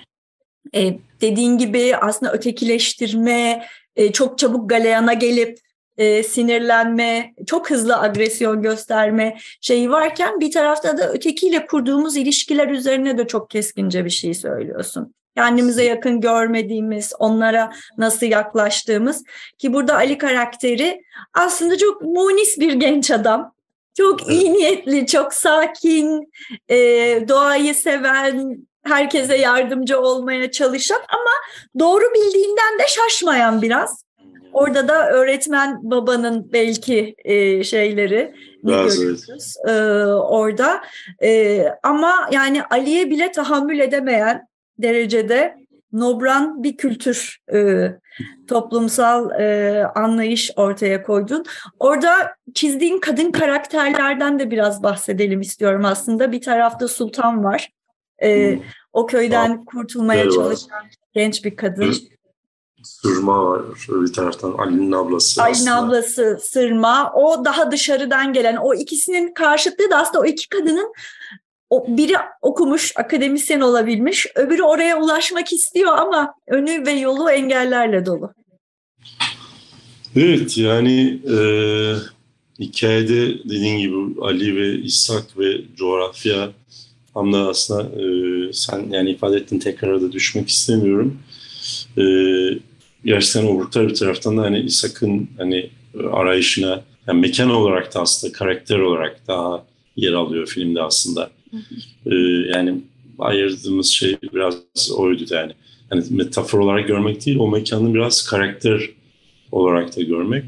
e, 0.74 0.98
dediğin 1.20 1.59
gibi 1.59 1.96
aslında 1.96 2.32
ötekileştirme, 2.32 3.66
e, 3.96 4.12
çok 4.12 4.38
çabuk 4.38 4.70
galeyana 4.70 5.12
gelip 5.12 5.59
e, 5.98 6.22
sinirlenme, 6.22 7.34
çok 7.46 7.70
hızlı 7.70 8.00
agresyon 8.00 8.62
gösterme 8.62 9.36
şeyi 9.61 9.90
varken 9.90 10.40
bir 10.40 10.50
tarafta 10.50 10.98
da 10.98 11.12
ötekiyle 11.12 11.66
kurduğumuz 11.66 12.16
ilişkiler 12.16 12.68
üzerine 12.68 13.18
de 13.18 13.26
çok 13.26 13.50
keskince 13.50 14.04
bir 14.04 14.11
şey 14.11 14.34
söylüyorsun. 14.34 15.14
Kendimize 15.37 15.84
yakın 15.84 16.20
görmediğimiz, 16.20 17.12
onlara 17.18 17.72
nasıl 17.99 18.26
yaklaştığımız 18.26 19.24
ki 19.59 19.72
burada 19.72 19.95
Ali 19.95 20.18
karakteri 20.18 21.03
aslında 21.34 21.78
çok 21.78 22.03
munis 22.03 22.61
bir 22.61 22.72
genç 22.72 23.11
adam. 23.11 23.53
Çok 23.97 24.30
iyi 24.30 24.53
niyetli, 24.53 25.07
çok 25.07 25.34
sakin, 25.34 26.32
e, 26.68 26.76
doğayı 27.28 27.74
seven, 27.74 28.66
herkese 28.84 29.37
yardımcı 29.37 30.01
olmaya 30.01 30.51
çalışan 30.51 31.01
ama 31.09 31.30
doğru 31.78 32.05
bildiğinden 32.14 32.78
de 32.78 32.82
şaşmayan 32.89 33.62
biraz. 33.62 34.07
Orada 34.53 34.89
da 34.89 35.11
öğretmen 35.11 35.78
babanın 35.82 36.53
belki 36.53 37.14
e, 37.24 37.64
şeyleri 37.64 38.34
görüyoruz 38.62 39.57
e, 39.68 39.72
orada. 40.14 40.82
E, 41.22 41.62
ama 41.82 42.28
yani 42.32 42.62
Ali'ye 42.64 43.11
bile 43.11 43.32
tahammül 43.32 43.78
edemeyen 43.78 44.49
derecede 44.78 45.66
nobran 45.92 46.62
bir 46.62 46.76
kültür 46.76 47.38
e, 47.54 47.88
toplumsal 48.48 49.40
e, 49.40 49.84
anlayış 49.94 50.50
ortaya 50.56 51.02
koydun. 51.02 51.44
Orada 51.78 52.34
çizdiğin 52.54 53.00
kadın 53.00 53.32
karakterlerden 53.32 54.38
de 54.38 54.50
biraz 54.50 54.82
bahsedelim 54.82 55.40
istiyorum 55.40 55.84
aslında. 55.84 56.32
Bir 56.32 56.40
tarafta 56.40 56.88
Sultan 56.88 57.44
var. 57.44 57.72
E, 58.22 58.58
o 58.92 59.06
köyden 59.06 59.64
kurtulmaya 59.64 60.30
çalışan 60.30 60.82
genç 61.14 61.44
bir 61.44 61.56
kadın. 61.56 61.94
Sırma 62.82 63.44
var 63.44 63.62
bir 63.88 64.12
taraftan 64.12 64.52
Ali'nin 64.52 64.92
ablası. 64.92 65.42
Ali'nin 65.42 65.66
ablası 65.66 66.38
Sırma. 66.42 67.12
O 67.14 67.44
daha 67.44 67.70
dışarıdan 67.70 68.32
gelen. 68.32 68.56
O 68.56 68.74
ikisinin 68.74 69.34
karşıtlığı 69.34 69.90
da 69.90 69.96
aslında 69.96 70.20
o 70.20 70.24
iki 70.24 70.48
kadının 70.48 70.92
o 71.70 71.96
biri 71.96 72.14
okumuş, 72.42 72.92
akademisyen 72.96 73.60
olabilmiş, 73.60 74.26
öbürü 74.34 74.62
oraya 74.62 74.98
ulaşmak 75.00 75.52
istiyor 75.52 75.98
ama 75.98 76.34
önü 76.48 76.86
ve 76.86 76.92
yolu 76.92 77.30
engellerle 77.30 78.06
dolu. 78.06 78.32
Evet 80.16 80.58
yani 80.58 81.20
e, 81.30 81.38
hikayede 82.60 83.44
dediğin 83.44 83.78
gibi 83.78 84.20
Ali 84.20 84.56
ve 84.56 84.78
İshak 84.78 85.38
ve 85.38 85.60
coğrafya 85.76 86.50
tam 87.14 87.32
da 87.32 87.48
aslında 87.48 87.82
e, 87.82 88.52
sen 88.52 88.86
yani 88.90 89.10
ifade 89.10 89.36
ettin 89.36 89.58
tekrar 89.58 90.02
da 90.02 90.12
düşmek 90.12 90.48
istemiyorum. 90.48 91.18
E, 91.98 92.02
gerçekten 93.04 93.46
o 93.46 93.60
bir 93.76 93.94
taraftan 93.94 94.38
da 94.38 94.42
hani 94.42 94.60
İshak'ın 94.60 95.28
hani 95.38 95.70
arayışına 96.12 96.82
yani 97.06 97.20
mekan 97.20 97.50
olarak 97.50 97.94
da 97.94 98.00
aslında 98.00 98.32
karakter 98.32 98.78
olarak 98.78 99.20
daha 99.28 99.64
yer 99.96 100.12
alıyor 100.12 100.46
filmde 100.46 100.82
aslında. 100.82 101.30
Ee, 102.07 102.14
yani 102.54 102.80
ayırdığımız 103.18 103.86
şey 103.86 104.16
biraz 104.34 104.57
oydu 104.96 105.24
yani. 105.30 105.52
Yani 105.92 106.04
metafor 106.11 106.59
olarak 106.59 106.88
görmek 106.88 107.26
değil, 107.26 107.38
o 107.38 107.50
mekanı 107.50 107.94
biraz 107.94 108.26
karakter 108.26 108.90
olarak 109.52 109.96
da 109.96 110.02
görmek. 110.02 110.44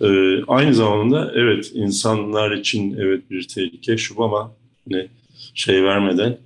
Ee, 0.00 0.42
aynı 0.48 0.74
zamanda 0.74 1.32
evet 1.34 1.70
insanlar 1.74 2.50
için 2.52 2.96
evet 2.98 3.30
bir 3.30 3.48
tehlike 3.48 3.96
şu 3.96 4.22
ama 4.22 4.52
hani 4.88 5.08
şey 5.54 5.84
vermeden 5.84 6.38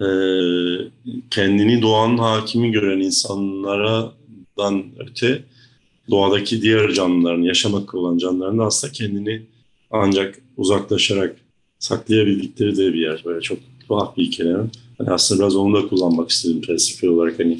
e, 0.00 0.08
kendini 1.30 1.82
doğanın 1.82 2.18
hakimi 2.18 2.70
gören 2.70 3.00
insanlardan 3.00 4.84
öte 4.98 5.42
doğadaki 6.10 6.62
diğer 6.62 6.92
canlıların, 6.92 7.42
yaşamak 7.42 7.94
olan 7.94 8.18
canlıların 8.18 8.58
aslında 8.58 8.92
kendini 8.92 9.42
ancak 9.90 10.38
uzaklaşarak 10.56 11.36
saklayabildikleri 11.78 12.76
de 12.76 12.94
bir 12.94 13.00
yer. 13.00 13.22
Böyle 13.24 13.40
çok 13.40 13.58
tuhaf 13.88 14.16
bir 14.16 14.24
hikaye. 14.24 14.50
Yani 15.00 15.10
aslında 15.10 15.40
biraz 15.40 15.56
onu 15.56 15.82
da 15.82 15.88
kullanmak 15.88 16.30
istedim 16.30 16.60
felsefi 16.66 17.10
olarak. 17.10 17.38
Hani 17.38 17.58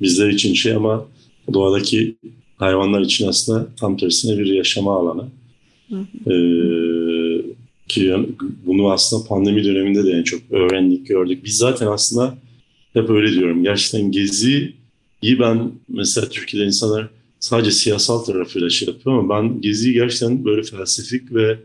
bizler 0.00 0.28
için 0.28 0.54
şey 0.54 0.74
ama 0.74 1.06
doğadaki 1.52 2.16
hayvanlar 2.56 3.00
için 3.00 3.28
aslında 3.28 3.66
tam 3.80 3.96
tersine 3.96 4.38
bir 4.38 4.46
yaşama 4.46 4.96
alanı. 4.96 5.26
Ee, 6.30 7.42
ki 7.88 8.16
bunu 8.66 8.90
aslında 8.90 9.26
pandemi 9.28 9.64
döneminde 9.64 10.04
de 10.04 10.10
en 10.10 10.22
çok 10.22 10.40
öğrendik, 10.50 11.06
gördük. 11.06 11.44
Biz 11.44 11.56
zaten 11.56 11.86
aslında 11.86 12.38
hep 12.92 13.10
öyle 13.10 13.32
diyorum. 13.32 13.62
Gerçekten 13.62 14.12
Gezi'yi 14.12 15.40
ben 15.40 15.72
mesela 15.88 16.28
Türkiye'de 16.28 16.66
insanlar 16.66 17.08
sadece 17.40 17.70
siyasal 17.70 18.18
tarafıyla 18.18 18.70
şey 18.70 18.88
yapıyor 18.88 19.18
ama 19.18 19.34
ben 19.34 19.60
Gezi'yi 19.60 19.94
gerçekten 19.94 20.44
böyle 20.44 20.62
felsefik 20.62 21.34
ve 21.34 21.58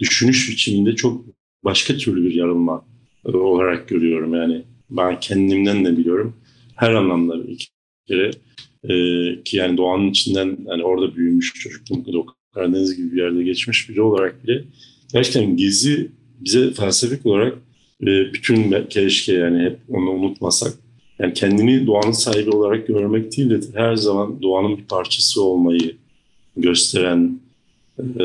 düşünüş 0.00 0.50
biçiminde 0.50 0.96
çok 0.96 1.24
başka 1.64 1.96
türlü 1.96 2.24
bir 2.24 2.34
yarılma 2.34 2.84
e, 3.26 3.36
olarak 3.36 3.88
görüyorum. 3.88 4.34
Yani 4.34 4.62
ben 4.90 5.20
kendimden 5.20 5.84
de 5.84 5.98
biliyorum. 5.98 6.36
Her 6.76 6.94
anlamda 6.94 7.48
bir 7.48 7.68
kere 8.08 8.30
e, 8.84 8.94
ki 9.42 9.56
yani 9.56 9.76
doğanın 9.76 10.10
içinden 10.10 10.58
yani 10.66 10.82
orada 10.82 11.16
büyümüş 11.16 11.54
çocukluğum 11.54 12.26
Karadeniz 12.54 12.96
gibi 12.96 13.12
bir 13.12 13.22
yerde 13.22 13.42
geçmiş 13.42 13.88
biri 13.88 14.02
olarak 14.02 14.44
bile 14.44 14.64
gerçekten 15.12 15.56
Gezi 15.56 16.10
bize 16.40 16.70
felsefik 16.70 17.26
olarak 17.26 17.58
e, 18.02 18.06
bütün 18.06 18.86
keşke 18.90 19.32
yani 19.32 19.64
hep 19.64 19.78
onu 19.88 20.10
unutmasak 20.10 20.74
yani 21.18 21.34
kendini 21.34 21.86
doğanın 21.86 22.12
sahibi 22.12 22.50
olarak 22.50 22.86
görmek 22.86 23.36
değil 23.36 23.50
de 23.50 23.60
her 23.74 23.96
zaman 23.96 24.42
doğanın 24.42 24.78
bir 24.78 24.84
parçası 24.84 25.42
olmayı 25.42 25.96
gösteren 26.56 27.40
e, 27.98 28.24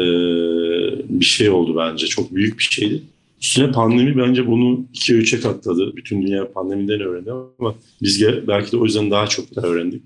bir 1.10 1.26
şey 1.26 1.50
oldu 1.50 1.76
bence. 1.78 2.08
Çok 2.08 2.36
büyük 2.36 2.60
bir 2.60 2.64
şeydi. 2.64 3.02
Üstüne 3.42 3.72
pandemi 3.72 4.18
bence 4.18 4.48
bunu 4.48 4.86
2'ye 4.94 5.20
3'e 5.20 5.40
katladı. 5.40 5.96
Bütün 5.96 6.22
dünya 6.22 6.52
pandemiden 6.52 7.02
öğrendi 7.02 7.32
ama 7.32 7.76
biz 8.02 8.24
belki 8.48 8.72
de 8.72 8.78
o 8.78 8.86
yüzden 8.86 9.12
daha 9.12 9.28
çok 9.28 9.56
da 9.56 9.62
öğrendik. 9.62 10.02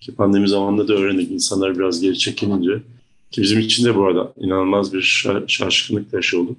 Ki 0.00 0.14
pandemi 0.14 0.48
zamanında 0.48 0.88
da 0.88 0.94
öğrendik. 0.94 1.30
İnsanlar 1.30 1.78
biraz 1.78 2.00
geri 2.00 2.18
çekilince. 2.18 2.82
Ki 3.30 3.42
bizim 3.42 3.58
için 3.58 3.84
de 3.84 3.96
bu 3.96 4.04
arada 4.04 4.32
inanılmaz 4.40 4.94
bir 4.94 5.26
şaşkınlık 5.46 6.10
taşı 6.10 6.40
oldu. 6.40 6.56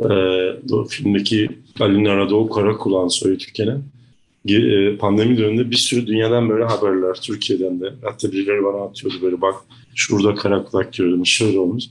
Ee, 0.00 0.74
o 0.74 0.84
filmdeki 0.84 1.48
Ali'nin 1.80 2.04
arada 2.04 2.36
o 2.36 2.48
kara 2.48 2.76
kulağını 2.76 3.10
söyletirken 3.10 3.82
e, 4.48 4.96
pandemi 4.96 5.38
döneminde 5.38 5.70
bir 5.70 5.76
sürü 5.76 6.06
dünyadan 6.06 6.48
böyle 6.48 6.64
haberler 6.64 7.14
Türkiye'den 7.14 7.80
de 7.80 7.92
hatta 8.02 8.32
birileri 8.32 8.64
bana 8.64 8.82
atıyordu 8.82 9.16
böyle 9.22 9.40
bak 9.40 9.54
şurada 9.94 10.34
kara 10.34 10.64
kulak 10.64 10.92
gördüm 10.92 11.26
şöyle 11.26 11.58
olmuş 11.58 11.84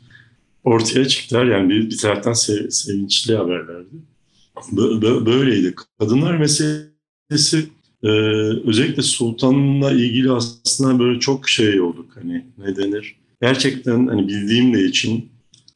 ortaya 0.64 1.08
çıktılar. 1.08 1.46
Yani 1.46 1.70
bir, 1.70 1.90
bir 1.90 1.98
taraftan 1.98 2.34
sev, 2.34 2.70
sevinçli 2.70 3.36
haberlerdi. 3.36 3.96
Böyleydi. 5.26 5.76
Kadınlar 6.00 6.38
meselesi 6.38 7.66
e, 8.04 8.10
özellikle 8.68 9.02
Sultan'la 9.02 9.92
ilgili 9.92 10.32
aslında 10.32 11.00
böyle 11.00 11.20
çok 11.20 11.50
şey 11.50 11.82
olduk. 11.82 12.06
Hani 12.16 12.46
ne 12.58 12.76
denir? 12.76 13.16
Gerçekten 13.42 14.08
hani 14.08 14.28
bildiğim 14.28 14.74
de 14.74 14.86
için 14.86 15.30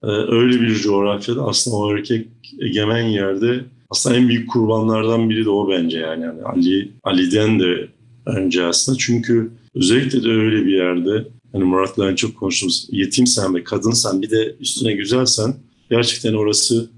e, 0.03 0.07
öyle 0.07 0.61
bir 0.61 0.75
coğrafyada 0.75 1.43
aslında 1.43 1.77
o 1.77 1.97
erkek 1.97 2.27
egemen 2.61 3.03
yerde 3.03 3.65
aslında 3.89 4.15
en 4.15 4.29
büyük 4.29 4.49
kurbanlardan 4.49 5.29
biri 5.29 5.45
de 5.45 5.49
o 5.49 5.69
bence 5.69 5.99
yani. 5.99 6.23
yani 6.23 6.43
Ali 6.43 6.91
Ali'den 7.03 7.59
de 7.59 7.88
önce 8.25 8.65
aslında 8.65 8.97
çünkü 8.97 9.51
özellikle 9.75 10.23
de 10.23 10.29
öyle 10.29 10.65
bir 10.65 10.73
yerde 10.73 11.25
hani 11.56 11.64
Murat'la 11.64 12.16
çok 12.16 12.38
konuştuğumuz 12.38 12.88
yetimsen 12.91 13.56
ve 13.56 13.64
kadınsan 13.64 14.22
bir 14.22 14.30
de 14.30 14.56
üstüne 14.60 14.93
güzelsen 14.93 15.56
gerçekten 15.89 16.34
orası 16.34 16.89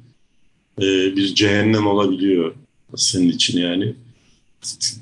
e, 0.82 1.16
bir 1.16 1.36
cehennem 1.36 1.88
olabiliyor 1.88 2.54
senin 2.96 3.30
için 3.30 3.60
yani. 3.60 3.96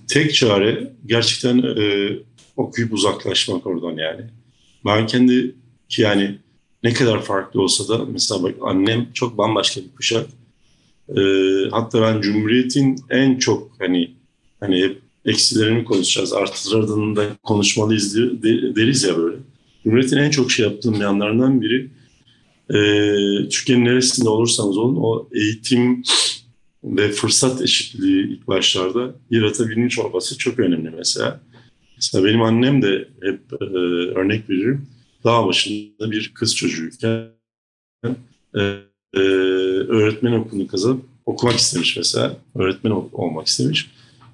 Tek 0.08 0.36
çare 0.36 0.93
gerçekten 1.06 1.58
e, 1.58 2.10
okuyup 2.58 2.93
uzaklaşmak 2.93 3.68
oradan 3.68 3.97
yani. 3.97 4.22
Ben 4.86 5.08
kendi 5.08 5.56
ki 5.89 6.01
yani 6.01 6.38
ne 6.84 6.93
kadar 6.93 7.22
farklı 7.22 7.62
olsa 7.62 7.88
da 7.88 8.06
mesela 8.06 8.43
bak 8.43 8.56
annem 8.62 9.08
çok 9.14 9.38
bambaşka 9.38 9.82
bir 9.82 9.95
kuşak. 9.95 10.28
E, 11.10 11.22
hatta 11.72 12.01
ben 12.01 12.22
Cumhuriyet'in 12.22 12.95
en 13.10 13.38
çok 13.38 13.72
hani 13.80 14.12
hani 14.60 14.84
hep 14.84 15.01
eksilerini 15.26 15.84
konuşacağız. 15.84 16.34
Artılarını 16.34 17.15
da 17.15 17.26
konuşmalıyız 17.43 18.15
deriz 18.76 19.03
ya 19.03 19.17
böyle. 19.17 19.38
Cumhuriyet'in 19.84 20.17
en 20.17 20.30
çok 20.30 20.51
şey 20.51 20.65
yaptığım 20.65 21.01
yanlarından 21.01 21.61
biri 21.61 21.89
e, 22.69 22.80
Türkiye'nin 23.49 23.86
neresinde 23.86 24.30
olursanız 24.30 24.78
olun 24.78 24.97
o 25.01 25.30
eğitim 25.34 26.03
ve 26.84 27.11
fırsat 27.11 27.61
eşitliği 27.61 28.28
ilk 28.28 28.47
başlarda 28.47 29.15
yaratabilmiş 29.30 29.99
olması 29.99 30.38
çok 30.38 30.59
önemli 30.59 30.89
mesela. 30.89 31.41
Mesela 31.95 32.26
benim 32.26 32.41
annem 32.41 32.82
de 32.82 33.07
hep 33.21 33.39
e, 33.61 33.65
örnek 34.15 34.49
veririm. 34.49 34.88
Dağ 35.23 35.47
başında 35.47 36.11
bir 36.11 36.32
kız 36.34 36.55
çocuğuyken 36.55 37.28
e, 38.55 38.61
e, 39.13 39.19
öğretmen 39.88 40.32
okulunu 40.32 40.67
kazanıp 40.67 41.03
okumak 41.26 41.55
istemiş 41.55 41.97
mesela. 41.97 42.38
Öğretmen 42.55 42.91
ol, 42.91 43.09
olmak 43.11 43.47
istemiş. 43.47 43.89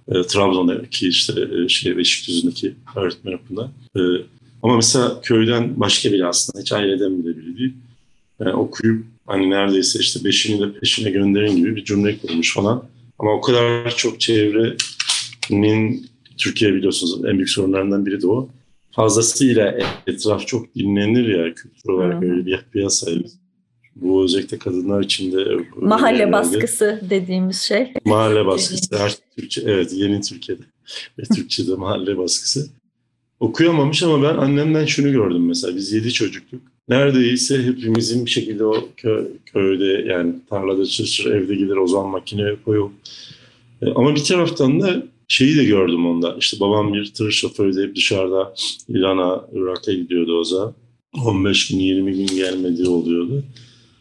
E, 0.08 0.22
Trabzon'daki 0.22 1.08
işte 1.08 1.34
e, 1.41 1.70
şey 1.70 1.97
Beşikdüzü'ndeki 1.97 2.76
öğretmen 2.95 3.34
okulunda. 3.34 3.72
E, 3.95 4.02
ama 4.64 4.76
mesela 4.76 5.22
köyden 5.22 5.80
başka 5.80 6.12
biri 6.12 6.26
aslında 6.26 6.62
hiç 6.62 6.72
aileden 6.72 7.24
bile 7.24 7.38
biri 7.38 7.58
değil. 7.58 7.74
Yani 8.39 8.54
okuyup 8.54 9.06
hani 9.28 9.49
neredeyse 9.49 9.99
işte 9.99 10.24
beşini 10.24 10.62
de 10.62 10.80
peşine 10.80 11.10
gönderin 11.10 11.56
gibi 11.56 11.76
bir 11.76 11.86
cümle 11.86 12.18
kurmuş 12.18 12.54
falan. 12.54 12.84
Ama 13.20 13.32
o 13.32 13.41
kadar 13.41 13.95
çok 13.95 14.20
çevrenin 14.20 16.08
Türkiye 16.38 16.74
biliyorsunuz 16.74 17.26
en 17.26 17.38
büyük 17.38 17.49
sorunlarından 17.49 18.06
biri 18.06 18.22
de 18.22 18.28
o. 18.28 18.49
Fazlasıyla 18.91 19.80
etraf 20.08 20.47
çok 20.47 20.76
dinlenir 20.76 21.28
ya 21.38 21.54
kültür 21.54 21.89
olarak 21.89 22.24
öyle 22.24 22.45
bir 22.45 22.66
piyasayız. 22.74 23.41
Bu 24.02 24.24
özellikle 24.24 24.58
kadınlar 24.58 25.04
için 25.04 25.32
de 25.32 25.45
mahalle 25.76 26.18
yerlerde. 26.18 26.32
baskısı 26.32 27.02
dediğimiz 27.10 27.62
şey. 27.62 27.93
Mahalle 28.06 28.45
baskısı. 28.45 28.97
Her 28.97 29.16
Türkçe, 29.36 29.62
evet 29.66 29.93
yeni 29.93 30.22
Türkiye'de 30.22 30.62
ve 31.20 31.24
Türkçe'de 31.36 31.76
mahalle 31.76 32.18
baskısı. 32.18 32.70
Okuyamamış 33.39 34.04
ama 34.04 34.24
ben 34.24 34.38
annemden 34.38 34.86
şunu 34.86 35.12
gördüm 35.12 35.47
mesela. 35.47 35.76
Biz 35.76 35.91
yedi 35.91 36.14
çocuktuk. 36.14 36.62
Neredeyse 36.89 37.64
hepimizin 37.64 38.26
bir 38.26 38.32
şekilde 38.32 38.66
o 38.66 38.88
kö, 38.97 39.28
köyde 39.45 40.06
yani 40.08 40.34
tarlada 40.49 40.86
çalışır, 40.86 41.32
evde 41.32 41.56
gider 41.56 41.76
o 41.76 41.88
zaman 41.88 42.10
makineye 42.10 42.56
koyup. 42.66 42.91
E, 43.82 43.89
ama 43.95 44.16
bir 44.16 44.24
taraftan 44.24 44.82
da 44.82 45.04
şeyi 45.28 45.58
de 45.58 45.64
gördüm 45.64 46.06
onda. 46.06 46.36
İşte 46.39 46.60
babam 46.60 46.93
bir 46.93 47.14
tır 47.14 47.32
şoförü 47.32 47.76
deyip 47.76 47.95
dışarıda 47.95 48.54
İran'a, 48.89 49.45
Irak'a 49.54 49.93
gidiyordu 49.93 50.39
o 50.39 50.43
zaman. 50.43 50.74
15 51.26 51.68
gün, 51.68 51.78
20 51.80 52.14
gün 52.14 52.28
gelmediği 52.28 52.88
oluyordu. 52.88 53.43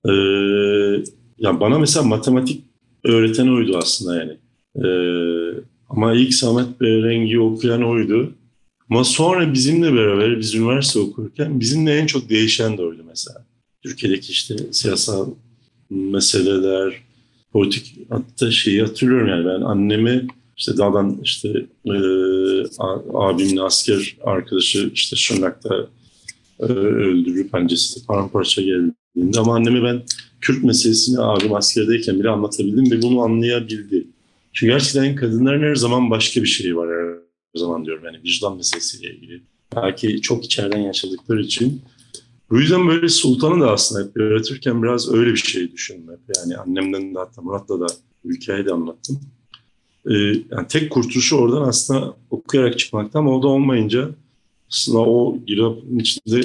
Ee, 0.09 0.11
yani 1.38 1.61
bana 1.61 1.78
mesela 1.78 2.07
matematik 2.07 2.64
öğreten 3.05 3.48
oydu 3.48 3.78
aslında 3.78 4.20
yani. 4.20 4.36
Ee, 4.76 5.61
ama 5.88 6.14
ilk 6.14 6.34
Samet 6.34 6.80
Behrengi 6.80 7.40
okuyan 7.40 7.82
oydu. 7.82 8.32
Ama 8.90 9.05
sonra 9.05 9.53
bizimle 9.53 9.92
beraber 9.92 10.38
biz 10.38 10.55
üniversite 10.55 10.98
okurken 10.98 11.61
bizimle 11.61 11.98
en 11.98 12.07
çok 12.07 12.30
değişen 12.30 12.78
de 12.78 12.82
oydu 12.82 13.03
mesela. 13.09 13.44
Türkiye'deki 13.82 14.32
işte 14.32 14.57
siyasal 14.72 15.30
meseleler, 15.90 16.94
politik 17.53 17.96
hatta 18.11 18.51
şeyi 18.51 18.80
hatırlıyorum 18.82 19.28
yani 19.28 19.46
ben 19.46 19.61
annemi 19.61 20.26
işte 20.57 20.76
dağdan 20.76 21.20
işte 21.24 21.48
e, 21.86 21.94
abimin 23.14 23.57
asker 23.57 24.16
arkadaşı 24.24 24.90
işte 24.94 25.16
Şırnak'ta 25.16 25.86
e, 26.61 26.72
öldürüp 26.72 27.54
öncesi 27.54 28.06
paramparça 28.06 28.62
geldiğinde 28.62 29.40
ama 29.40 29.54
anneme 29.54 29.82
ben 29.82 30.02
Kürt 30.40 30.64
meselesini 30.64 31.20
abim 31.20 31.54
askerdeyken 31.54 32.20
bile 32.20 32.28
anlatabildim 32.28 32.90
ve 32.90 33.02
bunu 33.02 33.20
anlayabildi. 33.20 34.06
Çünkü 34.52 34.72
gerçekten 34.72 35.16
kadınların 35.16 35.62
her 35.62 35.74
zaman 35.74 36.11
başka 36.11 36.42
bir 36.42 36.46
şey 36.46 36.76
var 36.76 36.88
her 36.88 37.58
zaman 37.61 37.84
diyorum 37.84 38.04
yani 38.04 38.18
vicdan 38.24 38.56
meselesiyle 38.56 39.14
ilgili. 39.14 39.42
Belki 39.76 40.20
çok 40.20 40.44
içeriden 40.44 40.78
yaşadıkları 40.78 41.42
için. 41.42 41.82
Bu 42.50 42.61
yüzden 42.61 42.88
böyle 42.88 43.08
Sultan'ı 43.08 43.61
da 43.61 43.70
aslında 43.70 44.08
hep 44.08 44.16
öğretirken 44.16 44.82
biraz 44.82 45.14
öyle 45.14 45.30
bir 45.30 45.36
şey 45.36 45.72
düşündüm 45.72 46.08
hep. 46.12 46.36
Yani 46.36 46.56
annemden 46.56 47.14
de 47.14 47.18
hatta 47.18 47.42
Murat'la 47.42 47.80
da 47.80 47.86
hikayeyi 48.24 48.66
de 48.66 48.72
anlattım. 48.72 49.20
Ee, 50.11 50.12
yani 50.50 50.66
tek 50.68 50.90
kurtuluşu 50.90 51.36
oradan 51.36 51.62
aslında 51.62 52.16
okuyarak 52.30 52.78
çıkmakta 52.78 53.18
ama 53.18 53.36
o 53.36 53.42
da 53.42 53.48
olmayınca 53.48 54.11
aslında 54.71 54.99
o 54.99 55.39
girdapın 55.47 55.99
içinde 55.99 56.41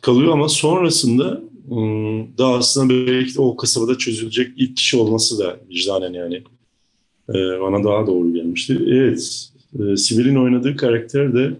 kalıyor 0.00 0.32
ama 0.32 0.48
sonrasında 0.48 1.42
ıı, 1.70 2.26
daha 2.38 2.54
aslında 2.54 3.06
belki 3.06 3.34
de 3.34 3.40
o 3.40 3.56
kasabada 3.56 3.98
çözülecek 3.98 4.52
ilk 4.56 4.76
kişi 4.76 4.96
olması 4.96 5.38
da 5.38 5.56
vicdanen 5.70 6.12
yani 6.12 6.42
e, 7.28 7.34
bana 7.60 7.84
daha 7.84 8.06
doğru 8.06 8.34
gelmişti. 8.34 8.78
Evet, 8.86 9.48
e, 9.80 9.96
Sibel'in 9.96 10.36
oynadığı 10.36 10.76
karakter 10.76 11.34
de 11.34 11.54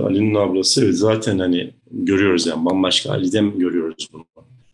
Ali'nin 0.00 0.34
ablası. 0.34 0.84
Evet, 0.84 0.98
zaten 0.98 1.38
hani 1.38 1.70
görüyoruz 1.92 2.46
yani 2.46 2.64
bambaşka 2.64 3.10
Ali'den 3.10 3.58
görüyoruz 3.58 4.08
bunu. 4.12 4.24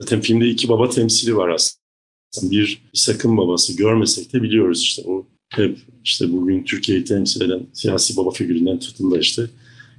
Zaten 0.01 0.21
filmde 0.21 0.49
iki 0.49 0.69
baba 0.69 0.91
temsili 0.91 1.37
var 1.37 1.49
aslında 1.49 2.53
bir 2.53 2.83
sakın 2.93 3.37
babası 3.37 3.77
görmesek 3.77 4.33
de 4.33 4.43
biliyoruz 4.43 4.83
işte 4.83 5.03
o 5.07 5.27
hep 5.51 5.79
işte 6.05 6.33
bugün 6.33 6.65
Türkiye'yi 6.65 7.05
temsil 7.05 7.41
eden 7.41 7.67
siyasi 7.73 8.17
baba 8.17 8.31
figüründen 8.31 8.79
tutun 8.79 9.11
da 9.11 9.19
işte 9.19 9.43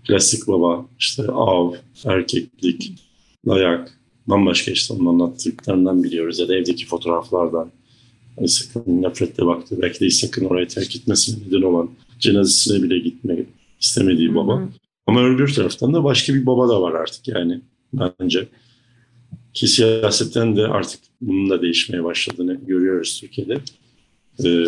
klasik 0.08 0.48
baba, 0.48 0.86
işte 1.00 1.24
av, 1.32 1.74
erkeklik, 2.06 2.94
dayak, 3.48 4.00
bambaşka 4.28 4.72
işte 4.72 4.94
onun 4.94 5.06
anlattıklarından 5.06 6.04
biliyoruz 6.04 6.40
ya 6.40 6.48
da 6.48 6.56
evdeki 6.56 6.86
fotoğraflardan. 6.86 7.72
Hani 8.36 8.48
sakın 8.48 9.02
nefretle 9.02 9.46
baktı, 9.46 9.78
belki 9.82 10.00
de 10.00 10.10
sakın 10.10 10.46
oraya 10.46 10.68
terk 10.68 10.96
etmesine 10.96 11.48
neden 11.48 11.62
olan 11.62 11.90
cenazesine 12.20 12.84
bile 12.84 13.00
gitmek 13.00 13.48
istemediği 13.80 14.36
baba. 14.36 14.60
Hı 14.60 14.64
hı. 14.64 14.70
Ama 15.08 15.24
öbür 15.24 15.54
taraftan 15.54 15.94
da 15.94 16.04
başka 16.04 16.34
bir 16.34 16.46
baba 16.46 16.70
da 16.70 16.82
var 16.82 16.94
artık 16.94 17.28
yani 17.28 17.62
bence. 17.94 18.48
Ki 19.54 19.68
siyasetten 19.68 20.58
de 20.58 20.68
artık 20.68 21.00
bunun 21.22 21.50
da 21.50 21.62
değişmeye 21.62 22.04
başladığını 22.04 22.60
görüyoruz 22.68 23.20
Türkiye'de. 23.20 23.58
Ee, 24.46 24.68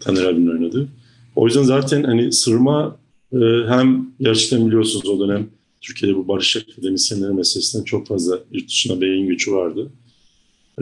Taner 0.00 0.24
abinin 0.24 0.50
oynadığı. 0.50 0.88
O 1.36 1.46
yüzden 1.46 1.62
zaten 1.62 2.02
hani 2.02 2.32
sırma 2.32 2.96
e, 3.32 3.38
hem 3.68 4.06
gerçekten 4.20 4.66
biliyorsunuz 4.66 5.08
o 5.08 5.28
dönem 5.28 5.48
Türkiye'de 5.80 6.16
bu 6.16 6.28
barış 6.28 6.56
akademisyenleri 6.56 7.32
meselesinden 7.32 7.84
çok 7.84 8.06
fazla 8.06 8.38
yurt 8.52 8.68
dışına 8.68 9.00
beyin 9.00 9.26
gücü 9.26 9.52
vardı. 9.52 9.90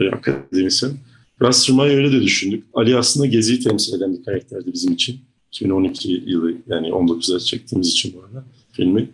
E, 0.01 0.09
akademisyen. 0.09 0.93
Biraz 1.41 1.63
sırmayı 1.63 1.97
öyle 1.97 2.13
de 2.13 2.23
düşündük. 2.23 2.65
Ali 2.75 2.97
aslında 2.97 3.27
Gezi'yi 3.27 3.61
temsil 3.61 3.95
eden 3.95 4.19
bir 4.19 4.25
karakterdi 4.25 4.73
bizim 4.73 4.93
için. 4.93 5.21
2012 5.53 6.23
yılı 6.27 6.55
yani 6.69 6.89
19'da 6.89 7.41
çektiğimiz 7.41 7.89
için 7.89 8.15
bu 8.17 8.25
arada 8.25 8.45
filmi. 8.73 9.11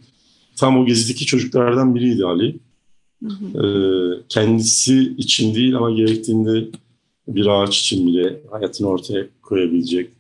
Tam 0.56 0.78
o 0.78 0.86
Gezi'deki 0.86 1.26
çocuklardan 1.26 1.94
biriydi 1.94 2.24
Ali. 2.24 2.56
Hı 3.24 3.28
ee, 3.28 4.22
kendisi 4.28 5.14
için 5.18 5.54
değil 5.54 5.76
ama 5.76 5.90
gerektiğinde 5.90 6.68
bir 7.28 7.46
ağaç 7.46 7.78
için 7.78 8.06
bile 8.06 8.40
hayatını 8.50 8.88
ortaya 8.88 9.26
koyabilecek 9.42 10.10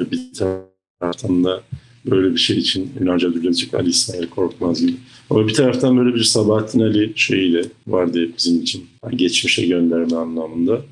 bir 0.00 0.32
taraftan 0.34 1.44
da 1.44 1.62
böyle 2.10 2.32
bir 2.32 2.38
şey 2.38 2.58
için 2.58 2.92
Yunanca 3.00 3.28
ödüllenecek 3.28 3.74
Ali 3.74 3.88
İsmail 3.88 4.26
Korkmaz 4.26 4.80
gibi. 4.80 4.96
Ama 5.30 5.48
bir 5.48 5.54
taraftan 5.54 5.98
böyle 5.98 6.14
bir 6.14 6.22
Sabahattin 6.22 6.80
Ali 6.80 7.12
şeyiyle 7.16 7.64
vardı 7.86 8.28
bizim 8.38 8.62
için. 8.62 8.86
Yani 9.04 9.16
geçmişe 9.16 9.66
gönderme 9.66 10.16
anlamında. 10.16 10.82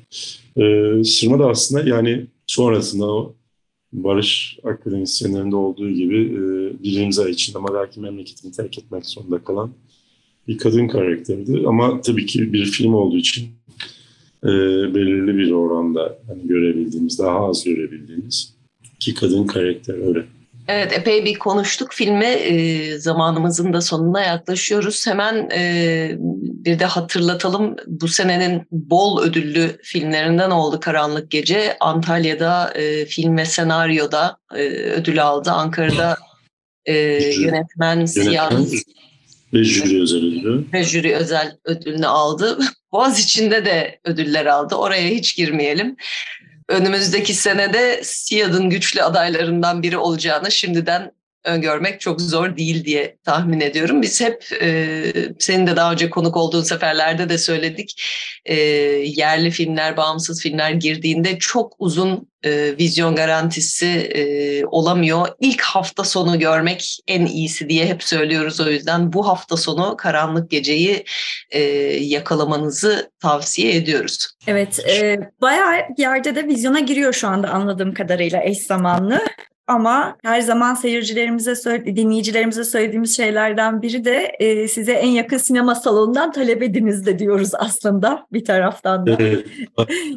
Ee, 0.57 1.03
Sırma 1.03 1.39
da 1.39 1.49
aslında 1.49 1.89
yani 1.89 2.25
sonrasında 2.47 3.05
o 3.05 3.35
barış 3.93 4.59
akademisyenlerinde 4.63 5.55
olduğu 5.55 5.89
gibi 5.89 6.17
e, 6.17 6.39
bir 6.83 7.01
imza 7.01 7.29
için 7.29 7.53
ama 7.53 7.73
belki 7.73 7.99
memleketini 7.99 8.51
terk 8.51 8.77
etmek 8.77 9.05
zorunda 9.05 9.43
kalan 9.43 9.73
bir 10.47 10.57
kadın 10.57 10.87
karakterdi. 10.87 11.63
Ama 11.67 12.01
tabii 12.01 12.25
ki 12.25 12.53
bir 12.53 12.65
film 12.65 12.93
olduğu 12.93 13.17
için 13.17 13.47
e, 14.45 14.95
belirli 14.95 15.37
bir 15.37 15.51
oranda 15.51 16.17
hani 16.27 16.47
görebildiğimiz, 16.47 17.19
daha 17.19 17.49
az 17.49 17.63
görebildiğimiz 17.63 18.55
iki 18.95 19.13
kadın 19.13 19.47
karakter 19.47 20.07
öyle. 20.07 20.25
Evet 20.67 20.93
epey 20.93 21.25
bir 21.25 21.33
konuştuk 21.33 21.93
filmi 21.93 22.25
e, 22.25 22.97
zamanımızın 22.97 23.73
da 23.73 23.81
sonuna 23.81 24.21
yaklaşıyoruz. 24.21 25.07
Hemen 25.07 25.49
e, 25.49 26.15
bir 26.65 26.79
de 26.79 26.85
hatırlatalım 26.85 27.75
bu 27.87 28.07
senenin 28.07 28.63
bol 28.71 29.21
ödüllü 29.21 29.77
filmlerinden 29.83 30.51
oldu 30.51 30.79
Karanlık 30.79 31.31
Gece. 31.31 31.77
Antalya'da 31.79 32.73
e, 32.73 33.05
film 33.05 33.37
ve 33.37 33.45
senaryoda 33.45 34.37
e, 34.55 34.63
ödül 34.69 35.23
aldı. 35.23 35.51
Ankara'da 35.51 36.17
e, 36.85 36.93
yönetmen 37.39 38.05
Ziya 38.05 38.49
ve 39.53 39.63
jüri 39.63 40.01
özel 40.01 40.19
ödülü. 40.19 40.65
Ve 40.73 40.83
jüri 40.83 41.15
özel 41.15 41.57
ödülünü 41.65 42.07
aldı. 42.07 42.57
Boğaz 42.95 43.19
içinde 43.19 43.65
de 43.65 43.99
ödüller 44.03 44.45
aldı. 44.45 44.75
Oraya 44.75 45.09
hiç 45.09 45.35
girmeyelim. 45.35 45.95
Önümüzdeki 46.69 47.33
senede 47.33 48.01
SİAD'ın 48.03 48.69
güçlü 48.69 49.01
adaylarından 49.01 49.83
biri 49.83 49.97
olacağını 49.97 50.51
şimdiden 50.51 51.11
öngörmek 51.45 52.01
çok 52.01 52.21
zor 52.21 52.57
değil 52.57 52.85
diye 52.85 53.17
tahmin 53.23 53.59
ediyorum. 53.59 54.01
Biz 54.01 54.21
hep 54.21 54.43
e, 54.61 55.03
senin 55.39 55.67
de 55.67 55.75
daha 55.75 55.91
önce 55.91 56.09
konuk 56.09 56.37
olduğun 56.37 56.63
seferlerde 56.63 57.29
de 57.29 57.37
söyledik. 57.37 58.01
E, 58.45 58.55
yerli 59.05 59.51
filmler, 59.51 59.97
bağımsız 59.97 60.41
filmler 60.41 60.71
girdiğinde 60.71 61.39
çok 61.39 61.75
uzun 61.79 62.27
e, 62.43 62.77
vizyon 62.79 63.15
garantisi 63.15 63.87
e, 63.87 64.65
olamıyor. 64.65 65.27
İlk 65.39 65.61
hafta 65.61 66.03
sonu 66.03 66.39
görmek 66.39 66.97
en 67.07 67.25
iyisi 67.25 67.69
diye 67.69 67.85
hep 67.85 68.03
söylüyoruz 68.03 68.59
o 68.59 68.69
yüzden. 68.69 69.13
Bu 69.13 69.27
hafta 69.27 69.57
sonu 69.57 69.97
Karanlık 69.97 70.51
Gece'yi 70.51 71.05
e, 71.51 71.61
yakalamanızı 72.01 73.11
tavsiye 73.19 73.75
ediyoruz. 73.75 74.27
Evet, 74.47 74.79
e, 74.89 75.17
bayağı 75.41 75.75
yerde 75.97 76.35
de 76.35 76.47
vizyona 76.47 76.79
giriyor 76.79 77.13
şu 77.13 77.27
anda 77.27 77.49
anladığım 77.49 77.93
kadarıyla 77.93 78.43
eş 78.43 78.57
zamanlı. 78.57 79.21
Ama 79.67 80.17
her 80.23 80.41
zaman 80.41 80.73
seyircilerimize, 80.73 81.55
dinleyicilerimize 81.85 82.63
söylediğimiz 82.63 83.17
şeylerden 83.17 83.81
biri 83.81 84.05
de 84.05 84.31
e, 84.39 84.67
size 84.67 84.91
en 84.91 85.09
yakın 85.09 85.37
sinema 85.37 85.75
salonundan 85.75 86.31
talep 86.31 86.63
ediniz 86.63 87.05
de 87.05 87.19
diyoruz 87.19 87.49
aslında 87.53 88.27
bir 88.33 88.45
taraftan 88.45 89.07
da. 89.07 89.17
Evet, 89.19 89.45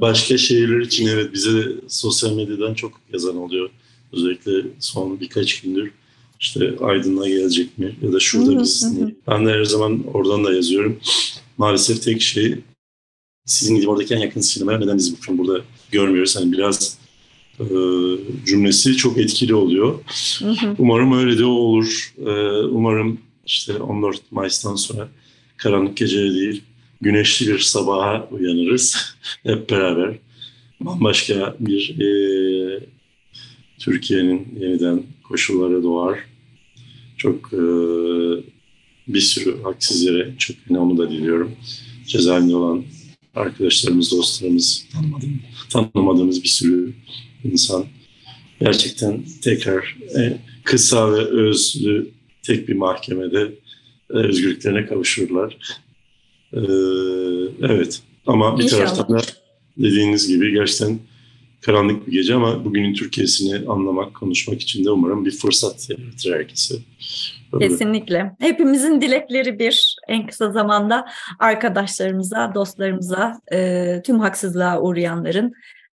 başka 0.00 0.38
şehirler 0.38 0.80
için 0.80 1.06
evet 1.06 1.32
bize 1.32 1.62
sosyal 1.88 2.32
medyadan 2.32 2.74
çok 2.74 2.92
yazan 3.12 3.36
oluyor. 3.36 3.70
Özellikle 4.12 4.52
son 4.78 5.20
birkaç 5.20 5.60
gündür 5.60 5.90
işte 6.40 6.74
Aydın'a 6.80 7.28
gelecek 7.28 7.78
mi 7.78 7.96
ya 8.02 8.12
da 8.12 8.20
şurada 8.20 8.60
biz. 8.60 8.98
ben 9.28 9.46
de 9.46 9.50
her 9.50 9.64
zaman 9.64 10.04
oradan 10.14 10.44
da 10.44 10.52
yazıyorum. 10.52 11.00
Maalesef 11.58 12.02
tek 12.02 12.22
şey 12.22 12.58
sizin 13.46 13.74
gidip 13.74 13.88
oradaki 13.88 14.14
en 14.14 14.18
yakın 14.18 14.40
sinema 14.40 14.78
neden 14.78 14.98
biz 14.98 15.12
bu 15.12 15.20
film 15.20 15.38
burada 15.38 15.60
görmüyoruz? 15.92 16.36
Hani 16.36 16.52
biraz 16.52 16.98
cümlesi 18.46 18.96
çok 18.96 19.18
etkili 19.18 19.54
oluyor. 19.54 19.98
Hı 20.38 20.50
hı. 20.50 20.74
Umarım 20.78 21.18
öyle 21.18 21.38
de 21.38 21.44
olur. 21.44 22.14
E, 22.26 22.30
umarım 22.66 23.18
işte 23.46 23.76
14 23.76 24.32
Mayıs'tan 24.32 24.74
sonra 24.74 25.08
karanlık 25.56 25.96
gece 25.96 26.34
değil, 26.34 26.62
güneşli 27.00 27.46
bir 27.46 27.58
sabaha 27.58 28.28
uyanırız 28.30 28.96
hep 29.42 29.70
beraber. 29.70 30.18
Bambaşka 30.80 31.56
bir 31.60 32.00
e, 32.00 32.08
Türkiye'nin 33.78 34.58
yeniden 34.60 35.02
koşulları 35.28 35.82
doğar. 35.82 36.18
Çok 37.16 37.52
e, 37.52 37.62
bir 39.08 39.20
sürü 39.20 39.62
haksız 39.62 40.02
yere 40.02 40.34
çok 40.38 40.56
onu 40.70 40.98
da 40.98 41.10
diliyorum. 41.10 41.52
Cezaevinde 42.06 42.56
olan 42.56 42.84
arkadaşlarımız, 43.34 44.12
dostlarımız, 44.12 44.86
tanımadığımız, 44.92 45.40
tanımadığımız 45.70 46.42
bir 46.42 46.48
sürü 46.48 46.94
insan 47.44 47.84
gerçekten 48.60 49.22
tekrar 49.42 49.96
e, 50.18 50.38
kısa 50.64 51.12
ve 51.12 51.20
özlü 51.20 52.10
tek 52.42 52.68
bir 52.68 52.74
mahkemede 52.74 53.52
e, 54.10 54.16
özgürlüklerine 54.16 54.86
kavuşurlar. 54.86 55.56
E, 56.52 56.60
evet 57.62 58.02
ama 58.26 58.58
bir 58.58 58.64
İnşallah. 58.64 58.80
taraftan 58.80 59.18
da 59.18 59.22
dediğiniz 59.76 60.28
gibi 60.28 60.52
gerçekten 60.52 60.98
karanlık 61.60 62.06
bir 62.06 62.12
gece 62.12 62.34
ama 62.34 62.64
bugünün 62.64 62.94
Türkiye'sini 62.94 63.68
anlamak, 63.68 64.14
konuşmak 64.14 64.60
için 64.60 64.84
de 64.84 64.90
umarım 64.90 65.24
bir 65.24 65.30
fırsat 65.30 65.90
yaratır 65.90 66.32
herkese. 66.34 66.74
Öyle. 67.52 67.68
Kesinlikle. 67.68 68.36
Hepimizin 68.38 69.00
dilekleri 69.00 69.58
bir. 69.58 69.96
En 70.08 70.26
kısa 70.26 70.52
zamanda 70.52 71.06
arkadaşlarımıza, 71.38 72.52
dostlarımıza, 72.54 73.40
e, 73.52 74.02
tüm 74.06 74.20
haksızlığa 74.20 74.80
uğrayanların 74.80 75.52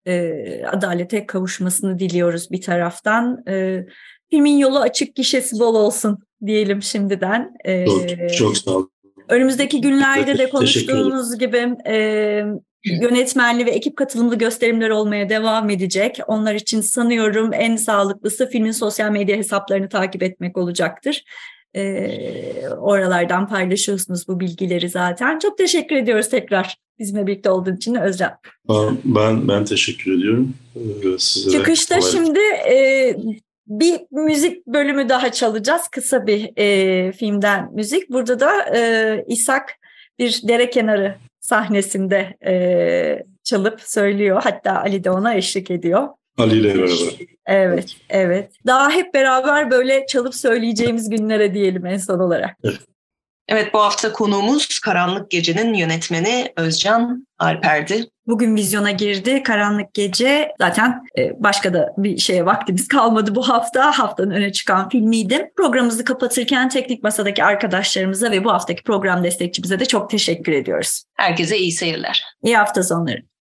e, 0.07 0.65
adalete 0.65 1.25
kavuşmasını 1.25 1.99
diliyoruz 1.99 2.51
bir 2.51 2.61
taraftan. 2.61 3.43
E, 3.47 3.85
filmin 4.29 4.57
yolu 4.57 4.79
açık 4.79 5.15
gişesi 5.15 5.59
bol 5.59 5.75
olsun 5.75 6.19
diyelim 6.45 6.81
şimdiden. 6.81 7.53
E, 7.65 7.85
çok, 7.85 8.33
çok 8.37 8.57
sağ 8.57 8.71
olun. 8.71 8.93
Önümüzdeki 9.29 9.81
günlerde 9.81 10.37
de 10.37 10.49
konuştuğumuz 10.49 11.37
gibi 11.37 11.75
e, 11.87 11.95
yönetmenli 12.85 13.65
ve 13.65 13.69
ekip 13.69 13.97
katılımlı 13.97 14.37
gösterimler 14.37 14.89
olmaya 14.89 15.29
devam 15.29 15.69
edecek. 15.69 16.19
Onlar 16.27 16.55
için 16.55 16.81
sanıyorum 16.81 17.53
en 17.53 17.75
sağlıklısı 17.75 18.49
filmin 18.49 18.71
sosyal 18.71 19.11
medya 19.11 19.37
hesaplarını 19.37 19.89
takip 19.89 20.23
etmek 20.23 20.57
olacaktır. 20.57 21.23
E, 21.75 22.69
oralardan 22.69 23.47
paylaşıyorsunuz 23.47 24.27
bu 24.27 24.39
bilgileri 24.39 24.89
zaten. 24.89 25.39
Çok 25.39 25.57
teşekkür 25.57 25.95
ediyoruz 25.95 26.29
tekrar 26.29 26.77
bizimle 26.99 27.27
birlikte 27.27 27.49
olduğun 27.49 27.75
için 27.75 27.95
Özcan. 27.95 28.31
Ben 29.03 29.47
ben 29.47 29.65
teşekkür 29.65 30.17
ediyorum. 30.17 30.53
Ee, 30.75 31.17
size 31.17 31.51
Çıkışta 31.51 32.01
şimdi 32.01 32.39
e, 32.69 33.15
bir 33.67 33.99
müzik 34.11 34.67
bölümü 34.67 35.09
daha 35.09 35.31
çalacağız. 35.31 35.87
Kısa 35.91 36.27
bir 36.27 36.51
e, 36.57 37.11
filmden 37.11 37.73
müzik. 37.73 38.09
Burada 38.09 38.39
da 38.39 38.75
e, 38.75 39.25
İshak 39.27 39.69
bir 40.19 40.41
dere 40.47 40.69
kenarı 40.69 41.15
sahnesinde 41.39 42.37
e, 42.45 43.23
çalıp 43.43 43.81
söylüyor. 43.81 44.41
Hatta 44.43 44.81
Ali 44.81 45.03
de 45.03 45.11
ona 45.11 45.35
eşlik 45.35 45.71
ediyor. 45.71 46.07
Ali 46.37 46.57
ile 46.57 46.75
beraber. 46.75 47.17
Evet, 47.45 47.95
evet. 48.09 48.51
Daha 48.65 48.91
hep 48.91 49.13
beraber 49.13 49.71
böyle 49.71 50.05
çalıp 50.05 50.35
söyleyeceğimiz 50.35 51.09
günlere 51.09 51.53
diyelim 51.53 51.85
en 51.85 51.97
son 51.97 52.19
olarak. 52.19 52.57
Evet. 52.63 52.79
Evet 53.47 53.73
bu 53.73 53.79
hafta 53.79 54.13
konuğumuz 54.13 54.79
Karanlık 54.79 55.31
Gece'nin 55.31 55.73
yönetmeni 55.73 56.53
Özcan 56.57 57.27
Alper'di. 57.39 58.09
Bugün 58.27 58.55
vizyona 58.55 58.91
girdi 58.91 59.43
Karanlık 59.43 59.93
Gece. 59.93 60.51
Zaten 60.59 61.03
e, 61.17 61.43
başka 61.43 61.73
da 61.73 61.93
bir 61.97 62.17
şeye 62.17 62.45
vaktimiz 62.45 62.87
kalmadı 62.87 63.35
bu 63.35 63.49
hafta. 63.49 63.99
Haftanın 63.99 64.31
öne 64.31 64.51
çıkan 64.51 64.89
filmiydi. 64.89 65.51
Programımızı 65.57 66.05
kapatırken 66.05 66.69
teknik 66.69 67.03
masadaki 67.03 67.43
arkadaşlarımıza 67.43 68.31
ve 68.31 68.43
bu 68.43 68.51
haftaki 68.51 68.83
program 68.83 69.23
destekçimize 69.23 69.79
de 69.79 69.85
çok 69.85 70.09
teşekkür 70.09 70.51
ediyoruz. 70.51 71.03
Herkese 71.13 71.57
iyi 71.57 71.71
seyirler. 71.71 72.23
İyi 72.43 72.57
hafta 72.57 72.83
sonları. 72.83 73.23